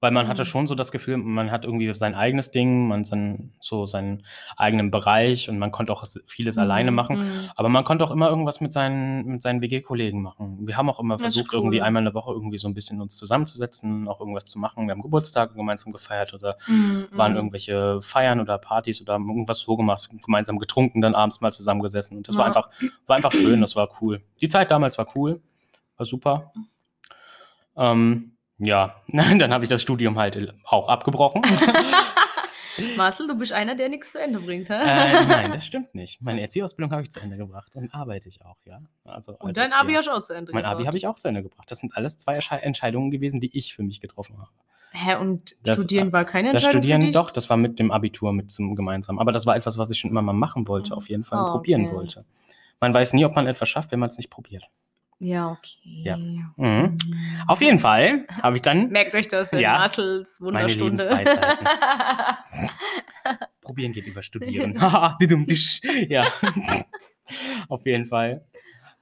weil 0.00 0.12
man 0.12 0.28
hatte 0.28 0.42
Mhm. 0.42 0.46
schon 0.46 0.66
so 0.68 0.74
das 0.76 0.92
Gefühl, 0.92 1.16
man 1.16 1.50
hat 1.50 1.64
irgendwie 1.64 1.92
sein 1.92 2.14
eigenes 2.14 2.52
Ding, 2.52 2.86
man 2.86 3.04
sein, 3.04 3.52
so 3.58 3.84
seinen 3.84 4.24
eigenen 4.56 4.90
Bereich 4.92 5.48
und 5.48 5.58
man 5.58 5.72
konnte 5.72 5.92
auch 5.92 6.04
vieles 6.26 6.56
alleine 6.56 6.92
machen. 6.92 7.16
Mhm. 7.18 7.50
Aber 7.56 7.68
man 7.68 7.82
konnte 7.82 8.04
auch 8.04 8.10
immer 8.12 8.28
irgendwas 8.28 8.60
mit 8.60 8.72
seinen, 8.72 9.26
mit 9.26 9.42
seinen 9.42 9.60
WG-Kollegen 9.60 10.22
machen. 10.22 10.66
Wir 10.66 10.76
haben 10.76 10.88
auch 10.88 11.00
immer 11.00 11.14
Das 11.16 11.22
versucht, 11.22 11.52
cool. 11.52 11.58
irgendwie 11.58 11.82
einmal 11.82 12.02
in 12.02 12.04
der 12.04 12.14
Woche 12.14 12.30
irgendwie 12.32 12.58
so 12.58 12.68
ein 12.68 12.74
bisschen 12.74 13.00
uns 13.00 13.16
zusammenzusetzen, 13.16 14.06
auch 14.06 14.20
irgendwas 14.20 14.44
zu 14.44 14.58
machen. 14.60 14.86
Wir 14.86 14.92
haben 14.92 15.02
Geburtstage 15.02 15.54
gemeinsam 15.54 15.92
gefeiert 15.92 16.32
oder 16.32 16.56
Mhm. 16.68 17.08
waren 17.12 17.32
Mhm. 17.32 17.36
irgendwelche 17.38 18.00
Feiern 18.00 18.38
oder 18.40 18.58
Partys 18.58 19.02
oder 19.02 19.14
haben 19.14 19.28
irgendwas 19.28 19.58
so 19.58 19.76
gemacht, 19.76 20.08
gemeinsam 20.24 20.58
getrunken, 20.58 21.00
dann 21.00 21.16
abends 21.16 21.40
mal 21.40 21.52
zusammengesessen. 21.52 22.18
Und 22.18 22.28
das 22.28 22.36
war 22.36 22.42
Ja. 22.44 22.46
einfach, 22.48 22.70
war 23.06 23.16
einfach 23.16 23.32
schön, 23.32 23.60
das 23.60 23.74
war 23.74 23.88
cool. 24.00 24.20
Die 24.40 24.48
Zeit 24.48 24.70
damals 24.70 24.96
war 24.96 25.08
cool, 25.16 25.40
war 25.96 26.06
super. 26.06 26.52
Ähm, 27.76 28.32
ja, 28.58 28.94
dann 29.08 29.52
habe 29.52 29.64
ich 29.64 29.70
das 29.70 29.82
Studium 29.82 30.18
halt 30.18 30.54
auch 30.64 30.88
abgebrochen. 30.88 31.42
Marcel, 32.96 33.26
du 33.26 33.36
bist 33.36 33.52
einer, 33.52 33.74
der 33.74 33.88
nichts 33.88 34.12
zu 34.12 34.20
Ende 34.20 34.38
bringt, 34.38 34.68
hä? 34.68 34.74
äh, 34.74 35.26
nein, 35.26 35.50
das 35.50 35.66
stimmt 35.66 35.96
nicht. 35.96 36.22
Meine 36.22 36.40
Erzieherausbildung 36.42 36.92
habe 36.92 37.02
ich 37.02 37.10
zu 37.10 37.18
Ende 37.18 37.36
gebracht 37.36 37.74
und 37.74 37.92
arbeite 37.92 38.28
ich 38.28 38.44
auch, 38.44 38.56
ja. 38.66 38.80
Also 39.04 39.32
als 39.32 39.40
Und 39.40 39.56
dein. 39.56 39.72
Abi 39.72 39.94
hast 39.94 40.06
du 40.06 40.12
auch 40.12 40.22
zu 40.22 40.32
Ende 40.32 40.52
Mein 40.52 40.64
Abi 40.64 40.74
gebracht. 40.74 40.86
habe 40.86 40.96
ich 40.96 41.06
auch 41.08 41.16
zu 41.16 41.26
Ende 41.26 41.42
gebracht. 41.42 41.68
Das 41.70 41.80
sind 41.80 41.96
alles 41.96 42.18
zwei 42.18 42.36
Entscheidungen 42.36 43.10
gewesen, 43.10 43.40
die 43.40 43.56
ich 43.56 43.74
für 43.74 43.82
mich 43.82 44.00
getroffen 44.00 44.38
habe. 44.38 44.50
Hä, 44.92 45.16
und 45.16 45.56
Das- 45.66 45.78
Studieren 45.78 46.12
war 46.12 46.24
keine 46.24 46.52
Das 46.52 46.62
Entscheidung 46.62 46.82
Studieren, 46.82 47.00
für 47.00 47.06
dich? 47.08 47.14
doch, 47.16 47.30
das 47.32 47.50
war 47.50 47.56
mit 47.56 47.80
dem 47.80 47.90
Abitur 47.90 48.32
mit 48.32 48.52
zum 48.52 48.76
gemeinsam. 48.76 49.18
Aber 49.18 49.32
das 49.32 49.44
war 49.44 49.56
etwas, 49.56 49.76
was 49.76 49.90
ich 49.90 49.98
schon 49.98 50.10
immer 50.10 50.22
mal 50.22 50.32
machen 50.32 50.68
wollte, 50.68 50.96
auf 50.96 51.08
jeden 51.08 51.24
Fall 51.24 51.40
Ah, 51.40 51.50
probieren 51.50 51.86
okay. 51.86 51.94
wollte. 51.96 52.24
Man 52.80 52.94
weiß 52.94 53.12
nie, 53.14 53.24
ob 53.24 53.34
man 53.34 53.48
etwas 53.48 53.68
schafft, 53.68 53.90
wenn 53.90 53.98
man 53.98 54.08
es 54.08 54.16
nicht 54.18 54.30
probiert. 54.30 54.64
Ja, 55.20 55.50
okay. 55.50 56.02
Ja. 56.04 56.16
Mhm. 56.16 56.52
Mhm. 56.56 56.96
Auf 57.46 57.60
jeden 57.60 57.78
Fall 57.78 58.24
habe 58.40 58.56
ich 58.56 58.62
dann 58.62 58.90
Merkt 58.90 59.14
euch 59.14 59.26
das 59.28 59.52
in 59.52 59.60
Ja, 59.60 59.78
Marcels 59.78 60.38
meine 60.40 60.58
Wunderstunde. 60.58 61.04
Lebensweisheiten. 61.04 61.66
probieren 63.68 63.92
geht 63.92 64.06
über 64.06 64.22
studieren. 64.22 64.74
Ja. 66.08 66.26
auf 67.68 67.84
jeden 67.84 68.06
Fall. 68.06 68.44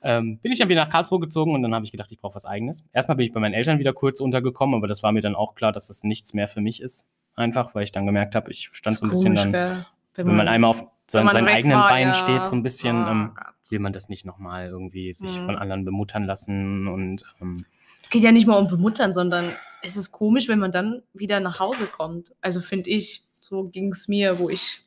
Ähm, 0.02 0.38
bin 0.38 0.52
ich 0.52 0.58
dann 0.58 0.68
wieder 0.68 0.84
nach 0.84 0.90
Karlsruhe 0.90 1.20
gezogen 1.20 1.54
und 1.54 1.62
dann 1.62 1.74
habe 1.74 1.84
ich 1.84 1.92
gedacht, 1.92 2.10
ich 2.10 2.18
brauche 2.18 2.34
was 2.34 2.44
eigenes. 2.44 2.88
Erstmal 2.92 3.16
bin 3.16 3.26
ich 3.26 3.32
bei 3.32 3.40
meinen 3.40 3.54
Eltern 3.54 3.78
wieder 3.78 3.92
kurz 3.92 4.20
untergekommen, 4.20 4.74
aber 4.74 4.88
das 4.88 5.02
war 5.02 5.12
mir 5.12 5.20
dann 5.20 5.36
auch 5.36 5.54
klar, 5.54 5.70
dass 5.72 5.86
das 5.86 6.02
nichts 6.02 6.34
mehr 6.34 6.48
für 6.48 6.60
mich 6.60 6.82
ist. 6.82 7.08
Einfach, 7.36 7.74
weil 7.74 7.84
ich 7.84 7.92
dann 7.92 8.06
gemerkt 8.06 8.34
habe, 8.34 8.50
ich 8.50 8.70
stand 8.72 8.96
so 8.96 9.06
ein 9.06 9.10
bisschen 9.10 9.34
dann, 9.34 9.52
gell? 9.52 9.86
wenn 10.14 10.36
man 10.36 10.48
einmal 10.48 10.70
auf 10.70 10.84
sein, 11.11 11.24
man 11.24 11.32
seinen 11.32 11.48
eigenen 11.48 11.78
war, 11.78 11.88
Beinen 11.88 12.09
ja. 12.09 12.14
steht, 12.14 12.48
so 12.48 12.57
ein 12.57 12.62
bisschen, 12.62 13.04
Oh 13.04 13.11
ähm, 13.11 13.32
will 13.70 13.78
man 13.80 13.92
das 13.92 14.09
nicht 14.09 14.24
nochmal 14.24 14.66
irgendwie 14.68 15.12
sich 15.12 15.38
Mhm. 15.40 15.44
von 15.46 15.57
anderen 15.57 15.84
bemuttern 15.84 16.24
lassen 16.24 16.86
und 16.88 17.24
ähm, 17.40 17.64
Es 18.00 18.11
geht 18.11 18.22
ja 18.22 18.30
nicht 18.32 18.46
mal 18.46 18.57
um 18.59 18.68
Bemuttern, 18.68 19.12
sondern 19.12 19.50
es 19.82 19.96
ist 19.96 20.12
komisch, 20.12 20.48
wenn 20.48 20.59
man 20.59 20.72
dann 20.72 21.02
wieder 21.14 21.40
nach 21.40 21.59
Hause 21.61 21.86
kommt. 21.86 22.32
Also 22.40 22.61
finde 22.61 22.90
ich, 22.90 23.24
so 23.40 23.64
ging 23.64 23.90
es 23.92 24.09
mir, 24.09 24.38
wo 24.38 24.48
ich 24.50 24.82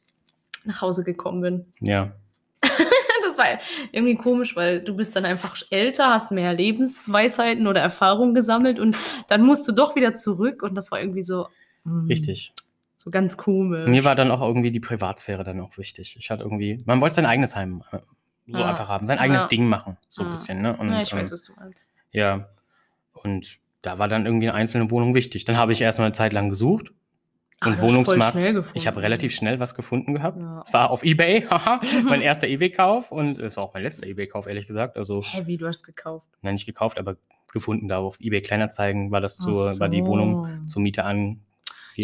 nach 0.65 0.82
Hause 0.82 1.03
gekommen 1.03 1.41
bin. 1.41 1.65
Ja. 1.82 2.11
Das 3.24 3.38
war 3.38 3.59
irgendwie 3.93 4.15
komisch, 4.15 4.55
weil 4.55 4.82
du 4.82 4.95
bist 4.95 5.15
dann 5.15 5.24
einfach 5.24 5.55
älter, 5.70 6.09
hast 6.09 6.32
mehr 6.32 6.53
Lebensweisheiten 6.53 7.67
oder 7.67 7.80
Erfahrungen 7.80 8.34
gesammelt 8.34 8.80
und 8.80 8.97
dann 9.28 9.43
musst 9.43 9.67
du 9.67 9.72
doch 9.72 9.95
wieder 9.95 10.13
zurück 10.13 10.63
und 10.63 10.76
das 10.76 10.91
war 10.91 10.99
irgendwie 10.99 11.22
so. 11.22 11.47
mm, 11.86 12.07
Richtig. 12.07 12.51
So 13.02 13.12
ganz 13.12 13.38
komisch. 13.38 13.88
Mir 13.88 14.04
war 14.04 14.14
dann 14.16 14.30
auch 14.30 14.41
irgendwie 14.41 14.72
die 14.72 14.82
Privatsphäre 14.82 15.45
dann 15.45 15.62
auch 15.62 15.78
wichtig. 15.78 16.18
Ich 16.20 16.30
hatte 16.32 16.43
irgendwie, 16.43 16.84
man 16.86 17.00
wollte 17.00 17.16
sein 17.16 17.26
eigenes 17.26 17.56
Heim 17.56 17.82
äh, 17.93 18.00
so 18.45 18.58
Ja. 18.60 18.66
einfach 18.68 18.89
haben, 18.89 19.06
sein 19.06 19.20
eigenes 19.20 19.43
Ja. 19.43 19.47
Ding 19.47 19.68
machen, 19.70 19.95
so 20.10 20.22
ein 20.24 20.26
Ja. 20.26 20.32
bisschen, 20.32 20.62
ne? 20.62 20.76
Und, 20.76 20.89
ja, 20.89 21.02
ich 21.02 21.14
weiß, 21.14 21.30
ähm, 21.30 21.34
was 21.34 21.43
du 21.43 21.54
meinst. 21.54 21.88
ja. 22.12 22.50
Und 23.14 23.60
da 23.82 24.00
war 24.00 24.10
dann 24.10 24.26
irgendwie 24.26 24.50
eine 24.50 24.58
einzelne 24.58 24.91
Wohnung 24.91 25.16
wichtig. 25.16 25.45
Dann 25.45 25.56
habe 25.56 25.72
ich 25.72 25.80
erstmal 25.82 26.08
eine 26.08 26.14
Zeit 26.14 26.34
lang 26.34 26.50
gesucht. 26.50 26.91
Ah, 27.62 27.68
Und 27.70 27.80
Wohnungsmarkt. 27.82 28.38
Ich 28.74 28.86
habe 28.88 29.02
relativ 29.02 29.34
schnell 29.34 29.60
was 29.62 29.76
gefunden 29.76 30.14
gehabt. 30.14 30.38
Ja. 30.39 30.62
Es 30.66 30.74
war 30.74 30.89
auf 30.89 31.04
Ebay, 31.04 31.41
haha, 31.50 31.80
mein 32.04 32.22
erster 32.22 32.47
Ebay-Kauf 32.47 33.12
und 33.14 33.39
es 33.39 33.56
war 33.56 33.64
auch 33.64 33.74
mein 33.74 33.84
letzter 33.84 34.08
Ebay-Kauf, 34.08 34.47
ehrlich 34.47 34.68
gesagt. 34.68 34.97
Also, 34.97 35.24
Heavy, 35.24 35.58
du 35.58 35.68
hast 35.68 35.84
gekauft. 35.84 36.28
nein, 36.41 36.54
nicht 36.56 36.66
gekauft, 36.66 36.97
aber 36.97 37.16
gefunden 37.52 37.88
da 37.88 37.97
auf 38.00 38.20
Ebay 38.20 38.41
Kleinanzeigen 38.41 39.12
war 39.12 39.22
das 39.22 39.38
zur, 39.38 39.80
war 39.80 39.88
die 39.89 40.00
so. 40.02 40.08
Wohnung 40.08 40.68
zur 40.68 40.82
Miete 40.82 41.04
angegeben. 41.06 41.45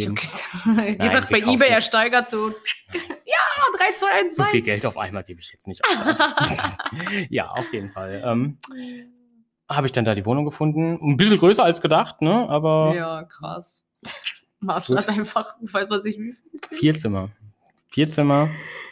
Hab 0.03 0.15
gesagt, 0.15 0.99
gedacht, 0.99 1.29
bei 1.29 1.39
Ebay 1.39 1.53
nicht. 1.55 1.69
ersteigert 1.69 2.29
so. 2.29 2.49
ja, 2.89 3.77
3, 3.77 3.93
2, 3.93 4.07
1, 4.07 4.35
So 4.35 4.43
2. 4.43 4.49
viel 4.49 4.61
Geld 4.61 4.85
auf 4.85 4.97
einmal 4.97 5.23
gebe 5.23 5.39
ich 5.39 5.51
jetzt 5.51 5.67
nicht 5.67 5.81
ja, 7.29 7.49
auf 7.49 7.71
jeden 7.73 7.89
Fall. 7.89 8.21
Ähm, 8.25 8.57
habe 9.69 9.87
ich 9.87 9.91
dann 9.93 10.05
da 10.05 10.13
die 10.15 10.25
Wohnung 10.25 10.45
gefunden. 10.45 10.99
Ein 11.01 11.17
bisschen 11.17 11.37
größer 11.39 11.63
als 11.63 11.81
gedacht, 11.81 12.21
ne? 12.21 12.47
Aber 12.49 12.93
Ja, 12.95 13.23
krass. 13.23 13.83
Marcel 14.59 14.97
hat 14.97 15.09
einfach, 15.09 15.55
weiß 15.61 15.89
man 15.89 16.01
nicht 16.03 16.17
wie 16.19 16.33
viel. 16.33 16.77
vier 16.77 16.95
Zimmer. 16.95 17.29
Vier 17.91 18.09
Zimmer 18.09 18.49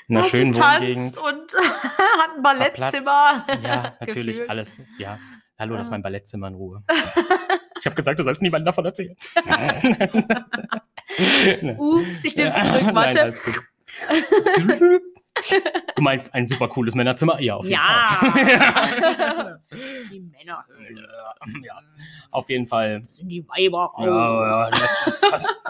in 0.07 0.17
einer 0.17 0.25
schönen 0.25 0.55
Wohngegend. 0.55 1.17
und 1.17 1.53
hat 1.63 2.35
ein 2.37 2.41
Ballettzimmer. 2.43 3.45
Ja, 3.63 3.95
natürlich, 3.99 4.35
gefühlt. 4.37 4.49
alles. 4.49 4.81
Ja, 4.97 5.17
hallo, 5.57 5.73
das 5.75 5.83
ist 5.83 5.87
Ah. 5.89 5.91
mein 5.91 6.01
Ballettzimmer 6.03 6.47
in 6.47 6.55
Ruhe. 6.55 6.83
Ich 7.79 7.85
habe 7.85 7.95
gesagt, 7.95 8.19
du 8.19 8.23
sollst 8.23 8.41
niemandem 8.41 8.65
davon 8.65 8.85
erzählen. 8.85 9.15
Ups, 11.77 12.23
ich 12.23 12.33
zurück, 12.37 12.51
Nein, 12.55 12.95
warte. 12.95 13.21
alles 13.21 13.43
gut. 13.43 13.55
Du 15.95 16.01
meinst 16.01 16.33
ein 16.33 16.47
super 16.47 16.67
cooles 16.67 16.93
Männerzimmer? 16.95 17.39
Ja, 17.41 17.55
auf 17.55 17.65
jeden 17.65 17.73
Ja. 17.81 18.17
Fall. 18.19 19.59
Die 20.11 20.19
Männerhöhle. 20.19 21.07
ja, 21.63 21.79
auf 22.31 22.49
jeden 22.49 22.65
Fall. 22.65 23.01
Da 23.01 23.11
sind 23.11 23.29
die 23.29 23.47
Weiber 23.47 23.85
raus. 23.85 24.05
Ja, 24.05 24.69
ja, 24.69 25.29
fast. 25.29 25.63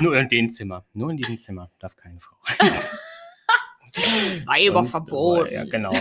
Nur 0.00 0.16
in 0.18 0.28
dem 0.28 0.48
Zimmer. 0.48 0.84
Nur 0.92 1.10
in 1.10 1.16
diesem 1.16 1.38
Zimmer 1.38 1.70
darf 1.78 1.96
keine 1.96 2.20
Frau. 2.20 2.36
Weiber 4.44 4.84
Sonst- 4.84 4.90
verboten. 4.90 5.52
Ja, 5.52 5.64
genau. 5.64 5.94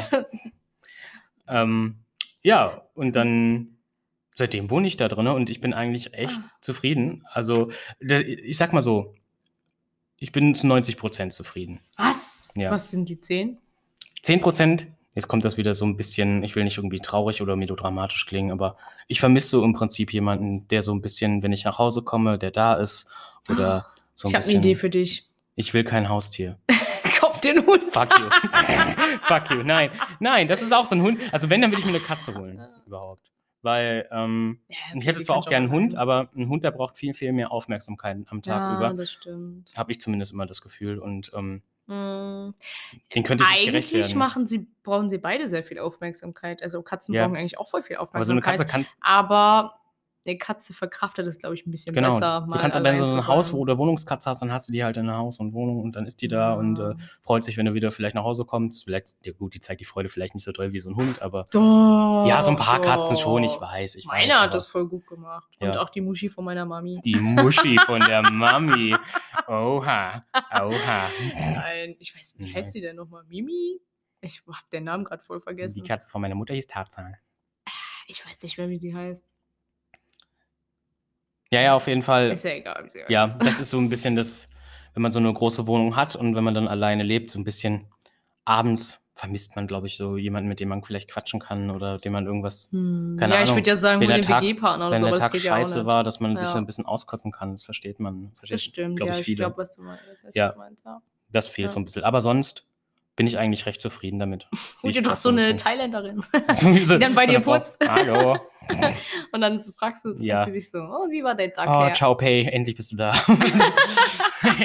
ähm, 1.47 1.99
ja, 2.41 2.81
und 2.95 3.15
dann 3.15 3.74
seitdem 4.35 4.69
wohne 4.69 4.85
ich 4.87 4.97
da 4.97 5.07
drin 5.07 5.27
und 5.27 5.49
ich 5.49 5.59
bin 5.61 5.73
eigentlich 5.73 6.13
echt 6.13 6.37
Ah. 6.37 6.51
zufrieden. 6.61 7.25
Also, 7.31 7.69
ich 7.99 8.55
sag 8.57 8.71
mal 8.73 8.81
so, 8.83 9.15
ich 10.19 10.31
bin 10.31 10.53
zu 10.55 10.67
90 10.67 10.97
Prozent 10.97 11.33
zufrieden. 11.33 11.79
Was? 11.97 12.49
Ja. 12.55 12.71
Was 12.71 12.91
sind 12.91 13.09
die 13.09 13.19
10? 13.19 13.57
10 14.21 14.41
Prozent, 14.41 14.87
jetzt 15.13 15.27
kommt 15.27 15.43
das 15.45 15.57
wieder 15.57 15.75
so 15.75 15.85
ein 15.85 15.97
bisschen, 15.97 16.43
ich 16.43 16.55
will 16.55 16.63
nicht 16.63 16.77
irgendwie 16.77 16.99
traurig 16.99 17.41
oder 17.41 17.55
melodramatisch 17.55 18.25
klingen, 18.25 18.51
aber 18.51 18.77
ich 19.07 19.19
vermisse 19.19 19.47
so 19.49 19.63
im 19.63 19.73
Prinzip 19.73 20.13
jemanden, 20.13 20.67
der 20.69 20.81
so 20.81 20.93
ein 20.93 21.01
bisschen, 21.01 21.43
wenn 21.43 21.51
ich 21.53 21.65
nach 21.65 21.79
Hause 21.79 22.01
komme, 22.01 22.37
der 22.37 22.51
da 22.51 22.75
ist 22.75 23.09
oder 23.49 23.87
so 24.13 24.27
ein 24.27 24.29
Ich 24.31 24.35
habe 24.35 24.43
eine 24.43 24.53
bisschen. 24.53 24.59
Idee 24.61 24.75
für 24.75 24.89
dich. 24.89 25.27
Ich 25.55 25.73
will 25.73 25.83
kein 25.83 26.09
Haustier. 26.09 26.57
Kauf 27.19 27.39
den 27.41 27.65
Hund. 27.65 27.83
Fuck 27.93 28.17
you. 28.19 28.29
Fuck 29.23 29.49
you. 29.51 29.63
Nein, 29.63 29.91
nein, 30.19 30.47
das 30.47 30.61
ist 30.61 30.73
auch 30.73 30.85
so 30.85 30.95
ein 30.95 31.01
Hund. 31.01 31.19
Also 31.31 31.49
wenn, 31.49 31.61
dann 31.61 31.71
will 31.71 31.79
ich 31.79 31.85
mir 31.85 31.91
eine 31.91 31.99
Katze 31.99 32.33
holen, 32.35 32.61
überhaupt. 32.87 33.31
Weil 33.65 34.07
ähm, 34.11 34.59
Ja, 34.69 34.77
ich 34.93 35.05
hätte 35.05 35.21
zwar 35.23 35.35
auch 35.37 35.43
du 35.45 35.49
gern 35.49 35.63
einen 35.63 35.71
Hund, 35.71 35.95
aber 35.95 36.29
ein 36.35 36.47
Hund, 36.47 36.63
der 36.63 36.71
braucht 36.71 36.95
viel, 36.97 37.13
viel 37.13 37.33
mehr 37.33 37.51
Aufmerksamkeit 37.51 38.17
am 38.29 38.41
Tag 38.41 38.61
ja, 38.69 38.75
über. 38.75 38.93
das 38.93 39.11
stimmt. 39.11 39.71
Habe 39.75 39.91
ich 39.91 39.99
zumindest 39.99 40.31
immer 40.31 40.45
das 40.45 40.61
Gefühl. 40.61 40.99
Und 40.99 41.31
ähm, 41.35 41.61
Mm. 41.87 42.55
den 43.13 43.23
könnte 43.23 43.43
ich 43.43 43.49
nicht 43.49 43.65
gerecht 43.65 43.93
Eigentlich 43.93 43.93
werden. 43.93 44.17
machen 44.17 44.47
sie, 44.47 44.65
brauchen 44.81 45.07
sie 45.07 45.19
beide 45.19 45.47
sehr 45.47 45.61
viel 45.61 45.77
Aufmerksamkeit. 45.77 46.63
Also 46.63 46.81
Katzen 46.81 47.13
Ja. 47.13 47.25
brauchen 47.27 47.37
eigentlich 47.37 47.59
auch 47.59 47.67
voll 47.67 47.83
viel 47.83 47.97
aber 47.97 48.07
so 48.25 48.31
eine 48.31 48.39
Aufmerksamkeit. 48.41 48.57
Katze 48.57 48.71
kannst 48.71 48.97
Aber 49.01 49.75
eine 50.27 50.37
Katze 50.37 50.73
verkraftet 50.73 51.27
es, 51.27 51.37
glaube 51.37 51.53
ich, 51.55 51.65
ein 51.67 51.71
bisschen 51.71 51.93
Genau. 51.93 52.09
besser. 52.15 52.47
du 52.49 52.57
kannst 52.57 52.75
aber 52.75 52.85
wenn 52.85 52.97
du 52.97 53.07
so 53.07 53.15
ein 53.15 53.27
Haus, 53.27 53.53
wo 53.53 53.63
du 53.63 53.77
Wohnungskatze 53.77 54.29
hast, 54.29 54.41
dann 54.41 54.51
hast 54.51 54.67
du 54.67 54.71
die 54.71 54.83
halt 54.83 54.97
in 54.97 55.11
Haus 55.11 55.39
und 55.39 55.53
Wohnung 55.53 55.81
und 55.81 55.95
dann 55.95 56.05
ist 56.05 56.21
die 56.21 56.27
da 56.27 56.53
Ja. 56.53 56.53
und 56.55 56.79
äh, 56.79 56.95
freut 57.21 57.43
sich, 57.43 57.57
wenn 57.57 57.65
du 57.67 57.73
wieder 57.75 57.91
vielleicht 57.91 58.15
nach 58.15 58.23
Hause 58.23 58.43
kommst. 58.45 58.83
Vielleicht, 58.85 59.23
ja 59.23 59.33
gut, 59.33 59.53
die 59.53 59.59
zeigt 59.59 59.81
die 59.81 59.85
Freude 59.85 60.09
vielleicht 60.09 60.33
nicht 60.33 60.43
so 60.43 60.51
doll 60.51 60.73
wie 60.73 60.79
so 60.79 60.89
ein 60.89 60.95
Hund, 60.95 61.21
aber 61.21 61.45
Doch, 61.51 62.25
ja, 62.27 62.41
so 62.41 62.49
ein 62.51 62.57
paar 62.57 62.81
Katzen 62.81 63.17
schon, 63.17 63.43
ich 63.43 63.51
doch. 63.53 63.61
weiß. 63.61 63.95
Ich 63.95 64.05
Meine 64.05 64.31
weiß, 64.33 64.39
hat 64.39 64.53
das 64.55 64.65
voll 64.65 64.87
gut 64.87 65.05
gemacht. 65.05 65.47
Und 65.59 65.67
Ja. 65.75 65.81
auch 65.81 65.89
die 65.89 66.01
Muschi 66.01 66.29
von 66.29 66.43
meiner 66.45 66.65
Mami. 66.65 66.99
Die 67.05 67.15
Muschi 67.19 67.77
von 67.85 68.01
der 68.01 68.21
Mami. 68.31 68.95
Oha, 69.47 70.23
oha. 70.53 71.09
Nein, 71.55 71.95
ich 71.99 72.15
weiß, 72.15 72.33
wie 72.37 72.53
heißt 72.53 72.73
sie 72.73 72.81
denn 72.81 72.95
nochmal? 72.95 73.23
Mimi? 73.27 73.79
Ich 74.21 74.41
hab 74.47 74.67
den 74.71 74.85
Namen 74.85 75.03
gerade 75.03 75.21
voll 75.21 75.37
Die 75.37 75.43
vergessen. 75.43 75.83
Katze 75.83 76.09
von 76.09 76.19
meiner 76.21 76.33
Mutter 76.35 76.55
hieß 76.55 76.65
Tarzan. 76.65 77.15
Ich 78.07 78.25
weiß 78.25 78.41
nicht 78.43 78.57
mehr, 78.57 78.69
wie 78.69 78.79
sie 78.79 78.95
heißt. 78.95 79.34
Ja, 81.55 81.61
ja, 81.61 81.73
auf 81.75 81.87
jeden 81.87 82.01
Fall. 82.01 82.31
Ist 82.31 82.43
ja 82.43 82.51
egal, 82.51 82.87
wie. 82.93 83.11
Ja, 83.13 83.27
das 83.27 83.59
ist 83.59 83.69
so 83.69 83.77
ein 83.79 83.89
bisschen 83.89 84.15
das, 84.15 84.49
wenn 84.93 85.01
man 85.01 85.11
so 85.11 85.19
eine 85.19 85.33
große 85.33 85.65
Wohnung 85.67 85.95
hat 85.95 86.15
und 86.15 86.35
wenn 86.35 86.43
man 86.43 86.53
dann 86.53 86.67
alleine 86.67 87.03
lebt, 87.03 87.29
so 87.29 87.39
ein 87.39 87.43
bisschen 87.43 87.85
abends 88.45 89.01
vermisst 89.13 89.55
man, 89.55 89.65
glaube 89.65 89.87
ich, 89.87 89.95
so 89.95 90.17
jemanden, 90.17 90.49
mit 90.49 90.59
dem 90.59 90.67
man 90.67 90.83
vielleicht 90.83 91.09
quatschen 91.09 91.39
kann 91.39 91.69
oder 91.71 91.97
dem 91.99 92.11
man 92.11 92.25
irgendwas, 92.25 92.67
Hm, 92.71 93.15
keine 93.17 93.33
ja, 93.35 93.39
ich 93.39 93.43
Ahnung, 93.49 93.55
würde 93.61 93.69
ja 93.69 93.75
sagen, 93.77 94.01
wenn 94.01 94.09
der 94.09 94.21
Tag- 94.21 94.43
WG-Partner 94.43 94.87
oder 94.87 94.95
wenn 94.95 94.99
so, 95.01 95.05
der 95.05 95.13
aber 95.13 95.15
das 95.17 95.23
Tag 95.23 95.31
geht 95.31 95.43
ja 95.43 95.53
auch 95.53 95.57
scheiße 95.57 95.77
nicht. 95.79 95.85
war, 95.87 96.03
dass 96.03 96.19
man 96.19 96.35
sich 96.35 96.45
Ja. 96.45 96.51
so 96.51 96.57
ein 96.57 96.65
bisschen 96.65 96.85
auskotzen 96.85 97.31
kann. 97.31 97.51
Das 97.53 97.63
versteht 97.63 97.99
man, 98.01 98.31
Das 98.31 98.49
versteht, 98.49 98.59
stimmt, 98.61 98.97
glaube 98.97 99.11
ja, 99.11 99.15
ich, 99.15 99.19
ich 99.21 99.25
viele. 99.25 99.37
glaube, 99.37 99.57
was 99.57 99.71
du 99.73 99.83
meinst. 99.83 100.03
Ich 100.17 100.23
weiß, 100.25 100.35
Ja. 100.35 100.47
was 100.47 100.53
du 100.55 100.59
meinst, 100.59 100.85
ja. 100.85 101.01
das 101.31 101.47
fehlt 101.47 101.67
Ja. 101.67 101.71
so 101.71 101.79
ein 101.79 101.85
bisschen. 101.85 102.03
Aber 102.03 102.19
sonst 102.19 102.65
bin 103.15 103.27
ich 103.27 103.37
eigentlich 103.37 103.65
recht 103.65 103.79
zufrieden 103.81 104.19
damit. 104.19 104.47
Hol 104.83 104.91
dir 104.91 105.01
doch 105.01 105.15
so 105.15 105.29
ein 105.29 105.39
eine 105.39 105.55
Thailänderin. 105.55 106.23
die 106.61 106.99
dann 106.99 107.15
bei 107.15 107.25
dir 107.25 107.39
putzt. 107.39 107.77
Hallo. 107.87 108.37
Und 109.31 109.41
dann 109.41 109.59
fragst 109.77 110.03
du 110.05 110.15
Ja. 110.19 110.45
dich 110.45 110.69
so, 110.71 110.79
oh, 110.79 111.09
wie 111.09 111.23
war 111.23 111.35
der 111.35 111.53
Tag 111.53 111.69
Oh, 111.69 111.85
her? 111.85 111.93
ciao, 111.93 112.15
Pay, 112.15 112.45
endlich 112.47 112.75
bist 112.75 112.91
du 112.91 112.97
da. 112.97 113.13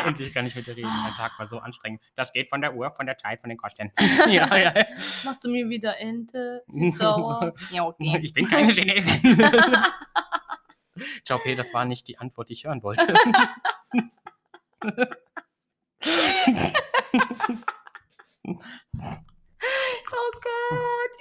endlich 0.04 0.32
kann 0.32 0.46
ich 0.46 0.54
mit 0.56 0.66
dir 0.66 0.76
reden. 0.76 0.88
Mein 1.02 1.12
Tag 1.12 1.38
war 1.38 1.46
so 1.46 1.58
anstrengend. 1.58 2.00
Das 2.16 2.32
geht 2.32 2.48
von 2.48 2.60
der 2.60 2.74
Uhr, 2.74 2.90
von 2.90 3.06
der 3.06 3.18
Zeit, 3.18 3.40
von 3.40 3.50
den 3.50 3.58
Kosten. 3.58 3.92
ja, 4.28 4.56
ja. 4.56 4.72
Machst 5.24 5.44
du 5.44 5.50
mir 5.50 5.68
wieder 5.68 5.98
Ente? 5.98 6.64
Süß-sauer? 6.68 7.52
ja, 7.70 7.84
okay. 7.86 8.18
Ich 8.22 8.32
bin 8.32 8.48
keine 8.48 8.72
Chinesin. 8.72 9.38
ciao, 11.24 11.38
Pay, 11.38 11.54
das 11.54 11.72
war 11.74 11.84
nicht 11.84 12.08
die 12.08 12.18
Antwort, 12.18 12.48
die 12.48 12.54
ich 12.54 12.64
hören 12.64 12.82
wollte. 12.82 13.14
Oh 18.46 20.30
Gott, 20.42 21.14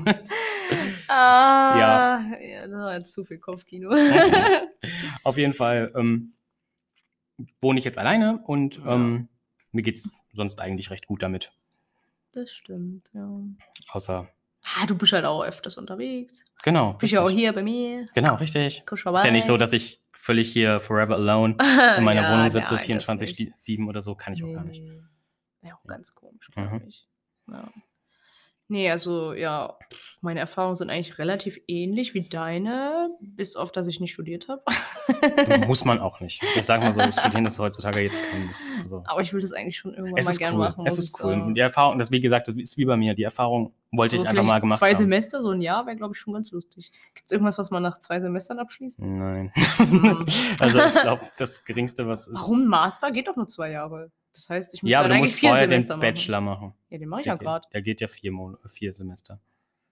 ja. 0.00 0.14
ah, 1.08 1.78
Ja. 1.78 2.24
ja. 2.40 2.66
Das 2.66 2.70
war 2.78 2.96
jetzt 2.96 3.12
zu 3.12 3.24
viel 3.24 3.38
Kopfkino. 3.38 3.90
Auf 5.24 5.36
jeden 5.36 5.52
Fall 5.54 5.92
ähm, 5.96 6.30
wohne 7.60 7.78
ich 7.78 7.84
jetzt 7.84 7.98
alleine 7.98 8.40
und 8.46 8.76
Ja. 8.78 8.94
ähm, 8.94 9.28
mir 9.72 9.82
geht's 9.82 10.10
sonst 10.32 10.60
eigentlich 10.60 10.90
recht 10.90 11.06
gut 11.06 11.22
damit. 11.22 11.52
das 12.32 12.52
stimmt, 12.52 13.10
ja. 13.12 13.28
Außer, 13.90 14.28
Ah, 14.78 14.84
du 14.86 14.94
bist 14.96 15.12
halt 15.14 15.24
auch 15.24 15.42
öfters 15.42 15.76
unterwegs. 15.78 16.44
genau. 16.62 16.92
Bist 16.94 17.12
ja 17.12 17.22
auch 17.22 17.30
hier 17.30 17.52
bei 17.54 17.62
mir. 17.62 18.06
Genau, 18.14 18.34
richtig. 18.34 18.84
Kommst 18.86 19.06
Ist 19.06 19.24
ja 19.24 19.30
nicht 19.30 19.46
so, 19.46 19.56
dass 19.56 19.72
ich 19.72 20.00
völlig 20.12 20.52
hier 20.52 20.80
forever 20.80 21.14
alone 21.16 21.56
in 21.98 22.04
meiner 22.04 22.22
ja, 22.22 22.32
Wohnung 22.34 22.50
sitze, 22.50 22.74
nein, 22.74 22.84
das 22.94 23.08
24-7 23.08 23.88
oder 23.88 24.02
so, 24.02 24.14
kann 24.14 24.34
ich 24.34 24.44
auch 24.44 24.52
gar 24.52 24.64
nicht. 24.64 24.82
Wäre 25.62 25.76
auch 25.76 25.84
ganz 25.86 26.14
komisch, 26.14 26.48
Mhm. 26.56 26.62
glaube 26.68 26.84
ich. 26.88 27.08
Ja. 27.50 27.68
Nee, 28.72 28.88
also 28.88 29.32
ja, 29.32 29.76
meine 30.20 30.38
Erfahrungen 30.38 30.76
sind 30.76 30.90
eigentlich 30.90 31.18
relativ 31.18 31.58
ähnlich 31.66 32.14
wie 32.14 32.28
deine, 32.28 33.10
bis 33.20 33.56
auf, 33.56 33.72
dass 33.72 33.88
ich 33.88 33.98
nicht 33.98 34.12
studiert 34.12 34.46
habe. 34.46 34.62
Muss 35.66 35.84
man 35.84 35.98
auch 35.98 36.20
nicht. 36.20 36.40
Ich 36.54 36.66
sag 36.66 36.80
mal 36.80 36.92
so, 36.92 37.00
studieren 37.10 37.46
ist 37.46 37.58
heutzutage 37.58 37.98
jetzt 37.98 38.20
kein 38.30 38.46
Muss. 38.46 38.62
Also, 38.78 39.02
Aber 39.06 39.22
ich 39.22 39.32
will 39.32 39.40
das 39.40 39.50
eigentlich 39.52 39.76
schon 39.76 39.92
irgendwann 39.94 40.18
es 40.18 40.24
mal 40.26 40.36
gerne 40.36 40.56
cool. 40.56 40.68
machen. 40.68 40.86
es 40.86 40.98
ist 40.98 41.20
cool. 41.24 41.32
Und 41.32 41.54
die 41.56 41.60
Erfahrung, 41.60 41.98
das 41.98 42.12
wie 42.12 42.20
gesagt, 42.20 42.46
das 42.46 42.54
ist 42.54 42.78
wie 42.78 42.84
bei 42.84 42.96
mir. 42.96 43.14
Die 43.14 43.24
Erfahrung 43.24 43.74
wollte 43.90 44.14
So 44.16 44.22
ich 44.22 44.28
einfach 44.28 44.44
mal 44.44 44.60
gemacht 44.60 44.78
Zwei 44.78 44.90
haben. 44.90 44.98
Semester, 44.98 45.42
so 45.42 45.50
ein 45.50 45.60
Jahr 45.60 45.84
wäre, 45.86 45.96
glaube 45.96 46.14
ich, 46.14 46.20
schon 46.20 46.32
ganz 46.34 46.52
lustig. 46.52 46.92
Gibt 47.14 47.26
es 47.26 47.32
irgendwas, 47.32 47.58
was 47.58 47.72
man 47.72 47.82
nach 47.82 47.98
zwei 47.98 48.20
Semestern 48.20 48.60
abschließt? 48.60 49.00
Nein. 49.00 49.52
Hm. 49.78 50.26
also 50.60 50.80
ich 50.80 50.92
glaube, 50.92 51.22
das 51.38 51.64
Geringste, 51.64 52.06
was 52.06 52.28
ist. 52.28 52.36
Warum? 52.36 52.68
Master 52.68 53.10
geht 53.10 53.26
doch 53.26 53.34
nur 53.34 53.48
zwei 53.48 53.72
Jahre. 53.72 54.12
Das 54.34 54.48
heißt, 54.48 54.74
ich 54.74 54.82
muss 54.82 54.90
Ja, 54.90 54.98
dann 54.98 55.06
aber 55.06 55.08
du 55.08 55.14
eigentlich 55.16 55.30
musst 55.30 55.40
vier 55.40 55.48
vorher 55.50 55.66
den 55.66 55.70
Semester 55.80 55.96
machen. 55.96 56.00
Bachelor 56.14 56.40
machen. 56.40 56.74
Ja, 56.88 56.98
den 56.98 57.08
mache 57.08 57.20
ich 57.20 57.24
Der, 57.24 57.32
ja 57.34 57.38
gerade. 57.38 57.68
der 57.72 57.82
geht 57.82 58.00
ja 58.00 58.06
vier, 58.06 58.32
Mon 58.32 58.56
vier 58.66 58.92
Semester. 58.92 59.40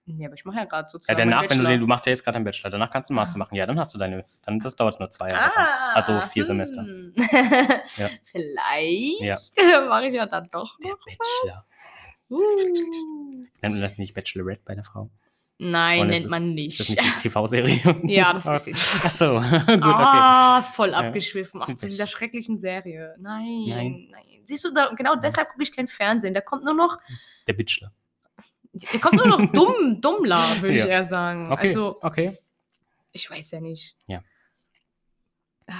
Nee, 0.05 0.25
aber 0.25 0.33
ich 0.33 0.43
mache 0.43 0.57
ja 0.57 0.65
gerade 0.65 0.85
Ja, 0.85 0.89
sozusagen. 0.89 1.17
danach, 1.19 1.41
meinen 1.41 1.49
wenn 1.51 1.57
du 1.59 1.65
den, 1.65 1.79
du 1.81 1.85
machst 1.87 2.05
ja 2.07 2.09
jetzt 2.11 2.23
gerade 2.23 2.37
einen 2.37 2.45
Bachelor, 2.45 2.71
danach 2.71 2.89
kannst 2.89 3.09
du 3.09 3.13
einen 3.13 3.17
Master 3.17 3.37
machen. 3.37 3.53
Ja, 3.55 3.67
dann 3.67 3.77
hast 3.77 3.93
du 3.93 3.99
deine, 3.99 4.25
dann 4.43 4.57
das 4.59 4.75
dauert 4.75 4.99
nur 4.99 5.09
zwei 5.11 5.29
Jahre. 5.29 5.51
dann. 5.55 5.67
Also 5.93 6.19
vier 6.21 6.45
Semester. 6.45 6.81
hm. 6.83 7.13
Ja. 7.97 8.09
Vielleicht 8.25 9.21
Ja. 9.57 9.81
mache 9.87 10.07
ich 10.07 10.13
ja 10.13 10.25
dann 10.25 10.49
doch 10.51 10.77
Der 10.79 10.91
noch. 10.91 10.99
Bachelor. 11.05 11.65
Uh. 12.31 12.39
Nennt 13.61 13.73
man 13.75 13.81
das 13.81 13.97
nicht 13.99 14.13
Bachelorette 14.13 14.61
bei 14.65 14.73
der 14.75 14.83
Frau? 14.83 15.09
Nein, 15.61 15.99
Oder 15.99 16.07
nennt 16.11 16.19
ist 16.25 16.29
man 16.31 16.57
Ist 16.57 16.79
das 16.79 16.89
nicht. 16.89 17.01
nicht 17.01 17.15
die 17.17 17.21
TV-Serie? 17.29 17.99
Ja, 18.03 18.31
das 18.31 18.45
ist 18.45 18.63
die 18.67 18.73
Ach 19.03 19.09
so, 19.09 19.35
gut, 19.41 19.43
okay. 19.67 19.75
Ah, 19.77 20.61
voll 20.61 20.93
abgeschwiffen. 20.93 21.61
Ach, 21.61 21.75
zu 21.75 21.85
dieser 21.85 22.07
schrecklichen 22.07 22.59
Serie. 22.59 23.15
Nein, 23.19 23.65
Nein. 23.67 24.07
nein. 24.11 24.23
Siehst 24.45 24.63
du, 24.63 24.71
da, 24.73 24.93
genau 24.95 25.15
deshalb 25.15 25.49
gucke 25.49 25.63
ich 25.63 25.75
kein 25.75 25.87
Fernsehen. 25.89 26.33
Da 26.33 26.39
kommt 26.41 26.63
nur 26.63 26.73
noch, 26.73 26.97
Der 27.45 27.53
Bachelor. 27.53 27.91
da 28.71 28.97
kommt 28.99 29.15
nur 29.17 29.27
noch 29.27 29.51
dumm, 29.51 29.99
dummler, 29.99 30.43
würde 30.61 30.77
Ja. 30.77 30.85
ich 30.85 30.89
eher 30.89 31.03
sagen. 31.03 31.51
Okay, 31.51 31.67
Also, 31.67 31.97
okay. 32.03 32.37
ich 33.11 33.29
weiß 33.29 33.51
ja 33.51 33.59
nicht. 33.59 33.97
Ja. 34.07 34.21
Ah. 35.67 35.73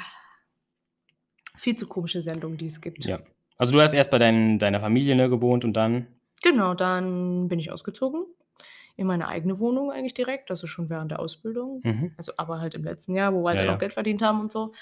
Viel 1.55 1.75
zu 1.77 1.87
komische 1.87 2.21
Sendungen, 2.21 2.57
die 2.57 2.65
es 2.67 2.81
gibt. 2.81 3.05
Ja. 3.05 3.19
Also 3.57 3.73
du 3.73 3.81
hast 3.81 3.93
erst 3.93 4.11
bei 4.11 4.17
dein, 4.17 4.59
deiner 4.59 4.79
Familie 4.81 5.15
ne, 5.15 5.29
gewohnt 5.29 5.63
und 5.65 5.73
dann. 5.73 6.07
Genau, 6.41 6.73
dann 6.73 7.47
bin 7.47 7.59
ich 7.59 7.71
ausgezogen. 7.71 8.25
In 8.99 9.07
meine 9.07 9.29
eigene 9.29 9.59
Wohnung 9.59 9.91
eigentlich 9.91 10.13
direkt, 10.13 10.51
also 10.51 10.67
schon 10.67 10.89
während 10.89 11.11
der 11.11 11.19
Ausbildung. 11.19 11.79
Mhm. 11.83 12.13
Also 12.17 12.33
aber 12.35 12.59
halt 12.59 12.75
im 12.75 12.83
letzten 12.83 13.15
Jahr, 13.15 13.33
wo 13.33 13.41
wir 13.43 13.49
halt 13.49 13.57
Ja, 13.59 13.61
dann 13.63 13.69
ja. 13.71 13.75
auch 13.75 13.79
Geld 13.79 13.93
verdient 13.93 14.21
haben 14.21 14.41
und 14.41 14.51
so. 14.51 14.73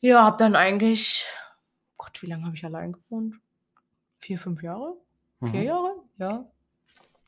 Ja, 0.00 0.24
hab 0.24 0.38
dann 0.38 0.56
eigentlich, 0.56 1.26
Gott, 1.98 2.22
wie 2.22 2.26
lange 2.26 2.44
habe 2.46 2.56
ich 2.56 2.64
allein 2.64 2.92
gewohnt? 2.92 3.34
Vier, 4.16 4.38
fünf 4.38 4.62
Jahre? 4.62 4.94
Vier 5.40 5.60
Mhm. 5.60 5.66
Jahre? 5.66 5.94
Ja. 6.18 6.46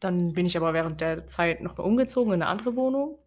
Dann 0.01 0.33
bin 0.33 0.47
ich 0.47 0.57
aber 0.57 0.73
während 0.73 1.03
der 1.03 1.27
Zeit 1.27 1.61
nochmal 1.61 1.87
umgezogen 1.87 2.33
in 2.33 2.41
eine 2.43 2.51
andere 2.51 2.75
Wohnung. 2.77 3.19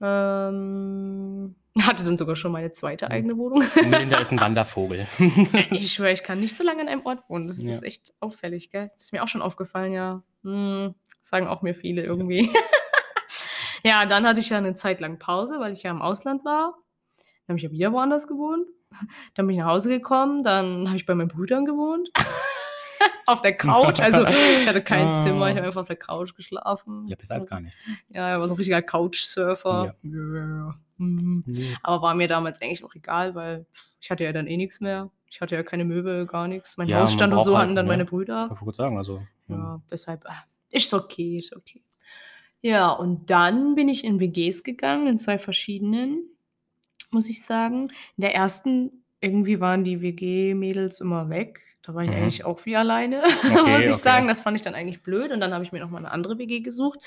Ähm, 0.00 1.54
hatte 1.80 2.04
dann 2.04 2.16
sogar 2.18 2.36
schon 2.36 2.52
meine 2.52 2.72
zweite 2.72 3.06
Mhm. 3.06 3.12
eigene 3.12 3.36
Wohnung. 3.38 3.62
Melinda 3.84 4.18
ist 4.18 4.32
ein 4.32 4.40
Wandervogel. 4.40 5.06
ich 5.70 5.92
schwöre, 5.92 6.12
ich 6.12 6.22
kann 6.22 6.40
nicht 6.40 6.54
so 6.54 6.62
lange 6.64 6.80
an 6.82 6.88
einem 6.88 7.04
Ort 7.06 7.28
wohnen. 7.28 7.46
Das 7.46 7.62
Ja. 7.62 7.74
ist 7.74 7.82
echt 7.82 8.14
auffällig, 8.20 8.70
gell? 8.70 8.88
Das 8.92 9.02
ist 9.04 9.12
mir 9.12 9.22
auch 9.22 9.28
schon 9.28 9.42
aufgefallen, 9.42 9.92
ja. 9.92 10.22
Hm, 10.42 10.94
sagen 11.22 11.46
auch 11.46 11.62
mir 11.62 11.74
viele 11.74 12.02
irgendwie. 12.04 12.50
ja, 13.84 14.04
dann 14.06 14.26
hatte 14.26 14.40
ich 14.40 14.50
ja 14.50 14.58
eine 14.58 14.74
Zeit 14.74 15.00
lang 15.00 15.18
Pause, 15.18 15.58
weil 15.60 15.72
ich 15.72 15.82
ja 15.82 15.90
im 15.90 16.02
Ausland 16.02 16.44
war. 16.44 16.74
Dann 17.46 17.54
habe 17.54 17.56
ich 17.58 17.62
ja 17.64 17.70
wieder 17.70 17.92
woanders 17.92 18.26
gewohnt. 18.26 18.66
Dann 19.34 19.46
bin 19.46 19.54
ich 19.56 19.60
nach 19.62 19.68
Hause 19.70 19.88
gekommen. 19.88 20.42
Dann 20.42 20.86
habe 20.88 20.96
ich 20.96 21.06
bei 21.06 21.14
meinen 21.14 21.28
Brüdern 21.28 21.64
gewohnt. 21.64 22.10
auf 23.26 23.40
der 23.42 23.56
Couch. 23.56 23.98
Also 24.00 24.26
ich 24.26 24.68
hatte 24.68 24.82
kein 24.82 25.06
Ah. 25.08 25.16
Zimmer, 25.16 25.48
ich 25.50 25.56
habe 25.56 25.66
einfach 25.66 25.80
auf 25.80 25.86
der 25.88 25.96
Couch 25.96 26.34
geschlafen. 26.36 27.06
ja, 27.08 27.16
besser 27.16 27.34
als 27.36 27.46
gar 27.48 27.60
nichts. 27.60 27.88
Ja, 28.10 28.34
ich 28.34 28.40
war 28.40 28.46
so 28.48 28.54
ein 28.54 28.56
richtiger 28.58 28.82
Couchsurfer. 28.82 29.94
Ja. 30.02 30.74
Mhm. 30.98 31.42
Aber 31.82 32.02
war 32.02 32.14
mir 32.14 32.28
damals 32.28 32.60
eigentlich 32.62 32.84
auch 32.84 32.94
egal, 32.94 33.34
weil 33.34 33.66
ich 34.00 34.10
hatte 34.10 34.22
ja 34.24 34.32
dann 34.32 34.46
eh 34.46 34.56
nichts 34.56 34.80
mehr. 34.80 35.10
Ich 35.28 35.40
hatte 35.40 35.54
ja 35.56 35.62
keine 35.62 35.84
Möbel, 35.84 36.26
gar 36.26 36.46
nichts. 36.46 36.76
Mein 36.76 36.88
Ja, 36.88 36.96
man 36.98 37.02
Hausstand 37.02 37.32
und 37.32 37.42
so 37.42 37.56
halt, 37.56 37.64
hatten 37.64 37.74
dann 37.76 37.86
ne? 37.86 37.92
meine 37.92 38.02
Ich 38.04 38.10
Brüder. 38.10 38.50
wollte 38.50 38.64
kurz 38.64 38.76
sagen, 38.76 38.98
also. 38.98 39.22
Ja, 39.48 39.80
deshalb 39.90 40.24
ah, 40.28 40.44
ist 40.72 40.92
okay, 40.92 41.38
ist 41.38 41.54
okay. 41.54 41.82
Ja, 42.60 42.90
und 42.92 43.30
dann 43.30 43.74
bin 43.74 43.88
ich 43.88 44.04
in 44.04 44.20
WGs 44.20 44.62
gegangen, 44.62 45.06
in 45.06 45.18
zwei 45.18 45.38
verschiedenen, 45.38 46.24
muss 47.10 47.28
ich 47.28 47.44
sagen. 47.44 47.88
In 48.16 48.22
der 48.22 48.34
ersten, 48.34 49.04
irgendwie 49.20 49.60
waren 49.60 49.84
die 49.84 50.00
WG-Mädels 50.00 51.00
immer 51.00 51.28
weg. 51.28 51.60
Da 51.82 51.94
war 51.94 52.04
ich 52.04 52.10
Mhm. 52.10 52.16
eigentlich 52.16 52.44
auch 52.44 52.64
wie 52.64 52.76
alleine, 52.76 53.22
Okay, 53.44 53.70
muss 53.70 53.80
ich 53.82 53.86
okay. 53.88 53.92
sagen. 53.94 54.28
Das 54.28 54.40
fand 54.40 54.56
ich 54.56 54.62
dann 54.62 54.74
eigentlich 54.76 55.02
blöd. 55.02 55.32
Und 55.32 55.40
dann 55.40 55.52
habe 55.52 55.64
ich 55.64 55.72
mir 55.72 55.80
nochmal 55.80 56.02
eine 56.02 56.12
andere 56.12 56.38
WG 56.38 56.60
gesucht. 56.60 57.00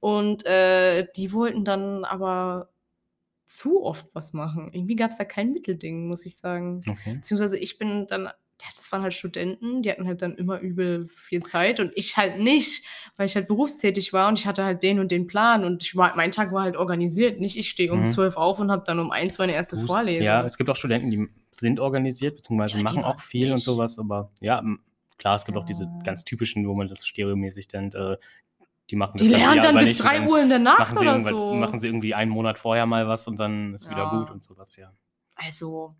Und 0.00 0.46
äh, 0.46 1.06
die 1.16 1.32
wollten 1.34 1.64
dann 1.66 2.04
aber 2.06 2.70
zu 3.44 3.84
oft 3.84 4.06
was 4.14 4.32
machen. 4.32 4.70
Irgendwie 4.72 4.96
gab 4.96 5.10
es 5.10 5.18
da 5.18 5.24
kein 5.24 5.52
Mittelding, 5.52 6.08
muss 6.08 6.24
ich 6.26 6.38
sagen. 6.38 6.80
Okay. 6.88 7.14
Beziehungsweise 7.16 7.58
ich 7.58 7.76
bin 7.78 8.06
dann, 8.06 8.30
das 8.76 8.90
waren 8.92 9.02
halt 9.02 9.14
Studenten, 9.14 9.82
die 9.82 9.90
hatten 9.90 10.06
halt 10.06 10.22
dann 10.22 10.34
immer 10.36 10.60
übel 10.60 11.08
viel 11.08 11.42
Zeit 11.42 11.78
und 11.80 11.92
ich 11.94 12.16
halt 12.16 12.38
nicht, 12.38 12.84
weil 13.16 13.26
ich 13.26 13.34
halt 13.36 13.48
berufstätig 13.48 14.12
war 14.12 14.28
und 14.28 14.38
ich 14.38 14.46
hatte 14.46 14.64
halt 14.64 14.82
den 14.82 14.98
und 14.98 15.10
den 15.10 15.26
Plan 15.26 15.64
und 15.64 15.82
ich 15.82 15.94
war, 15.96 16.16
mein 16.16 16.30
Tag 16.30 16.52
war 16.52 16.62
halt 16.62 16.76
organisiert, 16.76 17.38
nicht 17.40 17.56
ich 17.56 17.68
stehe 17.68 17.92
um 17.92 18.00
Mhm. 18.02 18.06
zwölf 18.06 18.36
auf 18.36 18.58
und 18.58 18.70
habe 18.70 18.82
dann 18.86 18.98
um 18.98 19.10
eins 19.10 19.38
meine 19.38 19.52
erste 19.52 19.76
Gut. 19.76 19.86
Vorlesung. 19.86 20.24
Ja, 20.24 20.42
es 20.44 20.56
gibt 20.56 20.70
auch 20.70 20.76
Studenten, 20.76 21.10
die 21.10 21.28
sind 21.50 21.80
organisiert, 21.80 22.36
beziehungsweise 22.36 22.72
Ja, 22.72 22.78
die 22.78 22.84
machen 22.84 23.04
auch 23.04 23.20
viel 23.20 23.48
und 23.48 23.56
nicht. 23.56 23.64
sowas, 23.64 23.98
aber 23.98 24.30
ja, 24.40 24.62
klar, 25.18 25.34
es 25.36 25.44
gibt 25.44 25.58
auch 25.58 25.64
diese 25.64 25.84
Ja. 25.84 25.90
ganz 26.04 26.24
typischen, 26.24 26.66
wo 26.66 26.74
man 26.74 26.88
das 26.88 27.06
stereomäßig 27.06 27.68
nennt, 27.72 27.94
äh, 27.94 28.16
die 28.90 28.96
machen 28.96 29.18
die 29.18 29.24
das 29.24 29.32
ganze 29.32 29.46
lernen 29.54 29.62
dann 29.62 29.78
bis 29.80 29.88
nicht 29.90 30.00
und 30.00 30.06
drei 30.06 30.18
dann 30.20 30.28
Uhr 30.28 30.40
in 30.40 30.48
der 30.48 30.58
Nacht 30.60 30.78
machen 30.78 30.98
sie, 30.98 31.04
oder 31.06 31.38
so. 31.38 31.54
machen 31.54 31.80
sie 31.80 31.88
irgendwie 31.88 32.14
einen 32.14 32.30
Monat 32.30 32.58
vorher 32.58 32.86
mal 32.86 33.06
was 33.08 33.26
und 33.26 33.38
dann 33.38 33.74
ist 33.74 33.90
wieder 33.90 34.04
Ja. 34.04 34.10
gut 34.10 34.30
und 34.30 34.42
sowas, 34.42 34.76
ja. 34.76 34.92
Also, 35.34 35.94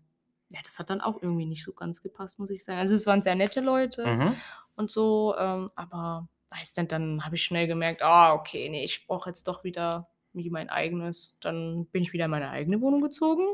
ja, 0.49 0.59
das 0.63 0.79
hat 0.79 0.89
dann 0.89 1.01
auch 1.01 1.21
irgendwie 1.21 1.45
nicht 1.45 1.63
so 1.63 1.73
ganz 1.73 2.01
gepasst, 2.01 2.39
muss 2.39 2.49
ich 2.49 2.63
sagen. 2.63 2.79
Also 2.79 2.95
es 2.95 3.05
waren 3.05 3.21
sehr 3.21 3.35
nette 3.35 3.61
Leute. 3.61 4.05
Mhm. 4.05 4.35
und 4.75 4.91
so, 4.91 5.35
ähm, 5.37 5.71
aber 5.75 6.27
weiß 6.49 6.75
nicht, 6.77 6.91
dann 6.91 7.25
habe 7.25 7.35
ich 7.35 7.43
schnell 7.43 7.67
gemerkt, 7.67 8.01
ah, 8.01 8.33
okay, 8.33 8.69
nee, 8.69 8.83
ich 8.83 9.05
brauche 9.07 9.29
jetzt 9.29 9.47
doch 9.47 9.63
wieder 9.63 10.07
wie 10.33 10.49
mein 10.49 10.69
eigenes. 10.69 11.37
Dann 11.41 11.87
bin 11.87 12.03
ich 12.03 12.13
wieder 12.13 12.25
in 12.25 12.31
meine 12.31 12.49
eigene 12.49 12.81
Wohnung 12.81 13.01
gezogen. 13.01 13.49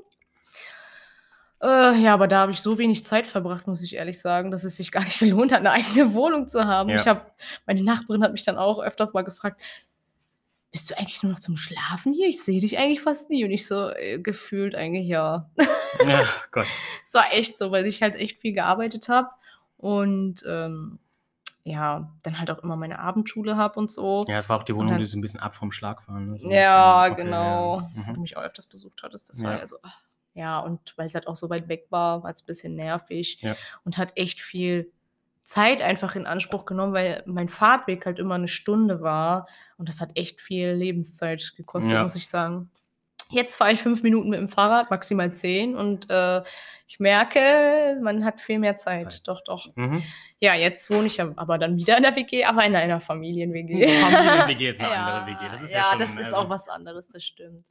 Äh, 1.62 1.98
ja, 2.02 2.14
aber 2.14 2.28
da 2.28 2.40
habe 2.40 2.52
ich 2.52 2.60
so 2.60 2.78
wenig 2.78 3.06
Zeit 3.06 3.26
verbracht, 3.26 3.68
muss 3.68 3.82
ich 3.84 3.96
ehrlich 3.96 4.20
sagen, 4.20 4.52
dass 4.52 4.66
es 4.66 4.76
sich 4.76 4.92
gar 4.92 5.06
nicht 5.06 5.20
gelohnt 5.20 5.54
hat, 5.54 5.60
eine 5.60 5.72
eigene 5.72 6.14
Wohnung 6.14 6.48
zu 6.48 6.66
haben. 6.66 6.90
Ja. 6.90 6.96
Ich 6.98 7.08
habe, 7.08 7.22
meine 7.66 7.84
Nachbarin 7.84 8.22
hat 8.22 8.34
mich 8.34 8.44
dann 8.44 8.58
auch 8.58 8.80
öfters 8.80 9.14
mal 9.14 9.24
gefragt, 9.24 9.62
bist 10.74 10.90
du 10.92 10.98
eigentlich 10.98 11.24
nur 11.24 11.32
noch 11.32 11.40
zum 11.40 11.56
Schlafen 11.56 12.14
hier? 12.14 12.28
Ich 12.28 12.44
sehe 12.44 12.60
dich 12.60 12.78
eigentlich 12.78 13.00
fast 13.02 13.30
nie. 13.30 13.46
Und 13.46 13.52
ich 13.52 13.66
so, 13.66 13.90
äh, 13.92 14.20
gefühlt 14.20 14.76
eigentlich 14.76 15.08
ja. 15.08 15.50
Ja, 16.06 16.24
Gott. 16.52 16.68
Es 17.06 17.14
war 17.14 17.32
echt 17.32 17.58
so, 17.58 17.72
weil 17.72 17.86
ich 17.86 18.02
halt 18.02 18.16
echt 18.16 18.40
viel 18.40 18.52
gearbeitet 18.54 19.08
habe 19.08 19.30
und 19.78 20.44
ähm, 20.48 21.00
ja, 21.64 22.12
dann 22.24 22.40
halt 22.40 22.50
auch 22.52 22.60
immer 22.60 22.76
meine 22.76 23.00
Abendschule 23.00 23.56
habe 23.56 23.80
und 23.80 23.92
so. 23.92 24.26
Ja, 24.28 24.38
es 24.38 24.50
war 24.50 24.58
auch 24.60 24.64
die 24.64 24.76
Wohnung, 24.76 24.92
dann- 24.94 25.00
die 25.00 25.06
so 25.06 25.18
ein 25.18 25.22
bisschen 25.22 25.40
ab 25.40 25.56
vom 25.56 25.72
Schlag 25.72 26.08
war. 26.10 26.20
Ne? 26.20 26.38
So 26.40 26.50
Ja, 26.50 27.04
bisschen- 27.04 27.14
okay, 27.14 27.24
genau. 27.24 27.80
ja. 27.82 27.90
Mhm. 28.10 28.14
du 28.16 28.20
mich 28.22 28.36
auch 28.36 28.42
öfters 28.42 28.66
besucht 28.66 29.04
hattest. 29.04 29.30
Das 29.30 29.40
Ja. 29.40 29.46
war 29.50 29.60
ja 29.60 29.68
so. 29.68 29.78
ach, 29.84 30.02
Ja, 30.34 30.60
und 30.60 30.98
weil 30.98 31.06
es 31.08 31.14
halt 31.14 31.28
auch 31.28 31.36
so 31.36 31.50
weit 31.52 31.68
weg 31.70 31.86
war, 31.92 32.24
war 32.24 32.32
es 32.32 32.42
ein 32.42 32.48
bisschen 32.48 32.76
nervig 32.76 33.38
Ja. 33.42 33.56
und 33.86 34.00
hat 34.00 34.14
echt 34.16 34.42
viel 34.42 34.92
Zeit 35.44 35.82
einfach 35.82 36.16
in 36.16 36.26
Anspruch 36.26 36.66
genommen, 36.66 36.94
weil 36.94 37.24
mein 37.26 37.50
Fahrtweg 37.50 38.06
halt 38.06 38.20
immer 38.20 38.36
eine 38.36 38.48
Stunde 38.48 39.02
war 39.02 39.48
und 39.78 39.90
das 39.90 40.00
hat 40.02 40.12
echt 40.16 40.40
viel 40.42 40.72
Lebenszeit 40.72 41.54
gekostet, 41.58 41.94
Ja. 41.96 42.04
muss 42.04 42.16
ich 42.16 42.28
sagen. 42.28 42.70
Jetzt 43.30 43.56
fahre 43.56 43.72
ich 43.72 43.82
fünf 43.82 44.04
Minuten 44.04 44.30
mit 44.30 44.40
dem 44.40 44.48
Fahrrad, 44.48 44.92
maximal 44.92 45.34
zehn 45.34 45.76
und 45.76 46.08
äh, 46.10 46.44
ich 46.88 47.00
merke, 47.00 47.98
man 48.02 48.24
hat 48.24 48.40
viel 48.42 48.60
mehr 48.60 48.78
Zeit. 48.78 49.12
Zeit. 49.12 49.28
Doch, 49.28 49.42
doch. 49.44 49.70
Mhm. 49.76 50.04
Ja, 50.40 50.54
jetzt 50.54 50.90
wohne 50.92 51.08
ich 51.08 51.18
ja 51.18 51.32
aber 51.38 51.58
dann 51.58 51.76
wieder 51.78 51.98
in 51.98 52.04
der 52.04 52.16
WG, 52.16 52.46
aber 52.46 52.64
in 52.66 52.76
einer 52.76 53.00
Familien-WG. 53.00 53.88
Familien-WG 53.98 54.70
ist 54.70 54.80
eine 54.82 54.90
andere 54.96 55.28
WG. 55.28 55.50
Das 55.52 55.62
ist 55.64 55.74
ja, 55.74 55.80
ja, 55.80 55.86
schon, 55.90 56.00
das 56.00 56.12
ist 56.12 56.18
also, 56.26 56.36
auch 56.36 56.50
was 56.50 56.70
anderes, 56.70 57.08
das 57.10 57.24
stimmt. 57.24 57.68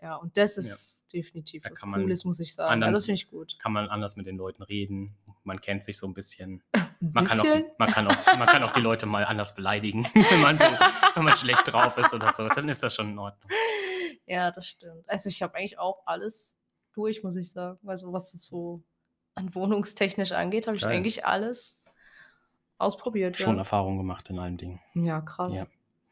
Ja, 0.00 0.16
und 0.16 0.36
das 0.36 0.56
ist 0.58 1.12
definitiv 1.12 1.64
Da 1.64 1.70
was 1.70 1.80
Cooles, 1.80 2.24
muss 2.24 2.38
ich 2.40 2.54
sagen. 2.54 2.70
anderen- 2.72 2.94
Also 2.94 2.98
das 2.98 3.06
finde 3.06 3.20
ich 3.22 3.28
gut. 3.30 3.58
Kann 3.58 3.72
man 3.72 3.88
anders 3.88 4.14
mit 4.16 4.26
den 4.26 4.36
Leuten 4.36 4.62
reden. 4.62 5.16
Man 5.42 5.58
kennt 5.58 5.82
sich 5.82 5.98
so 5.98 6.06
ein 6.06 6.14
bisschen. 6.14 6.62
Ein 7.00 7.12
Man 7.12 7.24
kann, 7.26 7.38
auch, 7.40 7.44
bisschen. 7.44 7.64
man, 7.78 7.88
kann 7.90 8.06
auch, 8.08 8.26
man 8.38 8.46
kann 8.48 8.62
auch 8.64 8.72
die 8.72 8.80
Leute 8.80 9.06
mal 9.06 9.24
anders 9.24 9.54
beleidigen, 9.54 10.04
wenn 10.14 10.40
man, 10.40 10.58
wenn 10.58 11.24
man 11.24 11.36
schlecht 11.36 11.72
drauf 11.72 11.96
ist 11.96 12.12
oder 12.12 12.32
so. 12.32 12.48
Dann 12.48 12.68
ist 12.68 12.82
das 12.82 12.94
schon 12.94 13.10
in 13.10 13.18
Ordnung. 13.18 13.48
Ja, 14.26 14.50
das 14.50 14.66
stimmt. 14.66 15.08
Also 15.08 15.28
ich 15.28 15.40
habe 15.42 15.54
eigentlich 15.56 15.78
auch 15.78 16.02
alles 16.06 16.58
durch, 16.92 17.22
muss 17.22 17.36
ich 17.36 17.50
sagen. 17.52 17.78
Also 17.88 18.12
was 18.12 18.32
das 18.32 18.44
so 18.44 18.82
an 19.36 19.54
wohnungstechnisch 19.54 20.32
angeht, 20.32 20.66
habe 20.66 20.76
ich 20.76 20.84
eigentlich 20.86 21.24
alles 21.24 21.80
ausprobiert. 22.78 23.38
Schon 23.38 23.54
ja. 23.54 23.60
Erfahrung 23.60 23.96
gemacht 23.96 24.28
in 24.30 24.38
allen 24.38 24.56
Dingen. 24.56 24.80
ja, 24.94 25.20
krass. 25.20 25.54
Ja. 25.54 25.66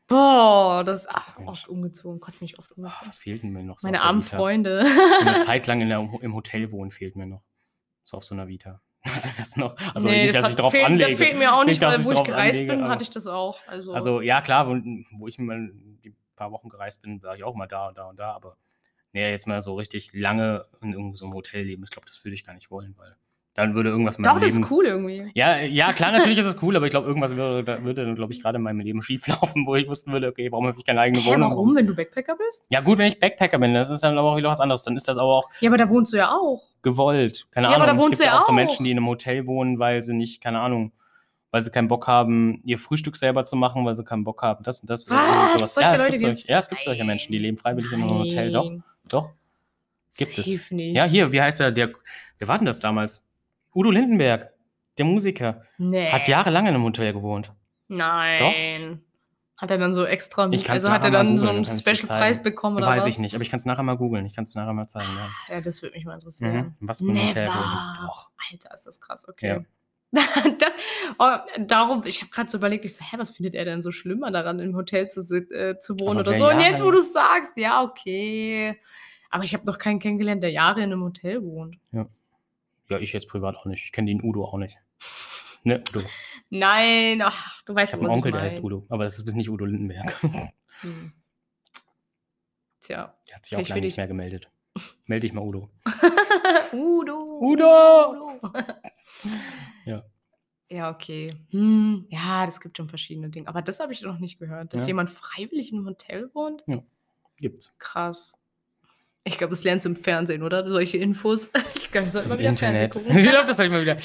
Boah, 0.08 0.84
das 0.84 1.08
ach, 1.08 1.36
Mensch. 1.38 1.48
oft 1.50 1.68
umgezogen. 1.68 2.20
Gott, 2.20 2.40
mich 2.40 2.58
oft 2.58 2.70
umgezogen. 2.72 3.08
was 3.08 3.18
fehlt 3.18 3.42
mir 3.44 3.62
noch? 3.62 3.78
so 3.78 3.86
Meine 3.88 4.02
armen? 4.02 4.22
Freunde. 4.22 4.86
So 5.20 5.26
eine 5.28 5.38
Zeit 5.44 5.66
lang 5.66 5.80
in 5.80 5.88
der, 5.88 5.98
im 6.20 6.34
Hotel 6.34 6.70
wohnen 6.70 6.90
fehlt 6.90 7.16
mir 7.16 7.26
noch. 7.26 7.44
So 8.04 8.18
auf 8.18 8.24
so 8.24 8.34
einer 8.34 8.48
Vita. 8.48 8.80
Also, 9.08 9.28
das 9.38 9.56
noch, 9.56 9.76
also 9.94 10.08
Nee, 10.08 10.24
nicht, 10.24 10.34
dass 10.34 10.42
hat- 10.44 10.50
ich 10.50 10.56
drauf 10.56 10.72
fehlt, 10.72 10.84
anlege. 10.84 11.10
Das 11.10 11.18
fehlt 11.18 11.38
mir 11.38 11.52
auch 11.54 11.60
Nicht, 11.60 11.74
nicht, 11.74 11.82
dass 11.82 12.04
weil 12.04 12.04
wo 12.16 12.18
ich 12.18 12.24
gereist 12.24 12.60
anlege, 12.60 12.76
bin, 12.82 12.88
hatte 12.88 13.02
ich 13.04 13.10
das 13.10 13.26
auch. 13.28 13.60
Also, 13.68 13.92
Also 13.94 14.20
ja, 14.20 14.40
klar, 14.40 14.66
wo, 14.68 14.72
wo 15.18 15.28
ich 15.28 15.38
mal 15.38 15.70
die 16.04 16.12
paar 16.34 16.50
Wochen 16.50 16.68
gereist 16.68 17.02
bin, 17.02 17.22
war 17.22 17.36
ich 17.36 17.44
auch 17.44 17.54
mal 17.54 17.68
da 17.68 17.86
und 17.88 17.96
da 17.98 18.08
und 18.08 18.18
da, 18.18 18.32
aber 18.32 18.56
nee, 19.12 19.28
jetzt 19.30 19.46
mal 19.46 19.62
so 19.62 19.74
richtig 19.76 20.10
lange 20.12 20.64
in 20.82 20.90
irgendeinem 20.92 21.14
so 21.14 21.32
Hotel 21.32 21.64
leben, 21.64 21.84
ich 21.84 21.90
glaube, 21.90 22.06
das 22.06 22.22
würde 22.24 22.34
ich 22.34 22.44
gar 22.44 22.54
nicht 22.54 22.70
wollen, 22.70 22.94
weil 22.98 23.16
dann 23.56 23.74
würde 23.74 23.88
irgendwas 23.90 24.16
in 24.16 24.22
meinem 24.22 24.34
doch, 24.34 24.40
das 24.40 24.52
Leben... 24.52 24.64
ist 24.64 24.70
cool 24.70 24.84
irgendwie. 24.86 25.30
Ja, 25.34 25.58
ja, 25.60 25.92
klar, 25.92 26.12
natürlich 26.12 26.38
ist 26.38 26.46
es 26.46 26.62
cool, 26.62 26.76
aber 26.76 26.86
ich 26.86 26.90
glaube, 26.90 27.06
irgendwas 27.08 27.36
würde, 27.36 27.64
da 27.64 27.82
würde 27.82 28.04
dann, 28.04 28.14
glaube 28.14 28.32
ich, 28.32 28.42
gerade 28.42 28.56
in 28.56 28.62
meinem 28.62 28.80
Leben 28.80 29.00
schieflaufen, 29.02 29.64
wo 29.66 29.74
ich 29.74 29.88
wussten 29.88 30.12
würde, 30.12 30.28
okay, 30.28 30.52
warum 30.52 30.66
habe 30.66 30.76
ich 30.78 30.84
keine 30.84 31.00
eigene 31.00 31.18
Hä, 31.20 31.32
Wohnung? 31.32 31.50
warum, 31.50 31.74
wenn 31.74 31.86
du 31.86 31.94
Backpacker 31.96 32.36
bist? 32.36 32.66
Ja, 32.70 32.80
gut, 32.80 32.98
wenn 32.98 33.06
ich 33.08 33.18
Backpacker 33.18 33.58
bin, 33.58 33.74
das 33.74 33.88
ist 33.90 34.04
dann 34.04 34.16
aber 34.18 34.32
auch 34.32 34.36
wieder 34.36 34.50
was 34.50 34.60
anderes. 34.60 34.82
Dann 34.84 34.96
ist 34.96 35.08
das 35.08 35.16
aber 35.18 35.34
auch 35.36 35.50
Ja, 35.60 35.70
aber 35.70 35.78
da 35.78 35.88
wohnst 35.88 36.12
du 36.12 36.16
ja 36.18 36.30
auch. 36.32 36.62
gewollt. 36.82 37.46
Keine 37.50 37.68
Ja, 37.68 37.74
aber 37.74 37.84
Ahnung. 37.84 37.96
da 37.96 38.00
es 38.00 38.04
wohnst 38.06 38.18
gibt 38.18 38.20
du 38.20 38.24
ja 38.26 38.32
ja 38.34 38.38
auch 38.38 38.46
so. 38.46 38.52
Menschen, 38.52 38.84
die 38.84 38.90
in 38.90 38.98
einem 38.98 39.06
Hotel 39.08 39.46
wohnen, 39.46 39.78
weil 39.78 40.02
sie 40.02 40.14
nicht, 40.14 40.42
keine 40.42 40.60
Ahnung, 40.60 40.92
weil 41.50 41.62
sie 41.62 41.70
keinen 41.70 41.88
Bock 41.88 42.06
haben, 42.06 42.60
ihr 42.64 42.78
Frühstück 42.78 43.16
selber 43.16 43.42
zu 43.44 43.56
machen, 43.56 43.84
weil 43.86 43.94
sie 43.94 44.04
keinen 44.04 44.24
Bock 44.24 44.42
haben, 44.42 44.62
das 44.64 44.80
und 44.80 44.90
das. 44.90 45.08
Was? 45.08 45.18
Und 45.18 45.58
sowas. 45.58 45.74
Solche 45.74 45.88
Ja, 45.88 45.94
es 45.94 46.00
Leute 46.02 46.10
gibt, 46.12 46.20
solche, 46.22 46.48
ja, 46.52 46.58
es 46.58 46.68
gibt 46.68 46.82
solche 46.84 47.04
Menschen, 47.04 47.32
die 47.32 47.38
leben 47.38 47.56
freiwillig 47.56 47.90
in 47.90 48.02
einem 48.02 48.18
Hotel. 48.18 48.52
Doch, 48.52 48.64
Nein. 48.68 48.84
doch. 49.08 49.30
Gibt 50.18 50.38
es. 50.38 50.46
Safe 50.46 50.74
Nicht. 50.74 50.94
Ja, 50.94 51.04
hier, 51.04 51.32
wie 51.32 51.40
heißt 51.42 51.60
er? 51.60 51.72
Der, 51.72 51.90
wer 52.38 52.48
war 52.48 52.58
denn 52.58 52.66
das 52.66 52.80
damals? 52.80 53.22
Udo 53.76 53.90
Lindenberg, 53.90 54.52
der 54.98 55.04
Musiker. 55.04 55.62
Nee. 55.78 56.10
Hat 56.10 56.26
jahrelang 56.28 56.66
in 56.66 56.74
einem 56.74 56.82
Hotel 56.84 57.12
gewohnt. 57.12 57.52
Nein. 57.88 59.02
Hat 59.58 59.70
er 59.70 59.78
dann 59.78 59.94
so 59.94 60.04
extra, 60.04 60.48
Ich 60.50 60.68
also 60.70 60.90
hat 60.90 61.04
er 61.04 61.10
dann 61.10 61.38
so 61.38 61.46
googeln, 61.46 61.64
einen 61.66 61.80
Special-Preis 61.80 62.42
bekommen 62.42 62.76
oder 62.76 62.86
Weiß 62.88 63.04
was? 63.04 63.08
ich 63.08 63.18
nicht, 63.18 63.34
aber 63.34 63.42
ich 63.42 63.48
kann 63.50 63.58
es 63.58 63.64
nachher 63.64 63.82
mal 63.82 63.96
googeln. 63.96 64.26
Ich 64.26 64.34
kann 64.34 64.44
es 64.44 64.54
nachher 64.54 64.72
mal 64.74 64.86
zeigen. 64.86 65.08
Ja. 65.48 65.54
Ja, 65.54 65.60
das 65.62 65.80
würde 65.82 65.94
mich 65.96 66.04
mal 66.04 66.12
Mhm. 66.12 66.18
interessieren. 66.20 66.76
Was 66.80 67.00
für 67.00 67.10
ein 67.10 67.26
Hotel 67.28 67.44
Never. 67.48 67.98
Doch. 68.06 68.30
Alter, 68.52 68.74
ist 68.74 68.86
das 68.86 69.00
krass, 69.00 69.26
okay. 69.28 69.64
das, 70.12 70.74
oh, 71.18 71.30
darum, 71.58 72.02
ich 72.04 72.20
habe 72.22 72.30
gerade 72.30 72.48
so 72.50 72.58
überlegt, 72.58 72.84
ich 72.84 72.94
so, 72.96 73.04
hä, 73.04 73.16
was 73.18 73.30
findet 73.32 73.54
er 73.54 73.64
denn 73.64 73.82
so 73.82 73.90
schlimmer 73.92 74.30
daran, 74.30 74.58
im 74.60 74.76
Hotel 74.76 75.08
zu, 75.08 75.20
äh, 75.20 75.78
zu 75.78 75.98
wohnen 75.98 76.18
Aber 76.20 76.28
oder 76.30 76.34
so? 76.38 76.48
Und 76.48 76.60
jetzt, 76.60 76.78
Jahre- 76.80 76.84
wo 76.84 76.90
du 76.92 76.98
es 76.98 77.12
sagst, 77.12 77.56
ja, 77.56 77.82
okay. 77.82 78.78
Aber 79.30 79.44
ich 79.44 79.52
habe 79.54 79.64
noch 79.66 79.78
keinen 79.78 79.98
kennengelernt, 79.98 80.42
der 80.42 80.52
Jahre 80.52 80.80
in 80.80 80.92
einem 80.92 81.02
Hotel 81.02 81.42
wohnt. 81.42 81.76
Ja, 81.92 82.06
ich 82.88 83.12
jetzt 83.12 83.28
privat 83.28 83.56
auch 83.56 83.66
nicht. 83.66 83.84
Ich 83.84 83.92
kenne 83.92 84.08
den 84.08 84.22
Udo 84.22 84.44
auch 84.44 84.56
nicht. 84.58 84.78
Ne, 85.64 85.82
Udo. 85.94 86.02
Nein, 86.50 87.20
ach, 87.22 87.62
du 87.64 87.74
weißt 87.74 87.90
Ich 87.90 87.92
habe 87.94 88.04
einen 88.04 88.12
Onkel, 88.14 88.32
der 88.32 88.42
heißt. 88.42 88.62
Udo. 88.62 88.86
Aber 88.88 89.04
das 89.04 89.18
ist 89.18 89.34
nicht 89.34 89.50
Udo 89.50 89.64
Lindenberg. 89.64 90.14
Hm. 90.22 91.12
Tja. 92.80 93.14
Der 93.28 93.34
hat 93.36 93.44
sich 93.46 93.56
auch 93.56 93.68
lange 93.68 93.80
nicht 93.80 93.90
ich- 93.92 93.96
mehr 93.96 94.06
gemeldet. 94.06 94.50
Melde 95.06 95.26
dich 95.26 95.32
mal, 95.32 95.40
Udo. 95.42 95.70
Udo. 96.72 97.38
Udo! 97.40 98.38
Udo. 98.42 98.52
Ja. 99.86 100.04
Ja, 100.70 100.90
okay. 100.90 101.34
Hm, 101.50 102.06
ja, 102.10 102.44
das 102.44 102.60
gibt 102.60 102.76
schon 102.76 102.88
verschiedene 102.88 103.30
Dinge. 103.30 103.48
Aber 103.48 103.62
das 103.62 103.80
habe 103.80 103.92
ich 103.94 104.02
noch 104.02 104.18
nicht 104.18 104.38
gehört, 104.38 104.74
dass 104.74 104.82
Ja. 104.82 104.88
jemand 104.88 105.10
freiwillig 105.10 105.72
im 105.72 105.86
Hotel 105.86 106.28
wohnt. 106.34 106.64
Gibt's. 107.38 107.74
Krass. 107.78 108.36
Ich 109.26 109.38
glaube, 109.38 109.50
das 109.50 109.64
lernst 109.64 109.84
du 109.84 109.90
im 109.90 109.96
Fernsehen, 109.96 110.42
oder? 110.42 110.68
Solche 110.68 110.98
Infos. 110.98 111.50
Ich 111.76 111.90
glaube, 111.92 112.06
ich 112.08 112.12
sollte 112.12 112.28
mal 112.28 112.34
Im 112.34 112.40
wieder 112.40 112.50
Internet. 112.50 112.94
Fernsehen 112.94 113.10
Ich 113.18 113.24
gucken. 113.24 113.30
glaube, 113.32 113.46
das 113.48 113.56
soll 113.56 113.66
ich 113.66 113.72
mal 113.72 113.80
wieder. 113.82 113.96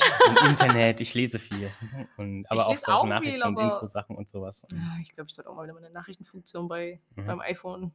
Im 0.42 0.50
Internet. 0.50 1.02
Ich 1.02 1.14
lese 1.14 1.40
viel. 1.40 1.70
Und, 2.18 2.46
aber 2.50 2.62
Ich 2.62 2.68
auch 2.68 2.78
so 2.78 2.92
auch 2.92 3.02
viel, 3.02 3.10
Nachrichten 3.10 3.44
und 3.44 3.58
Infosachen 3.60 4.16
und 4.16 4.30
sowas. 4.30 4.66
Ja, 4.72 4.78
ich 5.02 5.14
glaube, 5.14 5.28
ich 5.30 5.36
sollte 5.36 5.50
auch 5.50 5.56
mal 5.56 5.64
wieder 5.64 5.74
meine 5.74 5.90
Nachrichtenfunktion 5.90 6.68
bei, 6.68 7.00
Mhm. 7.16 7.26
beim 7.26 7.40
iPhone 7.42 7.92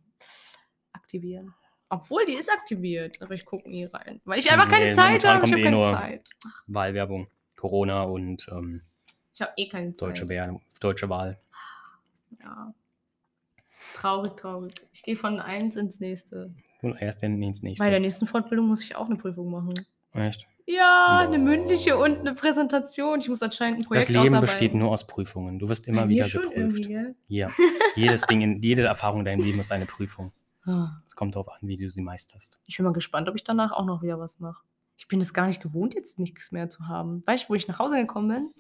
aktivieren. 0.93 1.55
Obwohl, 1.89 2.27
die 2.27 2.35
ist 2.35 2.51
aktiviert, 2.51 3.23
aber 3.23 3.35
ich 3.35 3.45
gucke 3.45 3.71
nie 3.71 3.85
rein. 3.85 4.21
Weil 4.25 4.39
ich 4.41 4.51
einfach 4.51 4.69
keine 4.69 4.87
Nee, 4.87 4.93
Zeit 4.93 5.25
habe. 5.25 5.47
Ich 5.47 5.53
habe 5.53 5.61
eh 5.61 5.65
keine 5.65 5.93
Zeit. 5.93 6.25
Wahlwerbung. 6.67 7.29
Corona 7.55 8.03
und 8.03 8.49
ähm, 8.51 8.83
Ich 9.35 9.41
habe 9.41 9.53
eh 9.57 9.69
keine 9.69 9.95
Zeit. 9.95 10.09
deutsche, 10.11 10.29
Wahl, 10.29 10.61
deutsche 10.81 11.09
Wahl. 11.09 11.39
Ja. 12.41 12.75
Traurig, 14.07 14.37
traurig. 14.37 14.73
Ich 14.93 15.03
gehe 15.03 15.17
von 15.17 15.41
eins 15.41 15.75
ins 15.77 15.99
nächste. 15.99 16.55
Und 16.83 16.95
erst 17.03 17.23
dann 17.23 17.43
ins 17.43 17.63
nächste. 17.63 17.85
Bei 17.85 17.91
der 17.91 17.99
nächsten 18.01 18.27
Fortbildung 18.27 18.67
muss 18.69 18.81
ich 18.83 18.95
auch 18.95 19.07
eine 19.07 19.17
Prüfung 19.17 19.51
machen. 19.51 19.75
Echt? 20.13 20.47
Ja, 20.65 21.19
eine 21.27 21.39
Boah. 21.39 21.45
mündliche 21.45 21.97
und 21.99 22.19
eine 22.21 22.35
Präsentation. 22.35 23.19
Ich 23.21 23.29
muss 23.29 23.43
anscheinend 23.43 23.79
ein 23.79 23.81
Das 23.83 23.89
Projekt 23.89 24.09
Leben 24.11 24.21
ausarbeiten. 24.21 24.41
besteht 24.43 24.75
nur 24.75 24.91
aus 24.91 25.07
Prüfungen. 25.09 25.59
Du 25.59 25.69
wirst 25.69 25.89
immer 25.89 26.03
Bei 26.03 26.09
wieder 26.09 26.29
geprüft. 26.29 26.89
Ja. 27.29 27.49
Jedes 27.97 28.23
Ding, 28.23 28.43
in, 28.43 28.63
jede 28.63 28.83
Erfahrung 28.83 29.21
in 29.21 29.25
deinem 29.25 29.41
Leben 29.43 29.59
ist 29.59 29.73
eine 29.73 29.87
Prüfung. 29.87 30.33
Ah. 30.65 31.01
Es 31.05 31.17
kommt 31.17 31.35
darauf 31.35 31.49
an, 31.49 31.59
wie 31.63 31.77
du 31.77 31.91
sie 31.91 32.01
meisterst. 32.03 32.61
Ich 32.67 32.77
bin 32.77 32.85
mal 32.87 32.93
gespannt, 32.93 33.29
ob 33.29 33.35
ich 33.35 33.43
danach 33.45 33.73
auch 33.73 33.85
noch 33.87 34.03
wieder 34.03 34.19
was 34.21 34.39
mache. 34.41 34.63
Ich 34.97 35.09
bin 35.09 35.21
es 35.21 35.35
gar 35.35 35.47
nicht 35.47 35.61
gewohnt, 35.61 35.95
jetzt 35.95 36.19
nichts 36.21 36.53
mehr 36.53 36.71
zu 36.71 36.87
haben. 36.89 37.25
Weißt 37.27 37.45
du, 37.45 37.49
wo 37.51 37.55
ich 37.55 37.67
nach 37.69 37.79
Hause 37.81 37.97
gekommen 37.97 38.29
bin, 38.29 38.51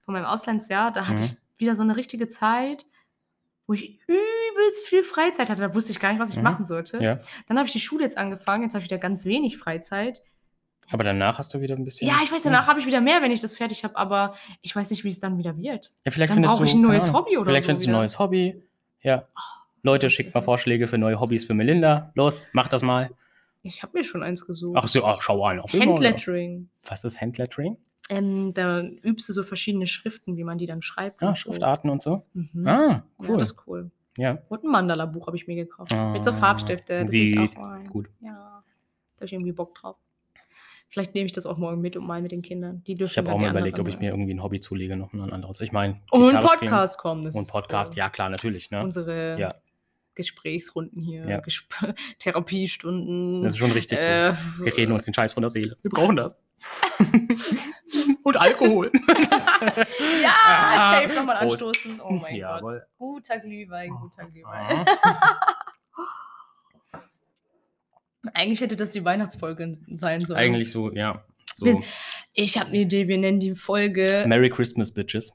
von 0.00 0.14
meinem 0.14 0.26
Auslandsjahr, 0.26 0.90
da 0.92 1.06
hatte 1.06 1.20
Mhm. 1.20 1.24
ich 1.26 1.36
wieder 1.56 1.74
so 1.74 1.82
eine 1.82 1.96
richtige 1.96 2.28
Zeit, 2.28 2.84
wo 3.68 3.74
ich 3.74 4.00
übelst 4.08 4.88
viel 4.88 5.04
Freizeit 5.04 5.48
hatte. 5.50 5.60
Da 5.60 5.74
wusste 5.74 5.92
ich 5.92 6.00
gar 6.00 6.10
nicht, 6.10 6.18
was 6.20 6.30
ich 6.30 6.36
Mhm. 6.36 6.42
machen 6.42 6.64
sollte. 6.64 6.98
Ja. 7.00 7.18
Dann 7.46 7.58
habe 7.58 7.66
ich 7.66 7.72
die 7.72 7.80
Schule 7.80 8.02
jetzt 8.02 8.18
angefangen, 8.18 8.64
jetzt 8.64 8.72
habe 8.74 8.80
ich 8.82 8.90
wieder 8.90 8.98
ganz 8.98 9.24
wenig 9.26 9.56
Freizeit. 9.58 10.22
Aber 10.90 11.04
danach 11.04 11.36
hast 11.38 11.52
du 11.52 11.60
wieder 11.60 11.76
ein 11.76 11.84
bisschen. 11.84 12.08
Ja, 12.08 12.20
ich 12.24 12.32
weiß, 12.32 12.42
danach 12.44 12.66
habe 12.66 12.80
ich 12.80 12.86
wieder 12.86 13.02
mehr, 13.02 13.20
wenn 13.22 13.30
ich 13.30 13.40
das 13.40 13.54
fertig 13.54 13.84
habe, 13.84 13.94
aber 13.96 14.34
ich 14.62 14.74
weiß 14.74 14.90
nicht, 14.90 15.04
wie 15.04 15.08
es 15.10 15.20
dann 15.20 15.36
wieder 15.36 15.56
wird. 15.58 15.92
Ja, 16.06 16.10
vielleicht 16.12 16.30
Dann 16.30 16.36
findest 16.36 16.54
brauche 16.54 16.64
du 16.64 16.68
ich 16.70 16.74
ein 16.74 16.80
neues 16.80 17.12
Hobby 17.12 17.36
oder 17.36 17.50
Vielleicht 17.50 17.64
so 17.64 17.68
findest 17.68 17.86
du 17.86 17.90
ein 17.90 17.92
neues 17.92 18.18
Hobby. 18.18 18.62
Ja. 19.02 19.28
Leute, 19.82 20.06
das 20.06 20.14
schickt 20.14 20.34
mal. 20.34 20.40
Vorschläge 20.40 20.88
für 20.88 20.96
neue 20.98 21.20
Hobbys 21.20 21.44
für 21.44 21.52
Melinda. 21.54 22.10
Los, 22.14 22.48
mach 22.52 22.68
das 22.68 22.80
mal. 22.82 23.10
Ich 23.62 23.82
habe 23.82 23.98
mir 23.98 24.02
schon 24.04 24.22
eins 24.22 24.46
gesucht. 24.46 24.78
Ach 24.80 24.88
so, 24.88 25.04
ach, 25.04 25.20
schau 25.20 25.44
an. 25.44 25.60
Auf? 25.60 25.72
Handlettering. 25.74 26.70
Was 26.84 27.04
ist 27.04 27.20
Handlettering? 27.20 27.76
Ähm, 28.08 28.54
da 28.54 28.80
übst 28.82 29.28
du 29.28 29.32
so 29.34 29.42
verschiedene 29.42 29.86
Schriften, 29.86 30.36
wie 30.36 30.44
man 30.44 30.56
die 30.58 30.66
dann 30.66 30.80
schreibt. 30.82 31.20
Ja, 31.22 31.28
und 31.28 31.36
so. 31.36 31.42
Schriftarten 31.42 31.90
und 31.90 32.00
so. 32.00 32.24
Mhm. 32.32 32.66
Ah, 32.66 32.88
Ja, 32.88 33.04
cool. 33.28 33.38
das 33.38 33.50
ist 33.50 33.66
cool. 33.66 33.90
Ja, 34.16 34.38
Und 34.48 34.64
ein 34.64 34.70
Mandala-Buch 34.70 35.26
habe 35.28 35.36
ich 35.36 35.46
mir 35.46 35.54
gekauft. 35.54 35.92
Mit 36.12 36.24
so 36.24 36.30
Ah, 36.30 36.34
Farbstifte. 36.34 37.02
Das 37.02 37.10
sieht 37.10 37.56
auch 37.56 37.62
rein. 37.62 37.84
gut. 37.86 38.08
Ja, 38.20 38.32
da 38.32 39.16
habe 39.16 39.26
ich 39.26 39.32
irgendwie 39.32 39.52
Bock 39.52 39.74
drauf. 39.76 39.96
Vielleicht 40.88 41.14
nehme 41.14 41.26
ich 41.26 41.32
das 41.32 41.44
auch 41.44 41.58
morgen 41.58 41.82
mit 41.82 41.96
und 41.98 42.06
mal 42.06 42.22
mit 42.22 42.32
den 42.32 42.40
Kindern. 42.40 42.82
Die 42.86 42.94
dürfen 42.94 43.12
ich 43.12 43.18
habe 43.18 43.30
auch 43.30 43.38
mal 43.38 43.50
überlegt, 43.50 43.78
ob 43.78 43.86
ich 43.88 43.98
mir 43.98 44.10
irgendwie 44.10 44.32
ein 44.32 44.42
Hobby 44.42 44.58
zulege, 44.58 44.96
noch 44.96 45.12
ein 45.12 45.20
anderes. 45.32 45.60
Ich 45.60 45.70
meine, 45.70 45.94
Und 46.10 46.28
spielen 46.28 46.40
Podcast 46.42 46.96
kommen. 46.98 47.24
Das 47.24 47.34
Und 47.36 47.46
Podcast, 47.46 47.94
ja 47.94 48.08
klar, 48.08 48.30
natürlich. 48.30 48.70
Ne? 48.70 48.82
Unsere 48.82 49.38
Ja. 49.38 49.50
Gesprächsrunden 50.14 51.00
hier, 51.02 51.28
Ja. 51.28 51.40
Gesp 51.40 51.70
Therapiestunden. 52.18 53.42
Das 53.42 53.52
ist 53.52 53.58
schon 53.58 53.70
richtig 53.72 54.00
äh, 54.00 54.32
so. 54.56 54.64
Wir 54.64 54.76
reden 54.76 54.92
uns 54.92 55.04
den 55.04 55.14
Scheiß 55.14 55.32
von 55.34 55.42
der 55.42 55.50
Seele. 55.50 55.76
Wir 55.82 55.90
brauchen 55.90 56.16
das. 56.16 56.42
und 58.22 58.36
Alkohol. 58.36 58.90
Ja, 60.22 60.34
Ah, 60.44 61.00
safe 61.02 61.14
nochmal 61.14 61.36
anstoßen. 61.36 62.00
Oh 62.00 62.12
mein 62.12 62.36
Jawohl. 62.36 62.72
Gott. 62.72 62.82
Guter 62.98 63.38
Glühwein, 63.40 63.90
guter 63.90 64.26
Glühwein. 64.26 64.84
Eigentlich 68.34 68.60
hätte 68.60 68.76
das 68.76 68.90
die 68.90 69.04
Weihnachtsfolge 69.04 69.72
sein 69.94 70.20
sollen. 70.26 70.38
Eigentlich 70.38 70.70
so, 70.70 70.92
ja. 70.92 71.24
So. 71.54 71.82
Ich 72.34 72.58
habe 72.58 72.68
eine 72.68 72.78
Idee, 72.78 73.08
wir 73.08 73.18
nennen 73.18 73.40
die 73.40 73.54
Folge. 73.54 74.24
Merry 74.28 74.50
Christmas, 74.50 74.92
Bitches. 74.92 75.32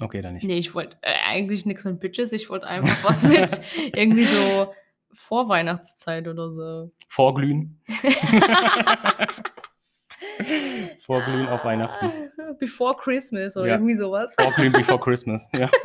Okay, 0.00 0.22
dann 0.22 0.34
nicht. 0.34 0.44
Nee, 0.44 0.58
ich 0.58 0.74
wollte 0.74 0.96
äh, 1.02 1.14
eigentlich 1.26 1.66
nichts 1.66 1.84
mit 1.84 2.00
Bitches, 2.00 2.32
ich 2.32 2.48
wollte 2.50 2.66
einfach 2.66 3.04
was 3.04 3.22
mit 3.22 3.60
irgendwie 3.92 4.24
so 4.24 4.72
Vorweihnachtszeit 5.12 6.26
oder 6.28 6.50
so. 6.50 6.90
Vorglühen. 7.08 7.80
Vorglühen 11.04 11.48
auf 11.48 11.64
Weihnachten. 11.64 12.30
Before 12.58 12.96
Christmas 12.96 13.56
oder 13.56 13.66
Ja. 13.68 13.74
irgendwie 13.74 13.94
sowas. 13.94 14.34
Vorglühen 14.38 14.72
before 14.72 15.00
Christmas. 15.00 15.48
Ja. 15.54 15.68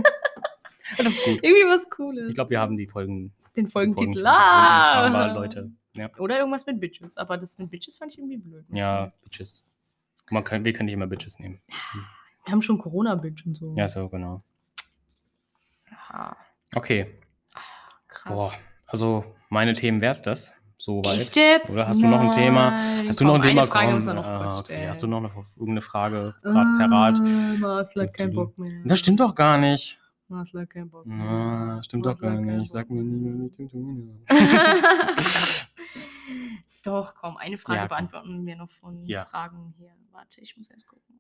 Das 0.98 1.06
ist 1.08 1.24
gut. 1.24 1.40
Irgendwie 1.44 1.64
was 1.72 1.88
Cooles. 1.92 2.30
Ich 2.30 2.36
glaube, 2.36 2.50
wir 2.50 2.60
haben 2.60 2.76
die 2.76 2.88
Folgen. 2.88 3.32
Den 3.56 3.68
Folgentitel. 3.68 4.14
Folgen- 4.14 4.28
Ah! 4.28 5.06
Aber 5.06 5.34
Leute. 5.36 5.72
Ja, 5.94 6.10
Oder 6.18 6.40
irgendwas 6.40 6.66
mit 6.66 6.80
Bitches. 6.80 7.16
Aber 7.16 7.38
das 7.38 7.58
mit 7.60 7.70
Bitches 7.70 7.96
fand 7.96 8.12
ich 8.12 8.18
irgendwie 8.18 8.38
blöd. 8.38 8.66
ja 8.72 9.14
Bitches. 9.24 9.64
Man 10.32 10.44
kann, 10.44 10.66
wir 10.66 10.74
können 10.74 10.86
nicht 10.88 10.96
immer 10.96 11.06
Bitches 11.08 11.38
nehmen. 11.40 11.62
Wir 12.44 12.52
haben 12.52 12.62
schon 12.64 12.80
Corona-Bitch 12.80 13.46
und 13.46 13.54
so. 13.56 13.72
Ja, 13.78 13.88
so, 13.88 14.10
genau. 14.10 14.44
Ja, 15.92 16.36
Okay. 16.76 17.20
krass. 18.08 18.34
Boah. 18.34 18.54
Also, 18.88 19.24
meine 19.50 19.76
Themen 19.76 20.02
wär's 20.02 20.22
das. 20.24 20.56
Soweit. 20.80 21.18
Echt 21.18 21.36
jetzt? 21.36 21.70
Oder 21.70 21.90
hast 21.90 22.02
du 22.02 22.08
noch 22.08 22.22
ein 22.22 22.32
Thema? 22.32 22.72
Hast 23.06 23.20
du 23.20 23.26
noch 23.26 23.36
ein 23.36 23.42
Thema? 23.42 23.68
Frage 23.68 23.98
Komm, 24.02 24.18
ah, 24.18 24.60
okay. 24.60 24.88
Hast 24.88 25.04
du 25.04 25.08
noch 25.08 25.18
eine, 25.18 25.30
irgendeine 25.58 25.82
Frage 25.82 26.36
gerade 26.42 26.78
parat? 26.88 27.20
Ah, 27.20 27.58
Masler, 27.60 28.08
kein 28.08 28.34
Bock 28.34 28.58
mehr. 28.58 28.82
Das 28.86 29.00
stimmt 29.00 29.20
doch 29.20 29.36
gar 29.36 29.58
nicht. 29.58 30.00
Kein 30.70 30.90
Bock 30.90 31.06
mehr. 31.06 31.18
Na, 31.18 31.84
stimmt 31.84 32.06
doch 32.06 32.18
gar 32.18 32.40
nicht. 32.40 32.72
Sag 32.72 32.90
mir 32.90 33.02
nie, 33.02 33.30
mehr. 33.30 33.46
ich 33.46 33.52
zu 33.52 33.68
tun. 33.68 34.24
Doch, 36.86 37.14
komm, 37.14 37.36
eine 37.36 37.58
Frage 37.58 37.80
Ja, 37.80 37.88
beantworten 37.88 38.46
wir 38.46 38.56
noch 38.56 38.70
von 38.70 39.06
Ja. 39.06 39.26
Fragen 39.26 39.74
hier. 39.78 39.92
Warte, 40.12 40.40
ich 40.40 40.56
muss 40.56 40.70
erst 40.70 40.88
gucken. 40.88 41.20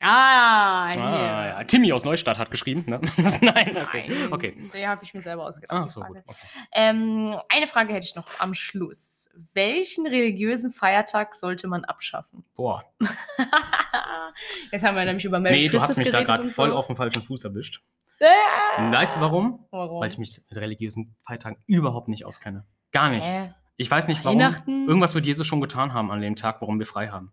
Ah. 0.00 0.84
Ah, 0.88 1.46
ja. 1.46 1.64
Timmy 1.64 1.92
aus 1.92 2.04
Neustadt 2.04 2.38
hat 2.38 2.50
geschrieben. 2.50 2.84
Ne? 2.86 3.00
Nein, 3.40 3.76
okay. 3.76 4.06
Nein, 4.08 4.28
okay. 4.32 4.56
Der 4.72 4.88
habe 4.90 5.02
ich 5.04 5.12
mir 5.12 5.20
selber 5.22 5.44
ausgedacht. 5.46 5.76
Ah, 5.76 5.84
die 5.84 5.90
so 5.90 6.00
Frage. 6.00 6.14
gut. 6.14 6.22
Okay. 6.26 6.36
Ähm, 6.72 7.36
eine 7.48 7.66
Frage 7.66 7.92
hätte 7.92 8.06
ich 8.06 8.14
noch 8.14 8.26
am 8.38 8.54
Schluss. 8.54 9.30
Welchen 9.54 10.06
religiösen 10.06 10.72
Feiertag 10.72 11.34
sollte 11.34 11.66
man 11.66 11.84
abschaffen? 11.84 12.44
Boah. 12.54 12.84
Jetzt 14.72 14.84
haben 14.84 14.96
wir 14.96 15.04
nämlich 15.04 15.24
über 15.24 15.40
Merry 15.40 15.54
Nee, 15.56 15.64
du 15.66 15.72
Christmas 15.72 15.90
hast 15.90 15.96
mich 15.98 16.10
da 16.10 16.22
gerade 16.22 16.44
voll 16.48 16.70
so. 16.70 16.76
auf 16.76 16.86
dem 16.86 16.96
falschen 16.96 17.22
Fuß 17.22 17.44
erwischt. 17.44 17.82
Äh, 18.20 18.26
Weißt 18.92 19.16
du 19.16 19.20
warum? 19.20 19.64
warum? 19.70 20.00
Weil 20.00 20.08
ich 20.08 20.18
mich 20.18 20.40
mit 20.48 20.58
religiösen 20.58 21.16
Feiertagen 21.26 21.58
überhaupt 21.66 22.08
nicht 22.08 22.24
auskenne. 22.24 22.64
Gar 22.92 23.10
nicht. 23.10 23.24
Hä? 23.26 23.52
Ich 23.76 23.90
weiß 23.90 24.08
nicht 24.08 24.24
warum. 24.24 24.40
Irgendwas 24.66 25.14
wird 25.14 25.24
Jesus 25.26 25.46
schon 25.46 25.60
getan 25.60 25.92
haben 25.94 26.10
an 26.10 26.20
dem 26.20 26.34
Tag, 26.34 26.60
warum 26.60 26.78
wir 26.80 26.86
frei 26.86 27.08
haben. 27.08 27.32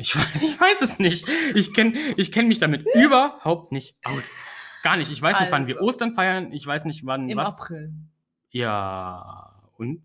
Ich, 0.00 0.14
ich 0.42 0.60
weiß 0.60 0.80
es 0.82 0.98
nicht. 0.98 1.28
Ich 1.54 1.74
kenne 1.74 1.98
ich 2.16 2.32
kenn 2.32 2.48
mich 2.48 2.58
damit 2.58 2.86
überhaupt 2.94 3.70
nicht 3.72 3.96
aus. 4.04 4.38
Gar 4.82 4.96
nicht. 4.96 5.10
Ich 5.10 5.20
weiß 5.20 5.38
nicht, 5.40 5.52
wann 5.52 5.66
wir 5.66 5.76
Also. 5.76 5.86
Ostern 5.86 6.14
feiern. 6.14 6.52
Ich 6.52 6.66
weiß 6.66 6.86
nicht, 6.86 7.04
wann 7.04 7.28
Im 7.28 7.36
was. 7.38 7.60
April. 7.60 7.92
Ja. 8.50 9.54
Und? 9.76 10.02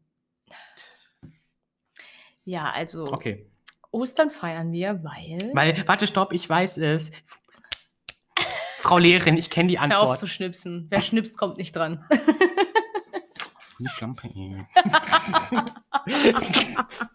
Ja, 2.44 2.72
also 2.72 3.12
Okay. 3.12 3.50
Ostern 3.92 4.30
feiern 4.30 4.74
wir, 4.74 5.02
weil. 5.04 5.52
Weil, 5.54 5.88
warte, 5.88 6.06
stopp, 6.06 6.34
ich 6.34 6.48
weiß 6.50 6.78
es. 6.80 7.14
Frau 8.80 8.98
Lehrerin, 8.98 9.38
ich 9.38 9.50
kenne 9.50 9.70
die 9.70 9.80
Hör 9.80 9.86
auf 9.86 10.02
Antwort. 10.02 10.20
zu 10.20 10.28
schnipsen. 10.28 10.88
Wer 10.90 11.02
schnipst, 11.02 11.38
kommt 11.38 11.58
nicht 11.58 11.74
dran. 11.76 12.06
Die 13.80 13.88
Schlampe. 13.88 14.30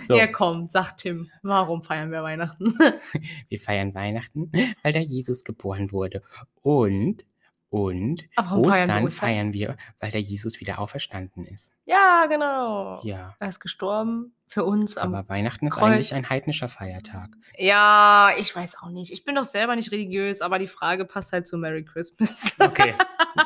so, 0.00 0.16
Ja, 0.16 0.26
komm, 0.26 0.68
sagt 0.68 1.00
Tim. 1.00 1.30
Warum 1.42 1.82
feiern 1.82 2.10
wir 2.10 2.22
Weihnachten? 2.22 2.74
wir 3.48 3.58
feiern 3.60 3.94
Weihnachten, 3.94 4.50
weil 4.82 4.92
da 4.92 5.00
Jesus 5.00 5.44
geboren 5.44 5.92
wurde. 5.92 6.22
Und, 6.62 7.24
und 7.70 8.28
feiern 8.34 8.60
Ostern 8.64 9.04
Ostern? 9.04 9.10
feiern 9.10 9.52
wir, 9.52 9.76
weil 10.00 10.10
der 10.10 10.20
Jesus 10.20 10.60
wieder 10.60 10.78
auferstanden 10.78 11.44
ist. 11.44 11.76
ja, 11.84 12.26
genau. 12.28 13.00
Ja, 13.02 13.34
Er 13.38 13.48
ist 13.48 13.60
gestorben 13.60 14.32
für 14.48 14.64
uns 14.64 14.96
am. 14.96 15.12
aber 15.14 15.28
Weihnachten 15.28 15.66
ist 15.66 15.74
Kreuz. 15.74 15.92
eigentlich 15.92 16.14
ein 16.14 16.28
heidnischer 16.30 16.68
Feiertag. 16.68 17.30
Ja, 17.58 18.30
ich 18.38 18.54
weiß 18.54 18.76
auch 18.80 18.90
nicht. 18.90 19.12
Ich 19.12 19.24
bin 19.24 19.34
doch 19.34 19.44
selber 19.44 19.74
nicht 19.74 19.90
religiös, 19.90 20.40
aber 20.40 20.58
die 20.60 20.68
Frage 20.68 21.04
passt 21.04 21.32
halt 21.32 21.48
zu 21.48 21.58
Merry 21.58 21.84
Christmas. 21.84 22.54
Okay, 22.60 22.94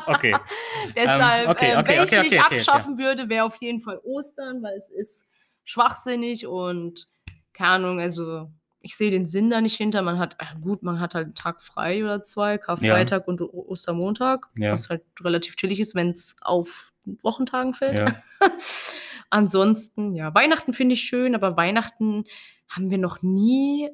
okay. 0.05 0.35
Deshalb, 0.95 1.49
okay, 1.49 1.71
ähm, 1.71 1.79
okay, 1.79 1.97
wenn 1.97 2.03
ich 2.03 2.09
okay, 2.09 2.19
nicht 2.21 2.33
okay, 2.33 2.41
okay, 2.45 2.55
abschaffen 2.57 2.97
würde, 2.99 3.29
wäre 3.29 3.45
auf 3.45 3.57
jeden 3.61 3.81
Fall 3.81 3.99
Ostern, 4.03 4.61
weil 4.61 4.77
es 4.77 4.91
ist 4.91 5.30
schwachsinnig 5.71 6.47
und 6.47 7.07
keine 7.53 7.71
Ahnung, 7.71 7.99
also 7.99 8.49
ich 8.83 8.95
sehe 8.97 9.11
den 9.11 9.27
Sinn 9.27 9.49
da 9.51 9.61
nicht 9.61 9.75
hinter. 9.77 10.01
Man 10.01 10.17
hat, 10.17 10.37
gut, 10.61 10.81
man 10.83 10.99
hat 10.99 11.13
halt 11.13 11.25
einen 11.25 11.35
Tag 11.35 11.61
frei 11.61 12.03
oder 12.03 12.23
zwei, 12.23 12.57
Karfreitag 12.57 13.27
und 13.27 13.39
O- 13.41 13.65
Ostermontag, 13.69 14.47
Ja. 14.57 14.73
was 14.73 14.89
halt 14.89 15.03
relativ 15.21 15.55
chillig 15.55 15.79
ist, 15.79 15.93
wenn 15.95 16.09
es 16.09 16.35
auf 16.41 16.91
Wochentagen 17.21 17.73
fällt. 17.73 17.99
Ja. 17.99 18.05
Ansonsten, 19.29 20.15
ja, 20.15 20.33
Weihnachten 20.33 20.73
finde 20.73 20.93
ich 20.93 21.01
schön, 21.03 21.35
aber 21.35 21.55
Weihnachten 21.55 22.25
haben 22.67 22.89
wir 22.89 22.97
noch 22.97 23.21
nie 23.21 23.89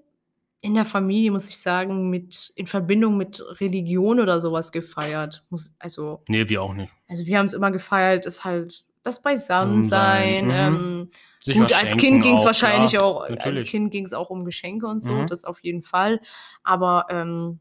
in 0.61 0.73
der 0.73 0.85
Familie, 0.85 1.31
muss 1.31 1.47
ich 1.47 1.59
sagen, 1.59 2.09
mit 2.09 2.51
in 2.55 2.65
Verbindung 2.65 3.15
mit 3.17 3.43
Religion 3.61 4.19
oder 4.19 4.41
sowas 4.41 4.71
gefeiert. 4.71 5.43
Muss, 5.49 5.75
also, 5.79 6.21
Nee, 6.27 6.49
wir 6.49 6.63
auch 6.63 6.73
nicht. 6.73 6.91
also 7.07 7.25
wir 7.25 7.37
haben 7.37 7.45
es 7.45 7.53
immer 7.53 7.71
gefeiert, 7.71 8.25
ist 8.25 8.43
halt 8.43 8.73
das 9.07 9.21
Beisammensein. 9.21 10.45
Zusammensein, 10.45 11.09
Ähm, 11.47 11.59
gut, 11.59 11.73
als 11.73 11.97
Kind 11.97 12.21
ging 12.23 12.35
es 12.35 12.45
wahrscheinlich 12.45 12.91
klar, 12.91 13.03
auch, 13.03 13.21
als 13.21 13.31
natürlich. 13.31 13.69
Kind 13.69 13.91
ging 13.91 14.05
es 14.05 14.13
auch 14.13 14.29
um 14.29 14.45
Geschenke 14.45 14.87
und 14.87 15.01
so, 15.03 15.13
Mhm. 15.13 15.27
das 15.27 15.45
auf 15.45 15.59
jeden 15.63 15.81
Fall. 15.83 16.19
Aber 16.63 17.05
ähm, 17.09 17.59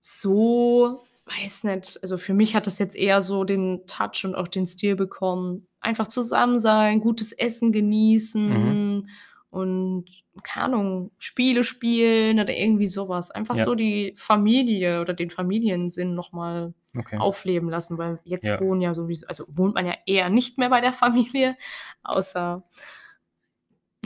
so, 0.00 1.04
weiß 1.26 1.64
nicht, 1.64 1.98
also 2.02 2.18
für 2.18 2.34
mich 2.34 2.56
hat 2.56 2.66
das 2.66 2.78
jetzt 2.78 2.96
eher 2.96 3.20
so 3.22 3.44
den 3.44 3.86
Touch 3.86 4.24
und 4.24 4.34
auch 4.34 4.48
den 4.48 4.66
Stil 4.66 4.96
bekommen. 4.96 5.66
Einfach 5.80 6.06
zusammen 6.08 6.58
sein, 6.58 7.00
gutes 7.00 7.32
Essen 7.32 7.72
genießen 7.72 8.48
Mhm. 8.48 9.08
und, 9.50 10.06
keine 10.42 10.64
Ahnung, 10.66 11.10
Spiele 11.18 11.62
spielen 11.64 12.40
oder 12.40 12.56
irgendwie 12.56 12.86
sowas. 12.86 13.30
Einfach 13.30 13.56
Ja. 13.56 13.64
so 13.64 13.74
die 13.74 14.14
Familie 14.16 15.00
oder 15.00 15.12
den 15.14 15.30
Familiensinn 15.30 16.14
nochmal 16.14 16.72
Okay. 16.96 17.16
aufleben 17.18 17.68
lassen, 17.70 17.96
weil 17.98 18.18
jetzt 18.24 18.46
Ja. 18.46 18.60
wohnen 18.60 18.80
ja 18.82 18.92
sowieso, 18.94 19.26
also 19.26 19.44
wohnt 19.48 19.74
man 19.74 19.86
ja 19.86 19.94
eher 20.06 20.28
nicht 20.30 20.58
mehr 20.58 20.68
bei 20.70 20.80
der 20.82 20.92
Familie, 20.92 21.56
außer, 22.02 22.62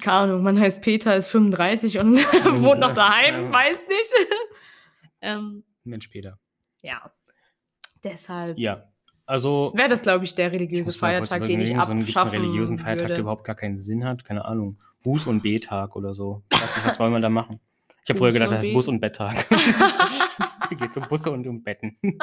keine 0.00 0.16
Ahnung, 0.18 0.42
man 0.42 0.58
heißt 0.60 0.82
Peter, 0.82 1.16
ist 1.16 1.28
35 1.28 1.98
und 1.98 2.16
wohnt 2.64 2.80
noch 2.80 2.92
daheim, 2.94 3.52
weiß 3.52 3.86
nicht. 3.88 4.12
ähm, 5.20 5.64
Mensch, 5.84 6.08
Peter. 6.08 6.38
ja, 6.82 7.10
deshalb 8.04 8.58
Ja, 8.58 8.84
also. 9.24 9.72
wäre 9.74 9.88
das, 9.88 10.02
glaube 10.02 10.24
ich, 10.24 10.34
der 10.34 10.48
ich 10.48 10.52
religiöse 10.52 10.84
kurz 10.84 10.96
Feiertag, 10.96 11.46
den 11.46 11.60
ich 11.60 11.70
überlegen, 11.70 11.82
so 11.82 11.90
einen, 11.92 12.02
abschaffen 12.02 12.30
religiösen 12.40 12.78
Feiertag, 12.78 13.02
würde. 13.04 13.14
der 13.14 13.22
überhaupt 13.22 13.44
gar 13.44 13.56
keinen 13.56 13.78
Sinn 13.78 14.04
hat. 14.04 14.24
Keine 14.24 14.44
Ahnung. 14.44 14.78
Buß- 15.06 15.28
und 15.28 15.42
B-Tag 15.42 15.94
oder 15.96 16.12
so. 16.14 16.42
Nicht, 16.52 16.84
was 16.86 16.98
wollen 16.98 17.12
wir 17.12 17.20
da 17.20 17.28
machen? 17.28 17.60
Ich 18.04 18.10
habe 18.10 18.18
früher 18.18 18.32
gedacht, 18.32 18.50
das 18.52 18.58
heißt 18.58 18.72
Bus- 18.72 18.88
und 18.88 19.00
Betttag. 19.00 19.46
Geht 20.70 20.96
um 20.96 21.08
Busse 21.08 21.30
und 21.30 21.46
um 21.46 21.62
Betten. 21.62 21.96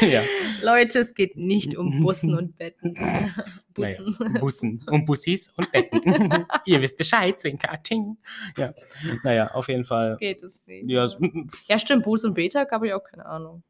ja, 0.00 0.22
Leute, 0.62 0.98
es 1.00 1.14
geht 1.14 1.36
nicht 1.36 1.76
um 1.76 2.00
Bussen 2.02 2.34
und 2.36 2.56
Betten. 2.56 2.92
naja. 2.92 3.28
Bussen. 3.74 4.16
Bussen 4.40 4.84
und 4.90 5.04
Bussis 5.06 5.48
und 5.56 5.70
Betten. 5.72 6.46
Ihr 6.64 6.80
wisst 6.80 6.96
Bescheid, 6.96 7.38
Zwinker, 7.40 7.82
Ting. 7.82 8.16
Ja, 8.56 8.74
naja, 9.22 9.50
auf 9.52 9.68
jeden 9.68 9.84
Fall. 9.84 10.16
Geht 10.18 10.42
es 10.42 10.66
nicht. 10.66 10.86
Ja, 10.88 11.06
Ja. 11.06 11.76
es- 11.76 11.82
stimmt, 11.82 12.04
Buß 12.04 12.24
und 12.24 12.34
Betag 12.34 12.70
habe 12.72 12.88
ich 12.88 12.94
auch 12.94 13.04
keine 13.04 13.26
Ahnung. 13.26 13.62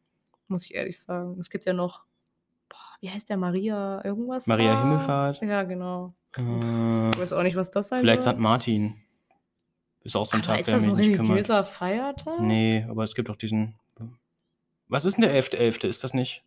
Muss 0.49 0.65
ich 0.65 0.75
ehrlich 0.75 0.99
sagen. 0.99 1.37
Es 1.41 1.51
gibt 1.51 1.65
ja 1.65 1.73
noch, 1.73 2.05
boah, 2.69 2.79
wie 3.01 3.11
heißt 3.11 3.29
der, 3.31 3.37
Maria 3.37 4.01
irgendwas? 4.05 4.47
Maria 4.47 4.75
Tag? 4.75 4.83
Himmelfahrt. 4.83 5.43
Ja, 5.43 5.63
genau. 5.65 6.15
Äh, 6.39 7.11
Ich 7.11 7.19
weiß 7.19 7.33
auch 7.33 7.43
nicht, 7.43 7.57
was 7.57 7.71
das 7.71 7.89
sein 7.89 8.01
vielleicht. 8.01 8.23
St. 8.23 8.37
Martin. 8.39 8.97
Ist 10.03 10.15
auch 10.17 10.27
so 10.27 10.37
ein 10.37 10.41
Aber 10.41 10.47
Tag, 10.49 10.61
ist 10.61 10.67
der 10.67 10.75
das 10.77 10.85
mich 10.85 10.93
ein 10.93 10.97
nicht 10.99 11.07
kümmert. 11.17 11.31
religiöser 11.31 11.65
Feiertag? 11.65 12.41
Nee, 12.41 12.87
aber 12.89 13.03
es 13.03 13.15
gibt 13.15 13.29
auch 13.31 13.37
diesen. 13.37 13.75
Was 14.89 15.05
ist 15.05 15.17
denn 15.17 15.23
der 15.23 15.35
11.11.? 15.43 15.87
Ist 15.89 16.05
das 16.05 16.15
nicht? 16.15 16.45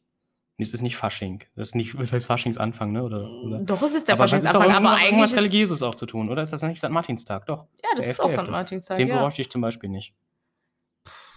Nee, 0.58 0.64
Es 0.64 0.74
ist 0.74 0.82
nicht 0.82 0.96
Fasching. 0.96 1.44
Das 1.56 1.70
ist 1.70 1.76
nicht, 1.76 1.98
was 1.98 2.14
heißt 2.14 2.26
Faschingsanfang, 2.26 2.92
ne? 2.92 3.04
Oder, 3.04 3.30
oder? 3.30 3.58
Doch, 3.60 3.82
es 3.82 3.94
ist 3.94 4.08
der 4.08 4.16
aber 4.16 4.26
es 4.26 4.32
ist 4.34 4.44
doch 4.46 4.52
Faschingsanfang, 4.62 4.86
aber 4.86 4.92
eigentlich 4.96 5.06
irgendwas 5.12 5.32
ist, 5.32 5.38
Religiöses 5.38 5.84
auch 5.84 5.96
zu 5.96 6.06
tun, 6.06 6.30
oder? 6.30 6.42
Ist 6.42 6.54
das 6.54 6.62
nicht 6.64 6.80
St. 6.80 6.90
Martinstag? 6.90 7.46
Doch. 7.48 7.68
ja, 7.84 7.90
das 7.96 8.06
ist 8.08 8.20
auch 8.22 8.30
11.11.. 8.30 8.44
St. 8.46 8.50
Martinstag, 8.52 8.98
Den 8.98 9.08
ja. 9.10 9.20
bräuchte 9.22 9.42
ich 9.42 9.50
zum 9.50 9.62
Beispiel 9.62 9.90
nicht. 9.90 10.14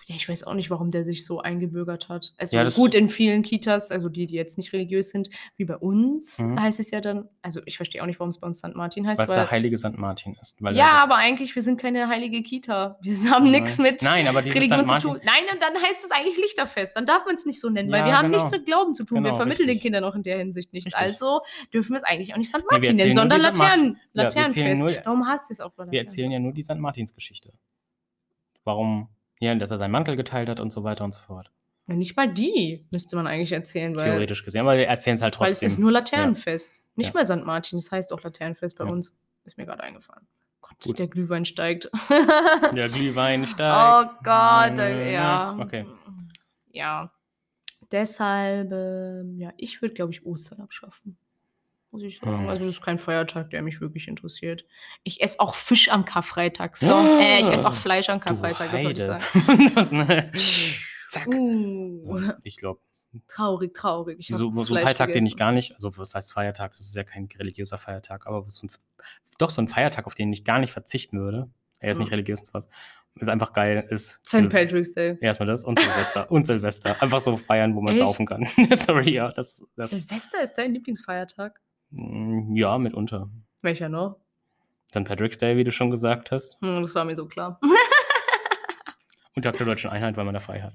Ja. 0.07 0.17
Ich 0.17 0.29
weiß 0.29 0.45
auch 0.45 0.55
nicht, 0.55 0.69
warum 0.71 0.91
der 0.91 1.05
sich 1.05 1.25
so 1.25 1.41
eingebürgert 1.41 2.09
hat. 2.09 2.35
Also 2.37 2.57
Ja, 2.57 2.69
gut, 2.69 2.95
in 2.95 3.09
vielen 3.09 3.43
Kitas, 3.43 3.91
also 3.91 4.09
die, 4.09 4.27
die 4.27 4.35
jetzt 4.35 4.59
nicht 4.59 4.73
religiös 4.73 5.11
sind, 5.11 5.31
wie 5.57 5.65
bei 5.65 5.77
uns, 5.77 6.39
Mhm. 6.39 6.61
heißt 6.61 6.81
es 6.81 6.91
ja 6.91 7.01
dann, 7.01 7.29
also 7.41 7.61
ich 7.67 7.77
verstehe 7.77 8.03
auch 8.03 8.07
nicht, 8.07 8.19
warum 8.19 8.31
es 8.31 8.39
bei 8.41 8.47
uns 8.47 8.59
St. 8.59 8.75
Martin 8.75 9.07
heißt, 9.07 9.19
Weil 9.19 9.25
es 9.25 9.31
weil, 9.31 9.37
der 9.37 9.51
heilige 9.51 9.79
St. 9.79 9.97
Martin 9.99 10.35
ist. 10.41 10.61
Weil 10.61 10.77
ja, 10.77 10.87
er- 10.89 11.03
aber 11.03 11.17
eigentlich, 11.17 11.55
wir 11.55 11.63
sind 11.63 11.81
keine 11.81 12.09
heilige 12.09 12.43
Kita. 12.43 12.99
Wir 13.01 13.31
haben 13.31 13.51
nichts 13.51 13.79
mit 13.79 14.03
Nein, 14.03 14.27
aber 14.27 14.45
Religion 14.45 14.85
zu 14.85 14.99
tun. 14.99 15.21
Nein, 15.25 15.45
und 15.53 15.63
dann 15.63 15.75
heißt 15.83 16.05
es 16.05 16.11
eigentlich 16.11 16.37
Lichterfest. 16.37 16.97
Dann 16.97 17.07
darf 17.07 17.25
man 17.27 17.37
es 17.37 17.47
nicht 17.47 17.61
so 17.61 17.69
nennen, 17.71 17.91
weil 17.91 18.01
Ja, 18.01 18.07
wir 18.07 18.19
haben 18.19 18.27
genau. 18.31 18.39
nichts 18.39 18.51
mit 18.51 18.67
Glauben 18.67 18.95
zu 18.95 19.05
tun. 19.05 19.19
wir 19.19 19.23
Genau, 19.31 19.37
vermitteln 19.37 19.67
richtig. 19.69 19.83
den 19.83 19.93
Kindern 19.93 20.05
auch 20.05 20.15
in 20.15 20.23
der 20.25 20.39
Hinsicht 20.39 20.73
nichts. 20.73 20.95
Also 20.95 21.41
dürfen 21.73 21.91
wir 21.93 21.99
es 21.99 22.03
eigentlich 22.05 22.33
auch 22.35 22.39
nicht 22.39 22.49
St. 22.49 22.55
wir 22.57 22.65
Martin 22.71 22.91
erzählen 22.91 22.97
nennen, 23.09 23.15
sondern 23.15 23.41
Laternen, 23.41 23.99
wir 24.15 24.23
erzählen 24.25 24.45
Laternenfest. 24.47 24.81
nur- 24.83 24.97
Warum 25.07 25.29
hast 25.29 25.49
du 25.51 25.55
es 25.55 25.61
auch 25.61 25.73
bei 25.73 25.91
Wir 25.91 26.01
erzählen 26.01 26.31
ja 26.33 26.39
nur 26.39 26.53
die 26.53 26.63
St. 26.63 26.77
Martins-Geschichte. 26.77 27.53
Warum, 28.65 29.09
ja, 29.43 29.55
dass 29.55 29.71
er 29.71 29.79
seinen 29.79 29.91
Mantel 29.93 30.17
geteilt 30.17 30.49
hat 30.49 30.61
und 30.61 30.73
so 30.73 30.85
weiter 30.85 31.05
und 31.05 31.13
so 31.15 31.21
fort. 31.21 31.51
Ja, 31.89 31.95
nicht 31.95 32.17
mal 32.17 32.33
die 32.33 32.87
müsste 32.91 33.17
man 33.17 33.27
eigentlich 33.27 33.53
erzählen, 33.53 33.95
weil, 33.97 34.05
Theoretisch 34.11 34.45
gesehen, 34.45 34.61
aber 34.63 34.77
wir 34.77 34.87
erzählen 34.87 35.17
es 35.17 35.23
halt 35.23 35.39
weil 35.41 35.49
es 35.49 35.55
trotzdem. 35.59 35.67
ist 35.67 35.79
nur 35.79 35.91
Laternenfest. 35.93 36.81
Nicht 36.95 37.09
Ja. 37.09 37.13
mal 37.15 37.27
St. 37.27 37.45
Martin, 37.45 37.79
das 37.79 37.91
heißt 37.91 38.13
auch 38.13 38.23
Laternenfest 38.23 38.79
bei 38.79 38.85
Ja. 38.87 38.91
uns. 38.93 39.17
Ist 39.45 39.59
mir 39.59 39.67
gerade 39.67 39.83
eingefallen. 39.83 40.27
Gott, 40.61 40.79
Gut. 40.85 40.99
der 41.01 41.09
Glühwein 41.09 41.45
steigt. 41.45 41.91
Der 42.73 42.89
Glühwein 42.89 43.45
steigt. 43.47 43.75
Oh 43.77 44.19
Gott, 44.23 44.79
äh, 44.79 45.13
ja. 45.13 45.57
Okay. 45.59 45.85
Ja. 46.71 47.11
Deshalb, 47.91 48.73
ähm, 48.73 49.39
ja, 49.39 49.53
ich 49.57 49.83
würde, 49.83 49.95
glaube 49.95 50.13
ich, 50.13 50.25
Ostern 50.25 50.61
abschaffen. 50.61 51.19
Muss 51.93 52.03
ich 52.03 52.19
sagen. 52.19 52.41
Hm. 52.41 52.49
Also, 52.49 52.65
das 52.65 52.75
ist 52.77 52.81
kein 52.83 52.99
Feiertag, 52.99 53.51
der 53.51 53.63
mich 53.63 53.81
wirklich 53.81 54.09
interessiert. 54.09 54.65
Ich 55.05 55.21
esse 55.21 55.39
auch 55.41 55.55
Fisch 55.55 55.91
am 55.91 56.05
Karfreitag. 56.05 56.77
So, 56.77 56.93
Ah. 56.95 57.19
äh, 57.21 57.41
ich 57.43 57.49
esse 57.51 57.69
auch 57.69 57.75
Fleisch 57.75 58.09
am 58.09 58.19
Karfreitag, 58.19 58.73
das 58.73 58.83
wollte 58.83 59.01
ich 59.01 59.07
sagen. 59.07 59.73
das, 59.75 59.93
ne? 59.93 60.33
Zack. 61.09 61.27
Uh, 61.29 62.33
Ich 62.45 62.57
glaube, 62.57 62.81
traurig, 63.29 63.75
traurig. 63.75 64.17
Ich 64.19 64.29
so, 64.29 64.51
so 64.51 64.75
ein 64.75 64.81
Feiertag, 64.83 65.13
den 65.13 65.27
ich 65.27 65.37
gar 65.37 65.53
nicht, 65.53 65.75
also 65.75 65.97
was 65.99 66.15
heißt 66.15 66.33
Feiertag, 66.33 66.73
das 66.73 66.81
ist 66.81 66.97
ja 66.97 67.05
kein 67.05 67.29
religiöser 67.39 67.77
Feiertag, 67.77 68.27
aber 68.27 68.45
so 68.49 68.67
ein, 68.67 68.71
doch 69.39 69.51
so 69.51 69.61
ein 69.61 69.69
Feiertag, 69.69 70.07
auf 70.07 70.15
den 70.15 70.33
ich 70.33 70.45
gar 70.45 70.59
nicht 70.59 70.73
verzichten 70.73 71.21
würde. 71.21 71.51
Er 71.81 71.93
ist 71.93 71.99
nicht 71.99 72.07
Mhm. 72.09 72.15
religiös, 72.15 72.41
ist 72.41 72.55
was. 72.55 72.71
Ist 73.17 73.29
einfach 73.29 73.53
geil, 73.53 73.87
ist. 73.91 74.27
St. 74.27 74.49
Patrick's 74.49 74.95
Day. 74.95 75.19
Erstmal 75.21 75.47
das 75.49 75.65
und 75.65 75.79
Silvester. 75.79 76.31
und 76.31 76.47
Silvester. 76.47 77.03
Einfach 77.03 77.21
so 77.21 77.37
feiern, 77.37 77.75
wo 77.75 77.83
man 77.83 77.95
saufen 77.97 78.25
kann. 78.25 78.49
Sorry, 78.75 79.11
ja, 79.13 79.31
das, 79.31 79.63
das 79.77 79.91
Silvester 79.91 80.41
ist 80.43 80.55
dein 80.55 80.73
Lieblingsfeiertag? 80.73 81.61
Mm, 81.93 82.55
ja, 82.57 82.79
mitunter. 82.79 83.29
Welcher 83.63 83.89
noch? 83.89 84.17
St. 84.89 85.05
Patrick's 85.05 85.39
Day, 85.39 85.57
wie 85.57 85.65
du 85.65 85.73
schon 85.73 85.91
gesagt 85.91 86.33
hast. 86.33 86.59
Hm, 86.61 86.83
das 86.83 86.95
war 86.95 87.05
mir 87.05 87.17
so 87.17 87.27
klar. 87.27 87.59
Und 89.35 89.43
Tag 89.43 89.57
der 89.57 89.67
Deutschen 89.67 89.91
Einheit, 89.91 90.17
weil 90.17 90.25
man 90.25 90.35
da 90.35 90.41
frei 90.41 90.61
hat. 90.61 90.75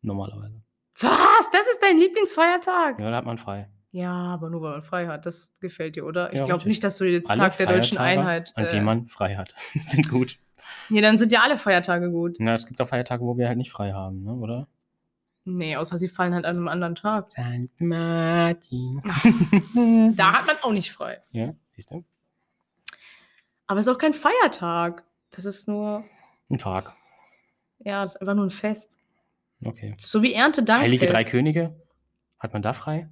Normalerweise. 0.00 0.62
Was? 1.00 1.50
Das 1.52 1.66
ist 1.70 1.82
dein 1.82 1.98
Lieblingsfeiertag? 1.98 2.98
Ja, 2.98 3.10
da 3.10 3.16
hat 3.16 3.26
man 3.26 3.36
frei. 3.36 3.68
Ja, 3.90 4.12
aber 4.12 4.50
nur 4.50 4.62
weil 4.62 4.72
man 4.72 4.82
frei 4.82 5.06
hat. 5.06 5.26
Das 5.26 5.52
gefällt 5.60 5.96
dir, 5.96 6.06
oder? 6.06 6.32
Ich 6.32 6.38
Ja, 6.38 6.44
glaube 6.44 6.66
nicht, 6.66 6.82
dass 6.84 6.96
du 6.96 7.04
jetzt 7.04 7.28
Tag 7.28 7.56
der 7.56 7.66
deutschen 7.66 7.98
Feiertage, 7.98 8.20
Einheit. 8.20 8.52
An 8.56 8.64
äh, 8.64 8.68
denen 8.70 8.84
man 8.84 9.06
frei 9.06 9.36
hat. 9.36 9.54
sind 9.84 10.08
gut. 10.08 10.38
Nee, 10.88 11.00
dann 11.00 11.18
sind 11.18 11.32
ja 11.32 11.42
alle 11.42 11.56
Feiertage 11.56 12.10
gut. 12.10 12.36
Na, 12.38 12.54
es 12.54 12.66
gibt 12.66 12.80
auch 12.80 12.88
Feiertage, 12.88 13.24
wo 13.24 13.36
wir 13.36 13.48
halt 13.48 13.58
nicht 13.58 13.70
frei 13.70 13.92
haben, 13.92 14.22
ne? 14.22 14.32
oder? 14.34 14.68
Nee, 15.50 15.76
außer 15.76 15.96
sie 15.96 16.08
fallen 16.08 16.34
halt 16.34 16.44
an 16.44 16.56
einem 16.56 16.68
anderen 16.68 16.94
Tag. 16.94 17.28
St. 17.28 17.80
Martin. 17.80 19.00
Da 20.16 20.32
hat 20.34 20.46
man 20.46 20.56
auch 20.62 20.72
nicht 20.72 20.92
frei. 20.92 21.22
Ja, 21.30 21.54
siehst 21.70 21.90
du? 21.90 22.04
Aber 23.66 23.80
es 23.80 23.86
ist 23.86 23.94
auch 23.94 23.98
kein 23.98 24.12
Feiertag. 24.12 25.04
Das 25.30 25.46
ist 25.46 25.66
nur, 25.66 26.04
Ein 26.50 26.58
Tag. 26.58 26.94
ja, 27.78 28.02
das 28.02 28.16
ist 28.16 28.20
einfach 28.20 28.34
nur 28.34 28.44
ein 28.46 28.50
Fest. 28.50 28.98
Okay. 29.64 29.94
So 29.98 30.20
wie 30.22 30.34
Erntedankfest. 30.34 30.84
Heilige 30.84 31.06
Drei 31.06 31.24
Könige. 31.24 31.80
Hat 32.38 32.52
man 32.52 32.60
da 32.62 32.72
frei? 32.74 33.08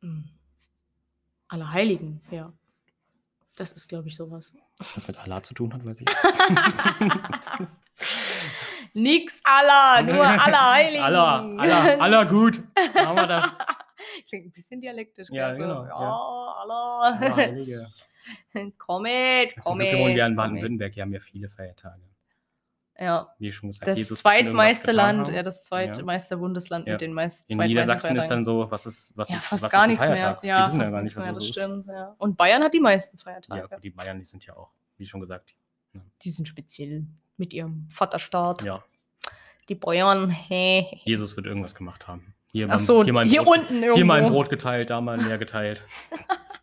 Hm. 0.00 0.28
Alle 1.48 1.72
Heiligen, 1.72 2.20
ja. 2.30 2.52
Das 3.56 3.72
ist, 3.72 3.88
glaube 3.88 4.08
ich, 4.08 4.16
sowas. 4.16 4.52
Was 4.78 4.94
das 4.94 5.08
mit 5.08 5.18
Allah 5.18 5.42
zu 5.42 5.54
tun 5.54 5.72
hat, 5.72 5.84
weiß 5.84 6.02
ich. 6.02 6.06
Nix 8.94 9.40
Allah, 9.44 10.02
nur 10.06 10.24
Allah 10.24 10.72
Heiligen. 10.74 11.02
Allah, 11.04 11.38
Allah, 11.58 11.96
Allah 12.00 12.24
gut. 12.24 12.60
Machen 12.94 13.16
wir 13.16 13.26
das. 13.26 13.56
Klingt 14.28 14.46
ein 14.46 14.52
bisschen 14.52 14.80
dialektisch. 14.80 15.28
Ja, 15.30 15.54
so. 15.54 15.62
genau, 15.62 15.82
Ja, 15.84 15.88
ja. 15.88 16.54
Allah. 16.62 17.36
Heilige. 17.36 17.86
Zum 18.52 18.72
Glück 18.78 19.02
mit. 19.02 19.66
wohnen 19.66 20.14
wir 20.16 20.26
in. 20.26 20.36
Baden-Württemberg, 20.36 20.94
hier 20.94 21.02
haben 21.02 21.12
wir 21.12 21.20
viele 21.20 21.48
Feiertage. 21.48 22.02
Ja, 22.98 23.34
Wie 23.38 23.50
schon 23.50 23.70
gesagt, 23.70 23.86
das 23.88 23.96
Jesus 23.96 24.18
zweitmeiste 24.18 24.92
Land, 24.92 25.28
haben. 25.28 25.34
ja, 25.34 25.42
das 25.42 25.62
zweitmeiste 25.62 26.36
Bundesland 26.36 26.86
Ja. 26.86 26.92
mit 26.94 27.00
den 27.00 27.14
meisten 27.14 27.50
In 27.50 27.56
zweitmeisten 27.56 27.68
Niedersachsen 27.70 28.16
ist 28.16 28.24
Feiertagen. 28.28 28.44
dann 28.44 28.44
so, 28.44 28.70
was 28.70 28.84
ist, 28.84 29.16
was 29.16 29.30
ja, 29.30 29.36
ist, 29.38 29.46
fast 29.46 29.62
was 29.64 29.72
gar 29.72 29.82
ist 29.82 29.88
nichts 29.88 30.04
mehr. 30.04 30.16
Feiertag? 30.18 30.44
Ja, 30.44 30.58
wir 30.60 30.66
wissen 30.66 30.80
ja 30.82 30.90
gar 30.90 31.02
nicht, 31.02 31.04
nichts 31.04 31.16
was 31.16 31.24
mehr, 31.24 31.32
das 31.34 31.42
ist. 31.42 31.52
stimmt. 31.54 31.86
Ja. 31.86 32.14
Und 32.18 32.36
Bayern 32.36 32.62
hat 32.62 32.74
die 32.74 32.80
meisten 32.80 33.16
Ja, 33.16 33.22
Feiertage. 33.24 33.68
gut, 33.68 33.82
die 33.84 33.90
Bayern, 33.90 34.18
die 34.18 34.24
sind 34.26 34.44
ja 34.44 34.54
auch, 34.54 34.70
wie 34.98 35.06
schon 35.06 35.20
gesagt, 35.20 35.54
Die 36.22 36.30
sind 36.30 36.46
speziell 36.48 37.06
mit 37.36 37.52
ihrem 37.52 37.88
Vaterstaat. 37.90 38.62
ja, 38.62 38.82
Die 39.68 39.74
Bayern, 39.74 40.30
hä. 40.30 41.00
Jesus 41.04 41.36
wird 41.36 41.46
irgendwas 41.46 41.74
gemacht 41.74 42.06
haben. 42.08 42.34
Hier, 42.52 42.68
Ach 42.70 42.78
so, 42.78 43.04
hier, 43.04 43.12
mal 43.12 43.20
ein 43.22 43.28
hier 43.28 43.42
Brot, 43.42 43.58
unten 43.60 43.74
irgendwo. 43.74 43.96
hier 43.96 44.04
mal 44.04 44.22
ein 44.22 44.30
Brot 44.30 44.48
geteilt, 44.50 44.90
da 44.90 45.00
mal 45.00 45.18
ein 45.18 45.26
Meer 45.26 45.38
geteilt. 45.38 45.82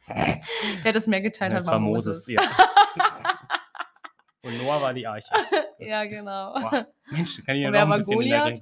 Der 0.83 0.91
das 0.93 1.07
mehr 1.07 1.21
geteilt 1.21 1.51
hat, 1.51 1.59
das 1.61 1.67
war 1.67 1.79
Moses, 1.79 2.27
ja. 2.27 2.41
Und 4.43 4.57
Noah 4.63 4.81
war 4.81 4.93
die 4.93 5.05
Arche. 5.05 5.29
Ja, 5.79 6.05
genau. 6.05 6.53
Boah, 6.53 6.87
Mensch, 7.11 7.43
kann 7.45 7.55
ich 7.55 7.63
ja 7.63 7.67
noch 7.69 7.73
wer 7.73 7.83
ein 7.83 7.89
war 7.89 7.97
bisschen 7.97 8.21
in 8.21 8.29
der 8.29 8.39
Goliath? 8.43 8.61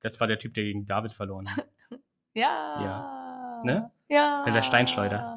Das 0.00 0.20
war 0.20 0.26
der 0.26 0.38
Typ, 0.38 0.52
der 0.54 0.64
gegen 0.64 0.84
David 0.86 1.12
verloren 1.14 1.48
hat. 1.54 1.66
Ja. 2.34 2.82
Ja. 2.82 3.62
Ne? 3.64 3.90
Ja. 4.10 4.44
Der 4.44 4.60
Steinschleuder. 4.60 5.32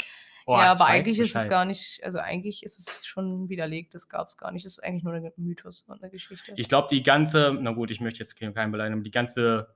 Oh, 0.51 0.57
ja, 0.57 0.71
aber 0.71 0.87
eigentlich 0.87 1.19
ist 1.19 1.35
es 1.35 1.47
gar 1.47 1.63
nicht, 1.63 2.03
also 2.03 2.17
eigentlich 2.17 2.63
ist 2.63 2.79
es 2.79 3.05
schon 3.05 3.49
widerlegt, 3.49 3.93
das 3.93 4.09
gab 4.09 4.29
es 4.29 4.35
gar 4.35 4.51
nicht. 4.51 4.65
Das 4.65 4.71
ist 4.71 4.83
eigentlich 4.83 5.03
nur 5.03 5.13
ein 5.13 5.31
Mythos 5.37 5.83
und 5.83 6.01
eine 6.01 6.09
Geschichte. 6.09 6.53
Ich 6.55 6.67
glaube, 6.67 6.87
die 6.89 7.03
ganze, 7.03 7.55
na 7.61 7.69
gut, 7.69 7.91
ich 7.91 8.01
möchte 8.01 8.17
jetzt 8.17 8.35
keinen 8.35 8.71
beleidigen, 8.71 9.03
die 9.03 9.11
ganze, 9.11 9.75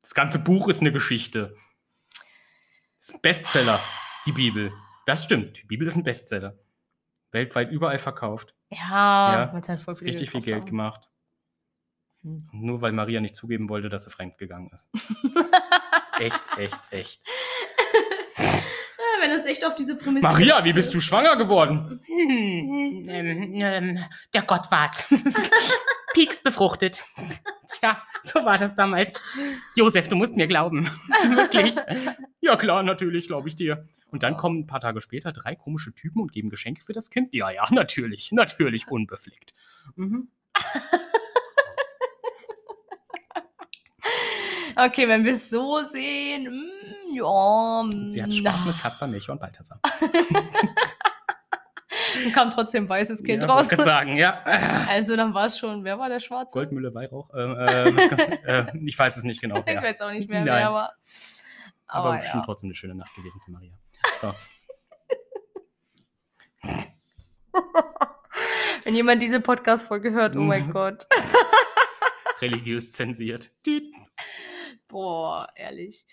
das 0.00 0.14
ganze 0.14 0.38
Buch 0.38 0.68
ist 0.68 0.82
eine 0.82 0.92
Geschichte. 0.92 1.56
Das 3.00 3.20
Bestseller, 3.20 3.80
die 4.24 4.30
Bibel. 4.30 4.72
Das 5.04 5.24
stimmt, 5.24 5.60
die 5.60 5.66
Bibel 5.66 5.84
ist 5.84 5.96
ein 5.96 6.04
Bestseller. 6.04 6.56
Weltweit 7.32 7.72
überall 7.72 7.98
verkauft. 7.98 8.54
ja, 8.70 9.46
Ja, 9.46 9.52
weil 9.52 9.62
es 9.62 9.68
halt 9.68 9.80
voll 9.80 9.96
viele 9.96 10.10
Richtig 10.12 10.30
viel 10.30 10.42
Geld 10.42 10.60
haben. 10.60 10.66
gemacht. 10.66 11.10
Hm. 12.22 12.48
Nur 12.52 12.82
weil 12.82 12.92
Maria 12.92 13.20
nicht 13.20 13.34
zugeben 13.34 13.68
wollte, 13.68 13.88
dass 13.88 14.04
sie 14.04 14.10
fremd 14.10 14.38
gegangen 14.38 14.70
ist. 14.72 14.92
echt, 16.20 16.44
echt, 16.56 16.78
echt. 16.92 17.20
Wenn 19.24 19.30
es 19.30 19.46
echt 19.46 19.64
auf 19.64 19.74
diese 19.74 19.96
Prämisse. 19.96 20.26
Maria, 20.26 20.62
wie 20.66 20.74
bist 20.74 20.92
du 20.92 21.00
schwanger 21.00 21.36
geworden? 21.36 21.98
Hm, 22.04 23.08
ähm, 23.08 23.54
ähm, 23.54 24.04
der 24.34 24.42
Gott 24.42 24.70
war's. 24.70 25.06
Pieks 26.12 26.42
befruchtet. 26.42 27.02
Tja, 27.66 28.02
so 28.22 28.44
war 28.44 28.58
das 28.58 28.74
damals. 28.74 29.18
Josef, 29.76 30.08
du 30.08 30.16
musst 30.16 30.36
mir 30.36 30.46
glauben. 30.46 30.90
Wirklich. 31.34 31.74
Ja, 32.42 32.56
klar, 32.56 32.82
natürlich, 32.82 33.26
glaube 33.26 33.48
ich 33.48 33.56
dir. 33.56 33.86
Und 34.10 34.22
dann 34.22 34.36
kommen 34.36 34.60
ein 34.60 34.66
paar 34.66 34.80
Tage 34.80 35.00
später 35.00 35.32
drei 35.32 35.54
komische 35.54 35.94
Typen 35.94 36.20
und 36.20 36.30
geben 36.30 36.50
Geschenke 36.50 36.82
für 36.84 36.92
das 36.92 37.08
Kind. 37.08 37.28
Ja, 37.32 37.48
ja, 37.50 37.66
natürlich, 37.70 38.30
natürlich 38.30 38.88
unbefleckt. 38.88 39.54
Mhm. 39.96 40.28
Okay, 44.76 45.06
wenn 45.06 45.24
wir 45.24 45.32
es 45.32 45.50
so 45.50 45.82
sehen, 45.92 46.46
mm, 46.46 46.83
ja. 47.14 47.82
mm, 47.84 48.08
Sie 48.08 48.22
hatte 48.22 48.32
Spaß 48.32 48.66
mit 48.66 48.78
Kaspar, 48.78 49.08
Melchior 49.08 49.34
und 49.34 49.40
Balthasar. 49.40 49.80
Dann 52.22 52.32
kam 52.32 52.50
trotzdem 52.50 52.88
weißes 52.88 53.22
Kind 53.22 53.42
ja, 53.42 53.48
raus. 53.48 53.68
grad 53.68 53.82
sagen, 53.82 54.16
ja. 54.16 54.42
Also 54.88 55.16
dann 55.16 55.34
war 55.34 55.46
es 55.46 55.58
schon, 55.58 55.84
wer 55.84 55.98
war 55.98 56.08
der 56.08 56.20
Schwarze? 56.20 56.52
Goldmühle, 56.52 56.94
Weihrauch. 56.94 57.30
Äh, 57.34 57.42
äh, 57.42 57.88
äh, 58.46 58.66
ich 58.84 58.98
weiß 58.98 59.16
es 59.16 59.24
nicht 59.24 59.40
genau. 59.40 59.58
Ich 59.58 59.66
Wer. 59.66 59.82
weiß 59.82 60.00
auch 60.02 60.10
nicht 60.10 60.28
mehr, 60.28 60.44
Nein. 60.44 60.62
wer 60.62 60.72
war. 60.72 60.94
Aber, 61.86 62.08
Aber, 62.08 62.18
bestimmt 62.18 62.42
ja. 62.42 62.46
trotzdem 62.46 62.68
eine 62.68 62.74
schöne 62.74 62.94
Nacht 62.94 63.14
gewesen 63.14 63.40
für 63.44 63.50
Maria. 63.50 63.72
So. 64.20 64.34
Wenn 68.84 68.94
jemand 68.94 69.22
diese 69.22 69.40
Podcast-Folge 69.40 70.12
hört, 70.12 70.36
oh 70.36 70.40
mein 70.40 70.70
Gott. 70.70 71.06
Religiös 72.40 72.92
zensiert. 72.92 73.50
Boah, 74.88 75.48
ehrlich. 75.56 76.06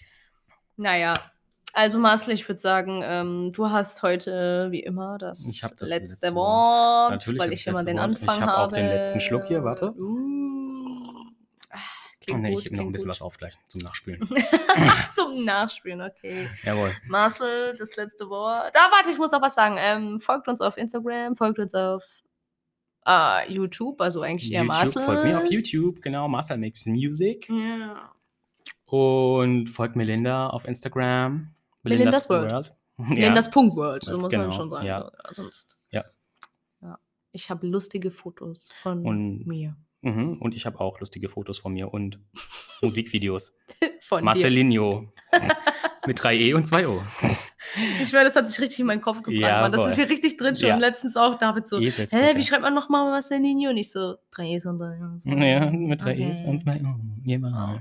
Naja, 0.81 1.13
also 1.73 1.99
Marcel, 1.99 2.33
ich 2.33 2.47
würde 2.49 2.59
sagen, 2.59 3.01
ähm, 3.03 3.51
du 3.53 3.69
hast 3.69 4.01
heute 4.01 4.67
wie 4.71 4.79
immer 4.81 5.19
das, 5.19 5.47
Ich 5.47 5.61
das 5.61 5.79
letzte, 5.79 5.95
letzte 5.95 6.35
Wort. 6.35 7.11
Natürlich 7.11 7.39
weil 7.39 7.53
ich 7.53 7.61
ich 7.61 7.67
immer 7.67 7.83
den 7.85 7.97
Wort. 7.97 8.03
Anfang 8.05 8.35
Ich 8.35 8.41
hab 8.41 8.49
habe. 8.49 8.57
auch 8.63 8.71
den 8.71 8.87
letzten 8.87 9.21
Schluck 9.21 9.45
hier, 9.45 9.63
warte. 9.63 9.93
Uh. 9.93 11.23
Ah, 11.69 11.77
Klingt 12.25 12.41
nee, 12.41 12.53
gut, 12.55 12.61
ich 12.61 12.65
habe 12.65 12.77
noch 12.77 12.85
ein 12.85 12.91
bisschen 12.91 13.05
gut. 13.07 13.11
was 13.11 13.21
aufgleichen 13.21 13.61
zum 13.67 13.81
Nachspülen. 13.81 14.27
Zum 15.13 15.45
Nachspielen, 15.45 16.01
okay. 16.01 16.49
Jawohl. 16.63 16.93
Marcel, 17.07 17.75
das 17.77 17.95
letzte 17.95 18.27
Wort. 18.29 18.73
Da, 18.75 18.89
warte, 18.91 19.11
ich 19.11 19.17
muss 19.19 19.31
noch 19.31 19.41
was 19.43 19.53
sagen. 19.53 19.75
Ähm, 19.77 20.19
folgt 20.19 20.47
uns 20.47 20.61
auf 20.61 20.77
Instagram, 20.77 21.35
folgt 21.35 21.59
uns 21.59 21.75
auf 21.75 22.03
äh, 23.05 23.51
YouTube, 23.53 24.01
also 24.01 24.21
eigentlich 24.23 24.51
eher 24.51 24.61
YouTube, 24.63 24.75
Marcel. 24.77 25.01
folgt 25.03 25.23
mir 25.25 25.37
auf 25.37 25.51
YouTube, 25.51 26.01
genau, 26.01 26.27
Marcel 26.27 26.57
Makes 26.57 26.87
Music. 26.87 27.47
Ja. 27.49 28.11
Und 28.91 29.67
folgt 29.69 29.95
Melinda 29.95 30.47
auf 30.49 30.65
Instagram. 30.65 31.53
Melinda's 31.83 32.29
World. 32.29 32.75
In 32.97 33.33
das 33.33 33.49
Punkt 33.49 33.75
World, 33.77 34.03
so 34.03 34.17
muss 34.17 34.29
Genau, 34.29 34.43
man 34.43 34.51
schon 34.51 34.69
sagen. 34.69 34.85
ja. 34.85 35.09
Sonst. 35.31 35.77
Ja. 35.91 36.03
ja. 36.81 36.99
Ich 37.31 37.49
habe 37.49 37.65
lustige 37.65 38.11
Fotos 38.11 38.69
von 38.81 39.05
Und- 39.05 39.47
mir. 39.47 39.75
Mhm. 40.01 40.39
Und 40.41 40.55
ich 40.55 40.65
habe 40.65 40.79
auch 40.79 40.99
lustige 40.99 41.29
Fotos 41.29 41.57
von 41.59 41.73
mir 41.73 41.93
und 41.93 42.19
Musikvideos. 42.81 43.57
Von. 44.01 44.23
Marcelinho. 44.25 45.09
Mit 46.07 46.19
3E 46.19 46.55
und 46.55 46.65
2O. 46.65 47.01
Ich 48.01 48.09
schwöre, 48.09 48.23
das 48.23 48.35
hat 48.35 48.49
sich 48.49 48.59
richtig 48.59 48.79
in 48.79 48.87
meinen 48.87 49.01
Kopf 49.01 49.21
gebrannt. 49.21 49.39
Ja. 49.41 49.69
Das 49.69 49.91
ist 49.91 49.95
hier 49.95 50.09
richtig 50.09 50.35
drin 50.37 50.57
schon. 50.57 50.69
Ja. 50.69 50.75
Letztens 50.77 51.15
auch 51.15 51.37
David 51.37 51.67
so, 51.67 51.79
E 51.79 51.89
hä, 51.89 52.05
gut, 52.05 52.11
wie 52.11 52.15
ja. 52.15 52.43
schreibt 52.43 52.63
man 52.63 52.73
nochmal 52.73 53.09
Marcelinho? 53.11 53.69
Und 53.69 53.77
ich 53.77 53.91
so, 53.91 54.15
drei 54.31 54.55
E's 54.55 54.65
und 54.65 54.79
drei 54.79 54.99
O's. 54.99 55.23
Ja, 55.25 55.69
mit 55.69 56.01
3 56.01 56.11
Okay. 56.11 56.29
E's 56.29 56.43
und 56.43 56.59
2 56.59 56.81
O. 56.81 56.95
Genau. 57.23 57.79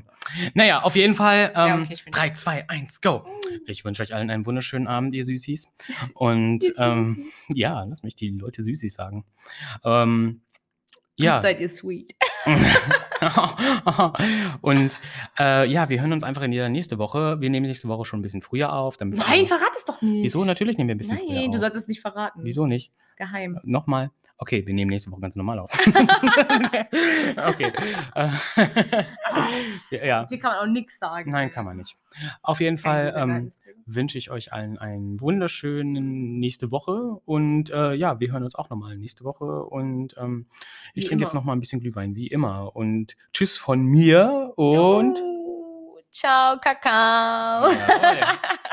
Naja, 0.54 0.82
auf 0.82 0.96
jeden 0.96 1.14
Fall. 1.14 1.50
Ja, 1.54 1.74
Ähm, 1.74 1.82
okay, 1.82 1.94
ich 1.94 2.04
bin 2.04 2.12
3, 2.12 2.30
2, 2.30 2.68
1, 2.68 3.00
go. 3.00 3.24
Ich 3.66 3.84
wünsche 3.84 4.02
euch 4.02 4.14
allen 4.14 4.30
einen 4.30 4.46
wunderschönen 4.46 4.86
Abend, 4.86 5.14
ihr 5.14 5.24
Süßis. 5.24 5.68
Und 6.14 6.64
ähm, 6.78 7.26
ja, 7.48 7.82
lass 7.84 8.02
mich 8.02 8.14
die 8.14 8.30
Leute 8.30 8.62
Süßis 8.62 8.94
sagen. 8.94 9.24
Ähm, 9.82 10.42
ja. 11.16 11.40
Seid 11.40 11.60
ihr 11.60 11.68
sweet. 11.68 12.14
und 14.62 14.98
äh, 15.38 15.70
ja, 15.70 15.88
wir 15.88 16.00
hören 16.00 16.12
uns 16.12 16.24
einfach 16.24 16.42
in 16.42 16.52
der 16.52 16.68
nächste 16.68 16.98
Woche. 16.98 17.40
Wir 17.40 17.50
nehmen 17.50 17.66
nächste 17.66 17.88
Woche 17.88 18.04
schon 18.04 18.20
ein 18.20 18.22
bisschen 18.22 18.42
früher 18.42 18.72
auf. 18.72 18.96
Damit 18.96 19.18
Nein, 19.18 19.46
verrat 19.46 19.72
es 19.76 19.84
doch 19.84 20.00
nicht. 20.00 20.22
Wieso? 20.22 20.44
Natürlich 20.44 20.78
nehmen 20.78 20.88
wir 20.88 20.94
ein 20.94 20.98
bisschen 20.98 21.18
früher 21.18 21.34
Nein, 21.34 21.48
auf. 21.48 21.54
du 21.54 21.58
sollst 21.58 21.76
es 21.76 21.88
nicht 21.88 22.00
verraten. 22.00 22.40
Wieso 22.42 22.66
nicht? 22.66 22.92
Geheim. 23.16 23.58
Nochmal. 23.62 24.10
Okay, 24.42 24.66
wir 24.66 24.72
nehmen 24.72 24.88
nächste 24.88 25.10
Woche 25.10 25.20
ganz 25.20 25.36
normal 25.36 25.58
auf. 25.58 25.70
okay. 27.36 27.72
Ja. 29.90 30.24
Dir 30.24 30.38
kann 30.38 30.52
man 30.52 30.60
auch 30.60 30.72
nichts 30.72 30.98
sagen. 30.98 31.30
Nein, 31.32 31.50
kann 31.50 31.64
man 31.64 31.76
nicht. 31.76 31.98
Auf 32.42 32.60
jeden 32.60 32.78
Fall 32.78 33.12
ähm, 33.16 33.50
wünsche 33.84 34.18
ich 34.18 34.30
euch 34.30 34.52
allen 34.52 34.78
einen 34.78 35.20
wunderschönen 35.20 36.38
nächste 36.38 36.70
Woche 36.70 37.20
und 37.24 37.70
äh, 37.70 37.94
ja, 37.94 38.20
wir 38.20 38.32
hören 38.32 38.44
uns 38.44 38.54
auch 38.54 38.70
nochmal 38.70 38.96
nächste 38.96 39.24
Woche 39.24 39.64
und 39.64 40.14
ähm, 40.16 40.46
ich 40.94 41.04
Wie 41.04 41.08
trinke 41.08 41.24
jetzt 41.24 41.34
nochmal 41.34 41.56
ein 41.56 41.60
bisschen 41.60 41.80
Glühwein, 41.80 42.14
wie 42.14 42.28
immer. 42.28 42.74
Und 42.76 43.16
tschüss 43.32 43.56
von 43.56 43.82
mir 43.82 44.52
und 44.56 45.20
Oh, 45.20 45.98
ciao, 46.10 46.58
Kakao. 46.60 47.70
Jawohl. 47.70 48.20